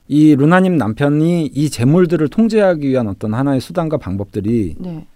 이 0.08 0.34
루나님 0.34 0.76
남편이 0.76 1.46
이 1.46 1.70
재물들을 1.70 2.26
통제하기 2.26 2.88
위한 2.88 3.06
어떤 3.06 3.32
하나의 3.32 3.60
수단과 3.60 3.96
방법들이 3.96 4.74
네. 4.80 5.06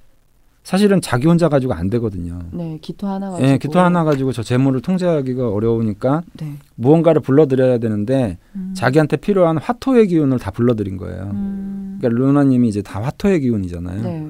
사실은 0.69 1.01
자기 1.01 1.27
혼자 1.27 1.49
가지고 1.49 1.73
안 1.73 1.89
되거든요. 1.89 2.41
네. 2.53 2.77
기토 2.83 3.07
하나 3.07 3.31
가지고. 3.31 3.49
예, 3.49 3.57
기토 3.57 3.81
하나 3.81 4.05
가지고 4.05 4.33
저 4.33 4.43
재물을 4.43 4.83
통제하기가 4.83 5.49
어려우니까 5.49 6.21
네. 6.35 6.57
무언가를 6.75 7.23
불러들여야 7.23 7.79
되는데 7.79 8.37
음. 8.55 8.75
자기한테 8.77 9.17
필요한 9.17 9.57
화토의 9.57 10.09
기운을 10.09 10.39
다 10.39 10.51
불러들인 10.51 10.99
거예요. 10.99 11.31
음. 11.33 11.97
그러니까 11.99 12.23
루나님이 12.23 12.69
이제 12.69 12.83
다 12.83 13.03
화토의 13.03 13.41
기운이잖아요. 13.41 14.03
네. 14.03 14.29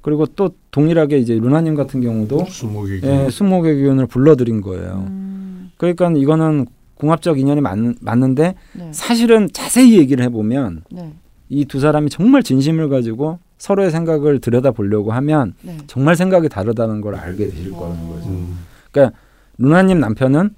그리고 0.00 0.26
또 0.26 0.54
동일하게 0.70 1.18
이제 1.18 1.34
루나님 1.34 1.74
같은 1.74 2.00
경우도 2.00 2.44
수목이 2.48 3.00
예, 3.02 3.28
수목의 3.28 3.74
기운을 3.74 4.06
불러들인 4.06 4.60
거예요. 4.60 5.06
음. 5.08 5.72
그러니까 5.76 6.08
이거는 6.14 6.66
궁합적 6.94 7.40
인연이 7.40 7.60
맞, 7.60 7.76
맞는데 8.00 8.54
네. 8.74 8.92
사실은 8.92 9.48
자세히 9.52 9.98
얘기를 9.98 10.24
해보면 10.26 10.84
네. 10.92 11.14
이두 11.48 11.80
사람이 11.80 12.10
정말 12.10 12.44
진심을 12.44 12.88
가지고 12.88 13.40
서로의 13.60 13.90
생각을 13.90 14.40
들여다 14.40 14.70
보려고 14.72 15.12
하면 15.12 15.52
네. 15.62 15.76
정말 15.86 16.16
생각이 16.16 16.48
다르다는 16.48 17.02
걸 17.02 17.14
알게 17.14 17.46
되실 17.50 17.70
거라는 17.70 18.02
어. 18.04 18.08
거죠. 18.14 18.28
음. 18.30 18.58
그러니까 18.90 19.16
루나님 19.58 20.00
남편은 20.00 20.54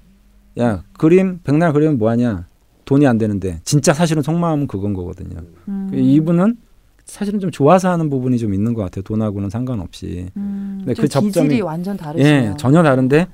야 0.59 0.83
그림 0.97 1.39
백날 1.43 1.73
그리면 1.73 1.97
뭐하냐 1.97 2.47
돈이 2.85 3.05
안 3.05 3.17
되는데 3.17 3.59
진짜 3.65 3.93
사실은 3.93 4.23
속마음은 4.23 4.67
그건 4.67 4.93
거거든요. 4.93 5.41
음. 5.67 5.91
이분은 5.93 6.55
사실은 7.03 7.41
좀 7.41 7.51
좋아서 7.51 7.91
하는 7.91 8.09
부분이 8.09 8.37
좀 8.37 8.53
있는 8.53 8.73
것 8.73 8.81
같아요. 8.83 9.03
돈하고는 9.03 9.49
상관없이. 9.49 10.27
음. 10.37 10.83
네, 10.85 10.93
좀그 10.93 11.09
접점이- 11.09 11.25
기질이 11.33 11.61
완전 11.61 11.97
다르시네요. 11.97 12.51
예, 12.51 12.53
전혀 12.57 12.81
다른데 12.83 13.27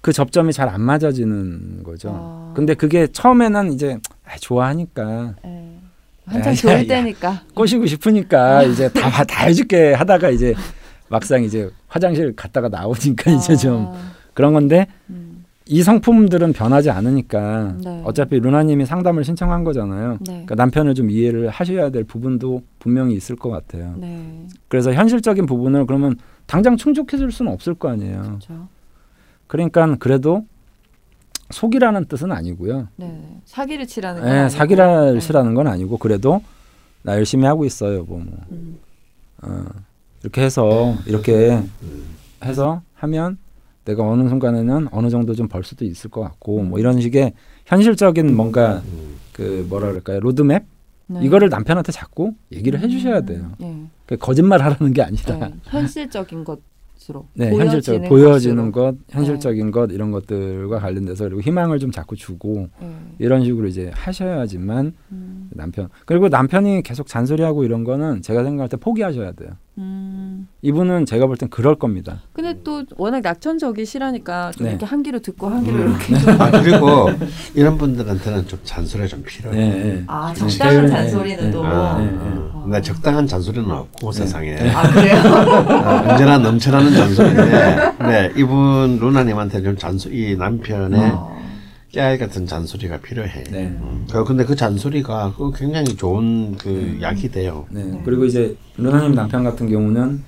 그 0.00 0.12
접점이 0.12 0.52
잘 0.52 0.68
안 0.68 0.80
맞아지는 0.80 1.84
거죠. 1.84 2.10
아. 2.12 2.52
근데 2.56 2.74
그게 2.74 3.06
처음에는 3.06 3.72
이제 3.72 4.00
아, 4.24 4.36
좋아하니까 4.40 5.34
예. 5.46 5.71
한참 6.26 6.52
야, 6.52 6.54
좋을 6.56 6.72
야, 6.74 6.78
야. 6.80 6.84
때니까. 6.86 7.42
꼬시고 7.54 7.86
싶으니까 7.86 8.62
이제 8.64 8.88
다 8.92 9.24
다 9.24 9.44
해줄게 9.46 9.92
하다가 9.94 10.30
이제 10.30 10.54
막상 11.08 11.42
이제 11.42 11.70
화장실 11.88 12.34
갔다가 12.34 12.68
나오니까 12.68 13.30
이제 13.32 13.56
좀 13.56 13.86
아. 13.88 14.12
그런 14.34 14.52
건데 14.52 14.86
음. 15.10 15.44
이 15.66 15.82
성품들은 15.82 16.52
변하지 16.54 16.90
않으니까 16.90 17.76
네. 17.84 18.02
어차피 18.04 18.40
루나님이 18.40 18.84
상담을 18.86 19.24
신청한 19.24 19.62
거잖아요. 19.64 20.12
네. 20.20 20.24
그러니까 20.32 20.54
남편을 20.56 20.94
좀 20.94 21.10
이해를 21.10 21.48
하셔야 21.50 21.90
될 21.90 22.04
부분도 22.04 22.62
분명히 22.78 23.14
있을 23.14 23.36
것 23.36 23.48
같아요. 23.50 23.94
네. 23.96 24.46
그래서 24.68 24.92
현실적인 24.92 25.46
부분을 25.46 25.86
그러면 25.86 26.16
당장 26.46 26.76
충족해 26.76 27.16
줄 27.16 27.30
수는 27.30 27.52
없을 27.52 27.74
거 27.74 27.88
아니에요. 27.90 28.22
그렇죠. 28.22 28.68
그러니까 29.46 29.94
그래도 29.98 30.44
속이라는 31.52 32.06
뜻은 32.06 32.32
아니고요. 32.32 32.88
네. 32.96 33.40
사기를 33.44 33.86
치라는 33.86 34.22
건 34.22 34.30
예, 34.30 34.34
아니고. 34.34 34.48
사기를 34.50 35.14
네. 35.14 35.20
치라는 35.20 35.54
건 35.54 35.66
아니고 35.68 35.98
그래도 35.98 36.42
나 37.02 37.14
열심히 37.16 37.46
하고 37.46 37.64
있어요. 37.64 38.04
뭐, 38.04 38.18
뭐. 38.18 38.38
음. 38.50 38.78
어, 39.42 39.64
이렇게 40.22 40.42
해서 40.42 40.94
이렇게 41.06 41.60
해서 42.44 42.82
하면 42.94 43.38
내가 43.84 44.04
어느 44.08 44.28
순간에는 44.28 44.88
어느 44.92 45.10
정도 45.10 45.34
좀 45.34 45.48
벌 45.48 45.64
수도 45.64 45.84
있을 45.84 46.10
것 46.10 46.20
같고 46.22 46.62
뭐 46.62 46.78
이런 46.78 47.00
식의 47.00 47.32
현실적인 47.66 48.34
뭔가 48.36 48.82
그 49.32 49.66
뭐라 49.68 49.88
그럴까요 49.88 50.20
로드맵 50.20 50.64
네. 51.08 51.20
이거를 51.24 51.48
남편한테 51.48 51.90
자꾸 51.92 52.32
얘기를 52.52 52.78
해주셔야 52.80 53.22
돼요. 53.22 53.50
네. 53.58 53.86
그 54.06 54.16
거짓말 54.16 54.62
하라는 54.62 54.92
게 54.92 55.02
아니라 55.02 55.36
네. 55.48 55.54
현실적인 55.64 56.44
것 56.44 56.60
으로 57.10 57.26
네, 57.34 57.50
현실적 57.50 58.04
보여지는 58.04 58.70
것으로. 58.70 58.92
것, 58.92 58.96
현실적인 59.08 59.70
것 59.70 59.90
이런 59.90 60.10
것들과 60.10 60.78
관련돼서 60.78 61.24
그리고 61.24 61.40
희망을 61.40 61.78
좀 61.78 61.90
자꾸 61.90 62.16
주고 62.16 62.68
네. 62.80 62.88
이런 63.18 63.44
식으로 63.44 63.66
이제 63.66 63.90
하셔야지만 63.94 64.92
음. 65.10 65.50
남편 65.52 65.88
그리고 66.06 66.28
남편이 66.28 66.82
계속 66.82 67.06
잔소리하고 67.06 67.64
이런 67.64 67.84
거는 67.84 68.22
제가 68.22 68.44
생각할 68.44 68.68
때 68.68 68.76
포기하셔야 68.76 69.32
돼요. 69.32 69.50
음. 69.78 70.48
이분은 70.60 71.06
제가 71.06 71.26
볼 71.26 71.36
땐 71.36 71.48
그럴 71.48 71.76
겁니다. 71.76 72.20
근데 72.34 72.60
또 72.62 72.84
워낙 72.98 73.20
낙천적이시라니까 73.22 74.50
좀 74.52 74.64
네. 74.66 74.70
이렇게 74.72 74.84
한 74.84 75.02
귀로 75.02 75.18
듣고 75.20 75.48
한 75.48 75.64
귀로 75.64 75.76
음. 75.78 75.88
이렇게 75.90 76.18
좀아 76.18 76.50
그리고 76.50 77.10
이런 77.54 77.78
분들한테는 77.78 78.46
좀 78.46 78.58
잔소리가 78.64 79.08
좀 79.08 79.22
필요해. 79.22 79.56
네, 79.56 79.70
네. 79.84 80.04
아, 80.06 80.32
네. 80.34 80.38
적당한 80.46 80.82
네, 80.86 80.90
잔소리는 80.92 81.44
네, 81.44 81.50
또. 81.50 81.64
아, 81.64 81.98
네, 81.98 82.08
어. 82.12 82.62
근데 82.64 82.82
적당한 82.82 83.26
잔소리는 83.26 83.70
없고 83.70 84.12
세상에 84.12 84.56
아, 84.70 84.82
그래요? 84.92 85.16
어, 85.16 86.10
언제나 86.12 86.38
넘쳐나는 86.38 86.92
잔소리인데 86.92 87.92
네, 88.00 88.32
이분 88.36 88.98
루나님한테 89.00 89.62
좀 89.62 89.76
잔소 89.76 90.10
이 90.10 90.36
남편의 90.36 91.00
어. 91.12 91.41
깨알 91.92 92.18
같은 92.18 92.46
잔소리가 92.46 92.98
필요해. 93.02 93.44
네. 93.50 93.66
음. 93.66 94.06
그- 94.10 94.24
근데 94.24 94.44
그 94.44 94.56
잔소리가 94.56 95.34
그 95.36 95.52
굉장히 95.54 95.94
좋은 95.94 96.56
그 96.56 96.98
약이 97.02 97.30
돼요. 97.30 97.66
네. 97.70 98.00
그리고 98.04 98.24
이제 98.24 98.56
루나님 98.78 99.14
남편 99.14 99.44
같은 99.44 99.68
경우는 99.68 100.22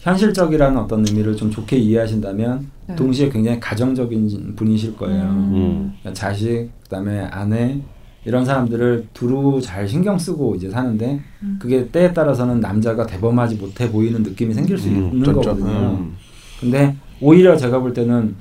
현실적이라는 0.00 0.78
어떤 0.78 1.06
의미를 1.08 1.34
좀 1.34 1.50
좋게 1.50 1.78
이해하신다면 1.78 2.70
네. 2.88 2.94
동시에 2.96 3.30
굉장히 3.30 3.58
가정적인 3.58 4.54
분이실 4.56 4.96
거예요. 4.96 5.22
음. 5.24 5.94
그러니까 6.00 6.12
자식, 6.12 6.68
그다음에 6.84 7.20
아내 7.30 7.80
이런 8.26 8.44
사람들을 8.44 9.06
두루 9.14 9.60
잘 9.62 9.88
신경 9.88 10.18
쓰고 10.18 10.54
이제 10.54 10.68
사는데 10.68 11.20
음. 11.42 11.56
그게 11.60 11.88
때에 11.88 12.12
따라서는 12.12 12.60
남자가 12.60 13.06
대범하지 13.06 13.56
못해 13.56 13.90
보이는 13.90 14.22
느낌이 14.22 14.52
생길 14.52 14.76
수 14.76 14.88
음, 14.88 14.92
있는 14.96 15.10
좀, 15.24 15.24
좀, 15.24 15.34
거거든요. 15.34 15.96
음. 15.98 16.14
근데 16.60 16.94
오히려 17.20 17.56
제가 17.56 17.78
볼 17.78 17.94
때는 17.94 18.36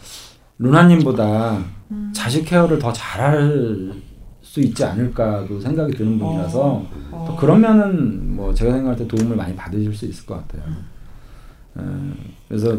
루나님보다 0.57 1.59
음. 1.91 2.11
자식 2.13 2.45
케어를 2.45 2.79
더 2.79 2.91
잘할 2.91 3.91
수 4.41 4.61
있지 4.61 4.83
않을까도 4.83 5.59
생각이 5.59 5.93
드는 5.93 6.17
분이라서 6.17 6.85
어. 7.11 7.25
또 7.27 7.35
그러면은 7.35 8.35
뭐 8.35 8.53
제가 8.53 8.71
생각할 8.71 8.95
때 8.95 9.07
도움을 9.07 9.35
많이 9.35 9.55
받으실 9.55 9.93
수 9.93 10.05
있을 10.05 10.25
것 10.25 10.35
같아요. 10.35 10.73
음, 11.77 12.15
그래서 12.47 12.77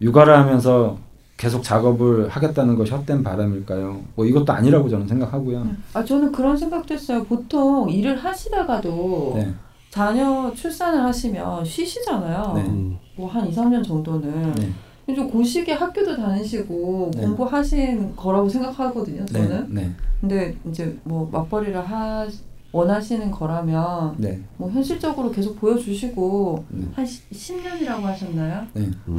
육아를 0.00 0.36
하면서 0.36 0.98
계속 1.36 1.62
작업을 1.62 2.28
하겠다는 2.28 2.76
것이 2.76 2.92
헛된 2.92 3.22
바람일까요? 3.22 4.02
뭐 4.14 4.26
이것도 4.26 4.52
아니라고 4.52 4.88
저는 4.88 5.08
생각하고요. 5.08 5.66
아, 5.94 6.04
저는 6.04 6.32
그런 6.32 6.56
생각도 6.56 6.94
했어요. 6.94 7.24
보통 7.24 7.88
일을 7.88 8.16
하시다가도 8.16 9.32
네, 9.36 9.54
자녀 9.90 10.52
출산을 10.54 11.02
하시면 11.02 11.64
쉬시잖아요. 11.64 12.52
네. 12.56 12.62
음. 12.62 12.98
뭐한 13.16 13.48
2, 13.48 13.54
3년 13.54 13.82
정도는. 13.82 14.54
네, 14.54 14.72
좀 15.14 15.30
고시기에 15.30 15.74
학교도 15.74 16.16
다니시고 16.16 17.10
네. 17.14 17.22
공부하신 17.22 18.16
거라고 18.16 18.48
생각하거든요, 18.48 19.24
네, 19.26 19.32
저는. 19.32 19.74
네, 19.74 19.94
근데 20.20 20.56
이제 20.68 20.98
뭐 21.04 21.28
맞벌이를 21.30 21.80
하, 21.80 22.26
원하시는 22.72 23.30
거라면 23.30 24.14
네. 24.18 24.40
뭐 24.56 24.70
현실적으로 24.70 25.30
계속 25.30 25.58
보여주시고 25.58 26.64
네. 26.68 26.86
한 26.94 27.04
10년이라고 27.04 28.02
하셨나요? 28.02 28.66
네. 28.74 28.82
음. 29.08 29.18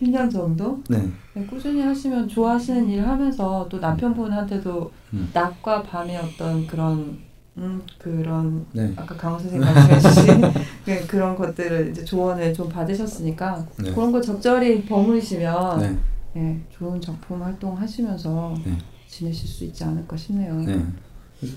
10년 0.00 0.30
정도? 0.30 0.78
네. 0.88 1.02
네, 1.34 1.46
꾸준히 1.46 1.80
하시면 1.80 2.28
좋아하시는 2.28 2.88
일 2.88 3.06
하면서 3.06 3.66
또 3.70 3.78
남편분한테도 3.78 4.90
음. 5.14 5.30
낮과 5.32 5.82
밤의 5.82 6.18
어떤 6.18 6.66
그런 6.66 7.18
음 7.58 7.80
그런 7.98 8.66
네. 8.72 8.92
아까 8.96 9.16
강원 9.16 9.40
선생님 9.40 9.66
말씀해주신 9.66 10.40
그- 10.84 11.06
그런 11.08 11.34
것들을 11.34 11.90
이제 11.90 12.04
조언을 12.04 12.52
좀 12.52 12.68
받으셨으니까 12.68 13.66
네. 13.82 13.92
그런 13.92 14.12
거 14.12 14.20
적절히 14.20 14.84
버무리시면 14.84 15.78
네. 15.80 15.98
네, 16.34 16.60
좋은 16.70 17.00
작품 17.00 17.42
활동하시면서 17.42 18.54
네. 18.64 18.76
지내실 19.08 19.48
수 19.48 19.64
있지 19.64 19.84
않을까 19.84 20.16
싶네요. 20.16 20.54
네. 20.60 20.78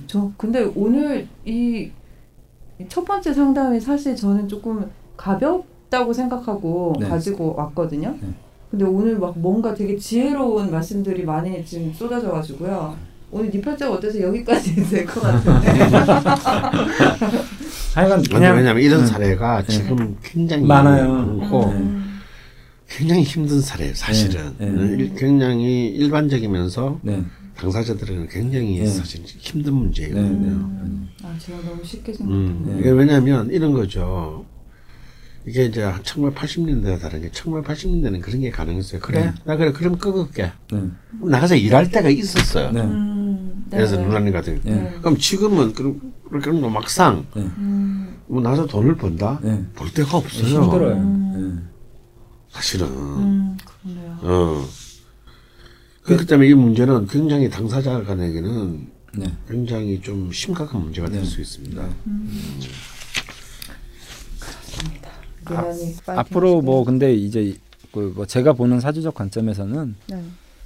저 0.08 0.32
근데 0.38 0.62
오늘 0.76 1.28
이 1.46 1.92
첫 2.88 3.04
번째 3.04 3.34
상담이 3.34 3.78
사실 3.82 4.16
저는 4.16 4.48
조금 4.48 4.90
가볍다고 5.18 6.14
생각하고 6.14 6.96
네. 6.98 7.10
가지고 7.10 7.54
왔거든요. 7.58 8.16
네. 8.22 8.30
근데 8.72 8.86
오늘 8.86 9.20
막 9.20 9.38
뭔가 9.38 9.74
되게 9.74 9.98
지혜로운 9.98 10.72
말씀들이 10.72 11.26
많이 11.26 11.66
지금 11.66 11.92
쏟아져 11.92 12.32
가지고요. 12.32 12.96
오늘 13.32 13.50
니팔자가 13.52 13.94
어때서 13.96 14.22
여기까지 14.22 14.76
될 14.90 15.06
것 15.06 15.22
같은데. 15.22 15.70
하여간 17.96 18.24
그냥 18.24 18.56
왜냐면 18.58 18.82
이런 18.84 19.02
음. 19.02 19.06
사례가 19.06 19.64
지금 19.66 20.18
굉장히 20.24 20.66
많아요. 20.66 21.14
많고 21.14 21.66
음. 21.70 22.20
굉장히 22.88 23.24
힘든 23.24 23.62
사례예요. 23.62 23.94
사실은 23.94 24.56
네, 24.58 24.70
네. 24.70 24.82
일- 24.96 25.16
굉장히 25.16 25.88
일반적이면서 25.90 27.00
네. 27.04 27.24
당사자들은 27.56 28.30
굉장히 28.30 28.80
네. 28.80 28.88
사실 28.88 29.22
힘든 29.26 29.74
문제거든요. 29.76 30.22
네, 30.24 30.30
네. 30.30 30.48
음. 30.48 31.10
아 31.24 31.36
제가 31.38 31.60
너무 31.68 31.84
쉽게 31.84 32.12
음, 32.14 32.16
생각했네요. 32.18 32.74
네. 32.76 32.80
이게 32.80 32.90
왜냐하면 32.92 33.50
이런 33.52 33.74
거죠. 33.74 34.46
이게 35.46 35.66
이제 35.66 35.82
1980년대와 36.04 37.00
다르게 37.00 37.30
1980년대는 37.30 38.22
그런 38.22 38.42
게 38.42 38.52
가능했어요. 38.52 39.02
그래, 39.02 39.26
네. 39.26 39.34
나 39.46 39.56
그래, 39.56 39.72
그럼 39.72 39.98
끄을게. 39.98 40.52
네. 40.72 40.84
나가서 41.22 41.56
일할 41.56 41.90
때가 41.90 42.10
있었어요. 42.10 42.72
네. 42.72 42.82
음, 42.82 43.66
네. 43.70 43.78
그래서 43.78 43.98
누나님 43.98 44.34
같은. 44.34 44.60
네. 44.64 44.94
그럼 45.00 45.18
지금은 45.18 45.74
그런 45.74 46.14
그런 46.30 46.62
거 46.62 46.70
막상 46.70 47.26
음, 47.36 48.18
뭐 48.28 48.42
나서 48.42 48.66
돈을 48.68 48.98
번다 48.98 49.40
네. 49.42 49.66
볼 49.76 49.92
데가 49.92 50.18
없어요. 50.18 50.64
힘들어요. 50.64 50.96
음. 50.96 51.70
사실은. 52.50 52.88
음, 52.88 53.58
그러네요. 53.66 54.20
어. 54.22 54.66
그렇기 56.04 56.26
때문에 56.26 56.50
이 56.50 56.54
문제는 56.54 57.08
굉장히 57.08 57.50
당사자 57.50 58.04
간에게는 58.04 58.88
네. 59.18 59.26
네. 59.26 59.38
굉장히 59.48 60.02
좀 60.02 60.32
심각한 60.32 60.82
문제가 60.82 61.10
될 61.10 61.22
네. 61.22 61.26
수 61.26 61.42
있습니다. 61.42 61.88
아, 65.56 66.20
앞으로 66.20 66.62
뭐 66.62 66.84
근데 66.84 67.14
이제 67.14 67.56
그뭐 67.92 68.26
제가 68.26 68.54
보는 68.54 68.80
사주적 68.80 69.14
관점에서는 69.16 69.96
네. 70.10 70.24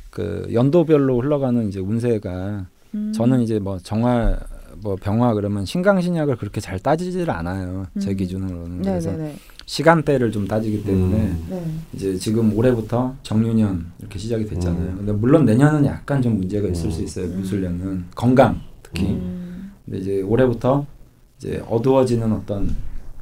그 0.10 0.48
연도별로 0.54 1.22
흘러가는 1.22 1.68
이제 1.68 1.80
운세가 1.80 2.66
음. 2.96 3.14
저는 3.14 3.42
이제 3.42 3.60
뭐 3.60 3.80
정화 3.80 4.38
뭐 4.82 4.96
병화 4.96 5.34
그러면 5.34 5.66
신강신약을 5.66 6.36
그렇게 6.38 6.60
잘 6.60 6.80
따지질 6.80 7.30
않아요. 7.30 7.86
제 8.00 8.12
음. 8.12 8.16
기준으로는 8.18 8.82
그래서 8.82 9.12
네네네. 9.12 9.36
시간대를 9.66 10.32
좀 10.32 10.48
따지기 10.48 10.84
때문에 10.84 11.16
음. 11.16 11.48
네. 11.50 11.64
이제 11.94 12.18
지금 12.18 12.56
올해부터 12.56 13.16
정유년 13.24 13.92
이렇게 14.00 14.20
시작이 14.20 14.46
됐잖아요. 14.46 14.84
음. 14.84 14.98
근데 14.98 15.12
물론 15.14 15.46
내년은 15.46 15.86
약간 15.86 16.22
좀 16.22 16.38
문제가 16.38 16.68
있을 16.68 16.88
음. 16.88 16.92
수 16.92 17.02
있어요. 17.02 17.28
무술년은 17.28 18.06
건강 18.16 18.62
특히. 18.82 19.06
음. 19.06 19.72
근데 19.86 20.00
이제 20.00 20.22
올해부터 20.22 20.86
이제 21.38 21.64
어두워지는 21.68 22.32
어떤 22.32 22.76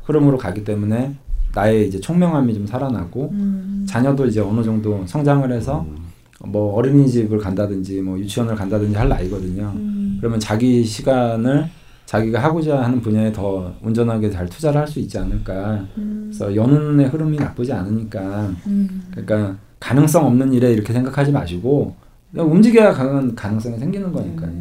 흐름으로 0.03 0.38
가기 0.38 0.64
때문에 0.64 1.16
나의 1.54 1.88
이제 1.88 1.99
총명함이 1.99 2.54
좀 2.54 2.66
살아나고 2.66 3.30
음. 3.34 3.86
자녀도 3.88 4.26
이제 4.26 4.39
어느 4.39 4.64
정도 4.64 5.06
성장을 5.06 5.52
해서 5.52 5.86
음. 5.88 5.97
뭐 6.45 6.74
어린이집을 6.76 7.38
간다든지 7.38 8.02
뭐 8.02 8.18
유치원을 8.18 8.56
간다든지 8.56 8.95
할 8.95 9.10
나이거든요. 9.10 9.72
음. 9.76 10.18
그러면 10.20 10.39
자기 10.39 10.84
시간을 10.84 11.66
자기가 12.06 12.41
하고자 12.43 12.82
하는 12.82 12.99
분야에 13.02 13.32
더 13.32 13.74
온전하게 13.84 14.30
잘 14.30 14.47
투자를 14.47 14.82
할 14.82 14.88
수 14.88 14.99
있지 14.99 15.18
않을까. 15.18 15.86
음. 15.97 16.32
그래서 16.34 16.56
연운의 16.56 17.08
흐름이 17.08 17.38
나쁘지 17.38 17.72
않으니까 17.74 18.49
음. 18.68 19.04
그러니까 19.12 19.56
가능성 19.80 20.26
없는 20.26 20.54
일에 20.54 20.72
이렇게 20.74 20.93
생각하지 20.93 21.32
마시고 21.32 21.95
그냥 22.32 22.52
움직여야 22.52 22.91
가능, 22.93 23.36
가능성이 23.36 23.78
생기는 23.78 24.12
거니까요. 24.12 24.52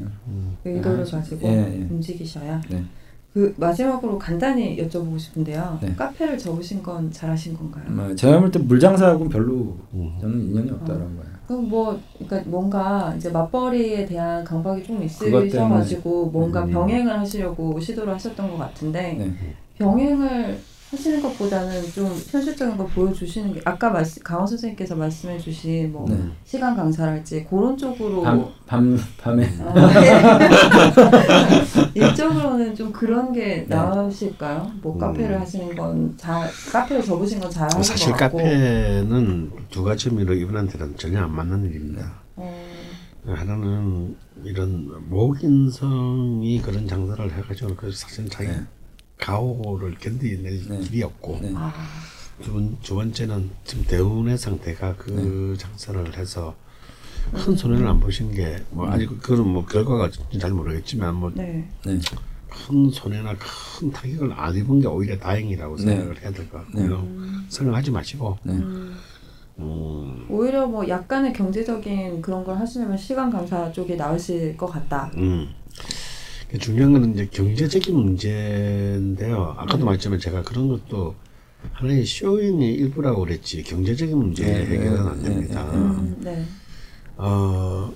의도를 0.64 1.00
아, 1.00 1.10
가지고 1.10 1.48
예, 1.48 1.80
예. 1.80 1.86
움직이셔야. 1.90 2.60
네. 2.68 2.84
그 3.32 3.54
마지막으로 3.56 4.18
간단히 4.18 4.76
여쭤보고 4.76 5.18
싶은데요. 5.18 5.78
네. 5.80 5.94
카페를 5.94 6.36
접으신 6.36 6.82
건 6.82 7.10
잘하신 7.12 7.56
건가요? 7.56 7.84
뭐 7.88 8.14
제가 8.14 8.40
볼때 8.40 8.58
물장사하고는 8.58 9.30
별로 9.30 9.76
음. 9.94 10.16
저는 10.20 10.50
인연이 10.50 10.70
없다라는 10.70 11.16
거예요. 11.16 11.30
그럼 11.46 11.68
뭐 11.68 12.00
그러니까 12.18 12.50
뭔가 12.50 13.14
이제 13.16 13.30
맞벌이에 13.30 14.06
대한 14.06 14.44
강박이 14.44 14.82
좀 14.82 15.02
있으셔가지고 15.02 16.26
뭔가 16.26 16.64
음. 16.64 16.70
병행을 16.70 17.18
하시려고 17.18 17.78
시도를 17.78 18.14
하셨던 18.14 18.50
것 18.50 18.58
같은데 18.58 19.14
네. 19.14 19.32
병행을 19.78 20.58
하시는 20.90 21.22
것보다는 21.22 21.92
좀 21.92 22.06
현실적인 22.06 22.76
걸 22.76 22.86
보여주시는 22.88 23.54
게 23.54 23.60
아까 23.64 23.90
말씀 23.90 24.22
강원 24.24 24.46
선생님께서 24.46 24.96
말씀해주신 24.96 25.92
뭐 25.92 26.04
네. 26.08 26.16
시간 26.44 26.74
강사랄지 26.74 27.46
그런 27.48 27.76
쪽으로 27.76 28.22
밤, 28.22 28.48
밤 28.66 28.98
밤에 29.20 29.46
어, 29.60 29.72
일적으로는 31.94 32.74
좀 32.74 32.92
그런 32.92 33.32
게 33.32 33.66
네. 33.66 33.66
나으실까요? 33.68 34.72
뭐 34.82 34.94
음. 34.94 34.98
카페를 34.98 35.40
하시는 35.40 35.74
건 35.76 36.00
잘 36.16 36.48
카페를 36.72 37.04
접으신 37.04 37.40
건 37.40 37.50
잘하신 37.50 37.82
사실 37.82 38.12
것 38.12 38.18
같고 38.18 38.38
카페는 38.38 39.50
두 39.70 39.84
가지 39.84 40.08
의미로 40.08 40.34
이분한테는 40.34 40.96
전혀 40.96 41.22
안 41.22 41.32
맞는 41.34 41.64
일입니다. 41.66 42.14
어, 42.36 42.52
하나는 43.26 44.16
이런 44.42 44.88
목인성이 45.08 46.60
그런 46.60 46.88
장사를 46.88 47.32
해가지고 47.32 47.76
그 47.76 47.92
사실 47.92 48.28
자기 48.28 48.48
네. 48.48 48.60
가오를 49.20 49.96
견디낼 49.98 50.68
네. 50.68 50.78
길이 50.80 51.02
없고 51.02 51.38
네. 51.42 51.52
아, 51.54 51.72
두, 52.42 52.52
번, 52.52 52.76
두 52.82 52.94
번째는 52.94 53.50
지금 53.64 53.84
대운의 53.84 54.38
상태가 54.38 54.94
그 54.96 55.54
네. 55.56 55.58
장사를 55.58 56.16
해서 56.16 56.54
큰 57.32 57.54
손해를 57.54 57.86
안 57.86 58.00
보신 58.00 58.32
게 58.34 58.58
뭐 58.70 58.90
아직 58.90 59.08
그건 59.20 59.48
뭐 59.48 59.64
결과가 59.66 60.10
잘 60.40 60.50
모르겠지만 60.52 61.14
뭐큰 61.16 61.36
네. 61.36 61.68
네. 61.84 62.00
손해나 62.92 63.36
큰 63.38 63.90
타격을 63.92 64.32
안 64.32 64.56
입은 64.56 64.80
게 64.80 64.86
오히려 64.88 65.16
다행이라고 65.18 65.76
네. 65.76 65.82
생각을 65.84 66.20
해야 66.22 66.30
될 66.32 66.48
것 66.48 66.58
같고요. 66.58 67.06
생각하지 67.48 67.90
마시고 67.90 68.38
네. 68.42 68.54
음. 68.54 68.96
음, 69.58 70.26
오히려 70.30 70.66
뭐 70.66 70.88
약간의 70.88 71.34
경제적인 71.34 72.22
그런 72.22 72.42
걸 72.42 72.56
하시려면 72.58 72.96
시간 72.96 73.30
강사 73.30 73.70
쪽이 73.70 73.94
나으실 73.96 74.56
것 74.56 74.66
같다. 74.66 75.10
음. 75.16 75.48
중요한 76.58 76.92
거는 76.92 77.14
이제 77.14 77.26
경제적인 77.26 77.94
문제인데요. 77.94 79.54
아까도 79.56 79.78
네. 79.78 79.84
말했지만 79.84 80.18
제가 80.18 80.42
그런 80.42 80.68
것도 80.68 81.14
하나의 81.72 82.04
쇼잉의 82.04 82.72
일부라고 82.74 83.20
그랬지 83.20 83.62
경제적인 83.62 84.16
문제 84.16 84.44
네, 84.44 84.66
해결은 84.66 85.04
네, 85.04 85.10
안 85.10 85.22
됩니다. 85.22 85.70
네, 85.70 85.78
음, 85.78 86.16
네. 86.20 86.44
어, 87.16 87.92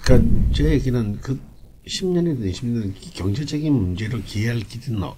그러니까 0.00 0.52
제 0.54 0.70
얘기는 0.70 1.18
그 1.20 1.38
10년이든 1.86 2.50
20년이든 2.52 3.14
경제적인 3.14 3.72
문제로 3.72 4.20
기여할 4.20 4.60
길은 4.60 5.02
어, 5.02 5.16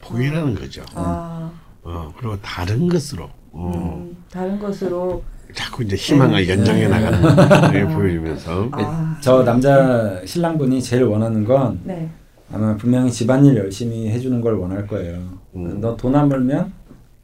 보이라는 0.00 0.54
거죠. 0.54 0.84
아, 0.94 1.52
어, 1.82 2.14
그리고 2.16 2.40
다른 2.40 2.88
것으로 2.88 3.30
어, 3.52 3.98
음, 3.98 4.16
다른 4.30 4.58
것으로 4.58 5.22
자꾸 5.54 5.82
이제 5.82 5.96
희망을 5.96 6.44
네. 6.46 6.52
연장해 6.52 6.88
네. 6.88 6.88
나가는 6.88 7.72
게 7.72 7.84
보여주면서 7.94 8.68
아, 8.72 9.16
저 9.20 9.42
남자 9.44 10.20
신랑분이 10.24 10.82
제일 10.82 11.04
원하는 11.04 11.44
건 11.44 11.80
네. 11.84 12.08
아마 12.52 12.76
분명히 12.76 13.10
집안일 13.10 13.56
열심히 13.56 14.08
해주는 14.10 14.40
걸 14.40 14.54
원할 14.54 14.86
거예요. 14.86 15.18
음. 15.56 15.80
너돈 15.80 16.14
안 16.14 16.28
벌면 16.28 16.72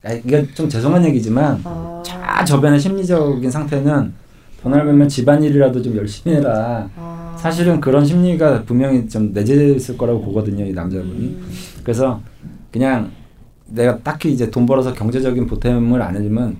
아, 0.05 0.13
이게 0.13 0.47
좀 0.55 0.69
죄송한 0.69 1.05
얘기지만 1.07 1.61
아, 1.65 2.03
자 2.05 2.45
저변의 2.45 2.79
심리적인 2.81 3.51
상태는 3.51 4.13
돈 4.63 4.73
안 4.73 4.85
벌면 4.85 5.09
집안일이라도 5.09 5.83
좀 5.83 5.97
열심히 5.97 6.37
해라. 6.37 6.89
아, 6.97 7.37
사실은 7.39 7.81
그런 7.81 8.05
심리가 8.07 8.63
분명히 8.63 9.07
좀 9.07 9.31
내재 9.35 9.75
있을 9.75 9.99
거라고 9.99 10.23
보거든요, 10.23 10.65
이 10.65 10.73
남자분이. 10.73 11.13
음, 11.13 11.51
그래서 11.83 12.23
그냥 12.73 13.11
내가 13.67 13.99
딱히 13.99 14.33
이제 14.33 14.51
돈 14.51 14.65
벌어서 14.65 14.95
경제적인 14.95 15.47
보탬을 15.47 16.01
안 16.01 16.17
해주면 16.17 16.57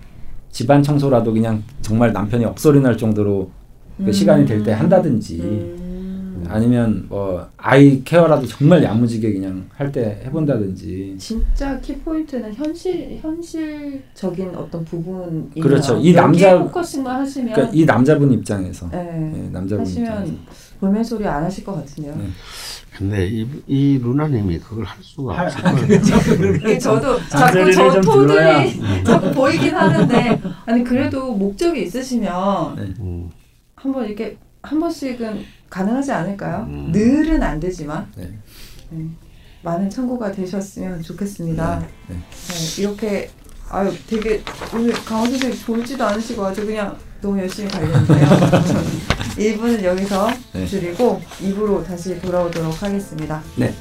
집안 0.55 0.85
청소라도 0.85 1.33
그냥 1.33 1.65
정말 1.83 2.13
남편이 2.13 2.45
억소리 2.45 2.81
날 2.81 2.97
정도로 2.97 3.51
그 3.99 4.05
음. 4.05 4.13
시간이 4.13 4.47
될 4.47 4.63
때 4.63 4.71
한다든지 4.71 5.41
음, 5.41 6.39
음. 6.39 6.45
아니면 6.49 7.07
뭐 7.09 7.45
아이 7.57 8.05
care라도 8.05 8.47
정말 8.47 8.81
야무지게 8.85 9.33
그냥 9.33 9.65
할 9.77 9.91
때 9.91 10.21
해본다든지 10.25 11.17
진짜 11.19 11.81
키 11.81 11.97
포인트는 11.97 12.55
현실 12.55 13.19
현실적인 13.21 14.55
어떤 14.55 14.85
부분이면 14.85 15.51
그렇죠. 15.61 15.99
이 16.01 16.13
남자- 16.13 16.57
focusing만 16.63 17.21
하시면 17.23 17.53
그러니까 17.53 17.75
이 17.77 17.85
남자분 17.85 18.31
입장에서 18.31 18.89
네. 18.93 19.03
네, 19.03 19.49
남자분 19.53 19.85
입장에서 19.85 20.13
하시면 20.21 20.39
볼멘 20.81 21.03
소리 21.05 21.27
안 21.27 21.43
하실 21.45 21.65
것 21.65 21.75
같은데요. 21.75 22.17
네. 22.17 22.29
근데 22.97 23.27
이, 23.27 23.47
이 23.67 23.99
루나님이 23.99 24.59
그걸 24.61 24.85
할 24.85 24.97
수가 25.03 25.37
할- 25.37 25.47
없어요. 25.49 25.77
이게 26.57 26.79
저도 26.79 27.17
자꾸 27.19 27.29
잔소리를 27.29 27.73
저좀 27.73 28.03
토들이 28.03 29.05
자꾸 29.05 29.33
보이긴 29.33 29.75
하는데 29.75 30.41
아니 30.67 30.85
그래도 30.85 31.33
목적이 31.35 31.83
있으시면 31.85 32.77
네. 32.77 32.83
음. 33.01 33.31
한번 33.75 34.07
이렇게 34.07 34.37
한 34.63 34.79
번씩은 34.79 35.45
가능하지 35.69 36.13
않을까요? 36.13 36.67
음. 36.69 36.91
늘은 36.93 37.43
안 37.43 37.59
되지만 37.59 38.07
네. 38.17 38.31
네. 38.91 39.07
많은 39.63 39.91
참고가 39.91 40.31
되셨으면 40.31 41.03
좋겠습니다. 41.03 41.81
네. 41.81 41.87
네. 42.09 42.15
네, 42.17 42.83
이렇게 42.83 43.31
아유 43.71 43.91
되게 44.07 44.43
오늘 44.75 44.93
강원 44.93 45.31
선생님 45.31 45.59
졸지도 45.59 46.05
않으시고 46.05 46.45
아주 46.45 46.65
그냥 46.65 46.97
너무 47.21 47.39
열심히 47.39 47.71
관련해요. 47.71 48.27
1부는 49.37 49.83
여기서 49.85 50.31
네. 50.53 50.67
줄이고 50.67 51.21
2부로 51.43 51.85
다시 51.85 52.21
돌아오도록 52.21 52.83
하겠습니다. 52.83 53.43
네. 53.57 53.73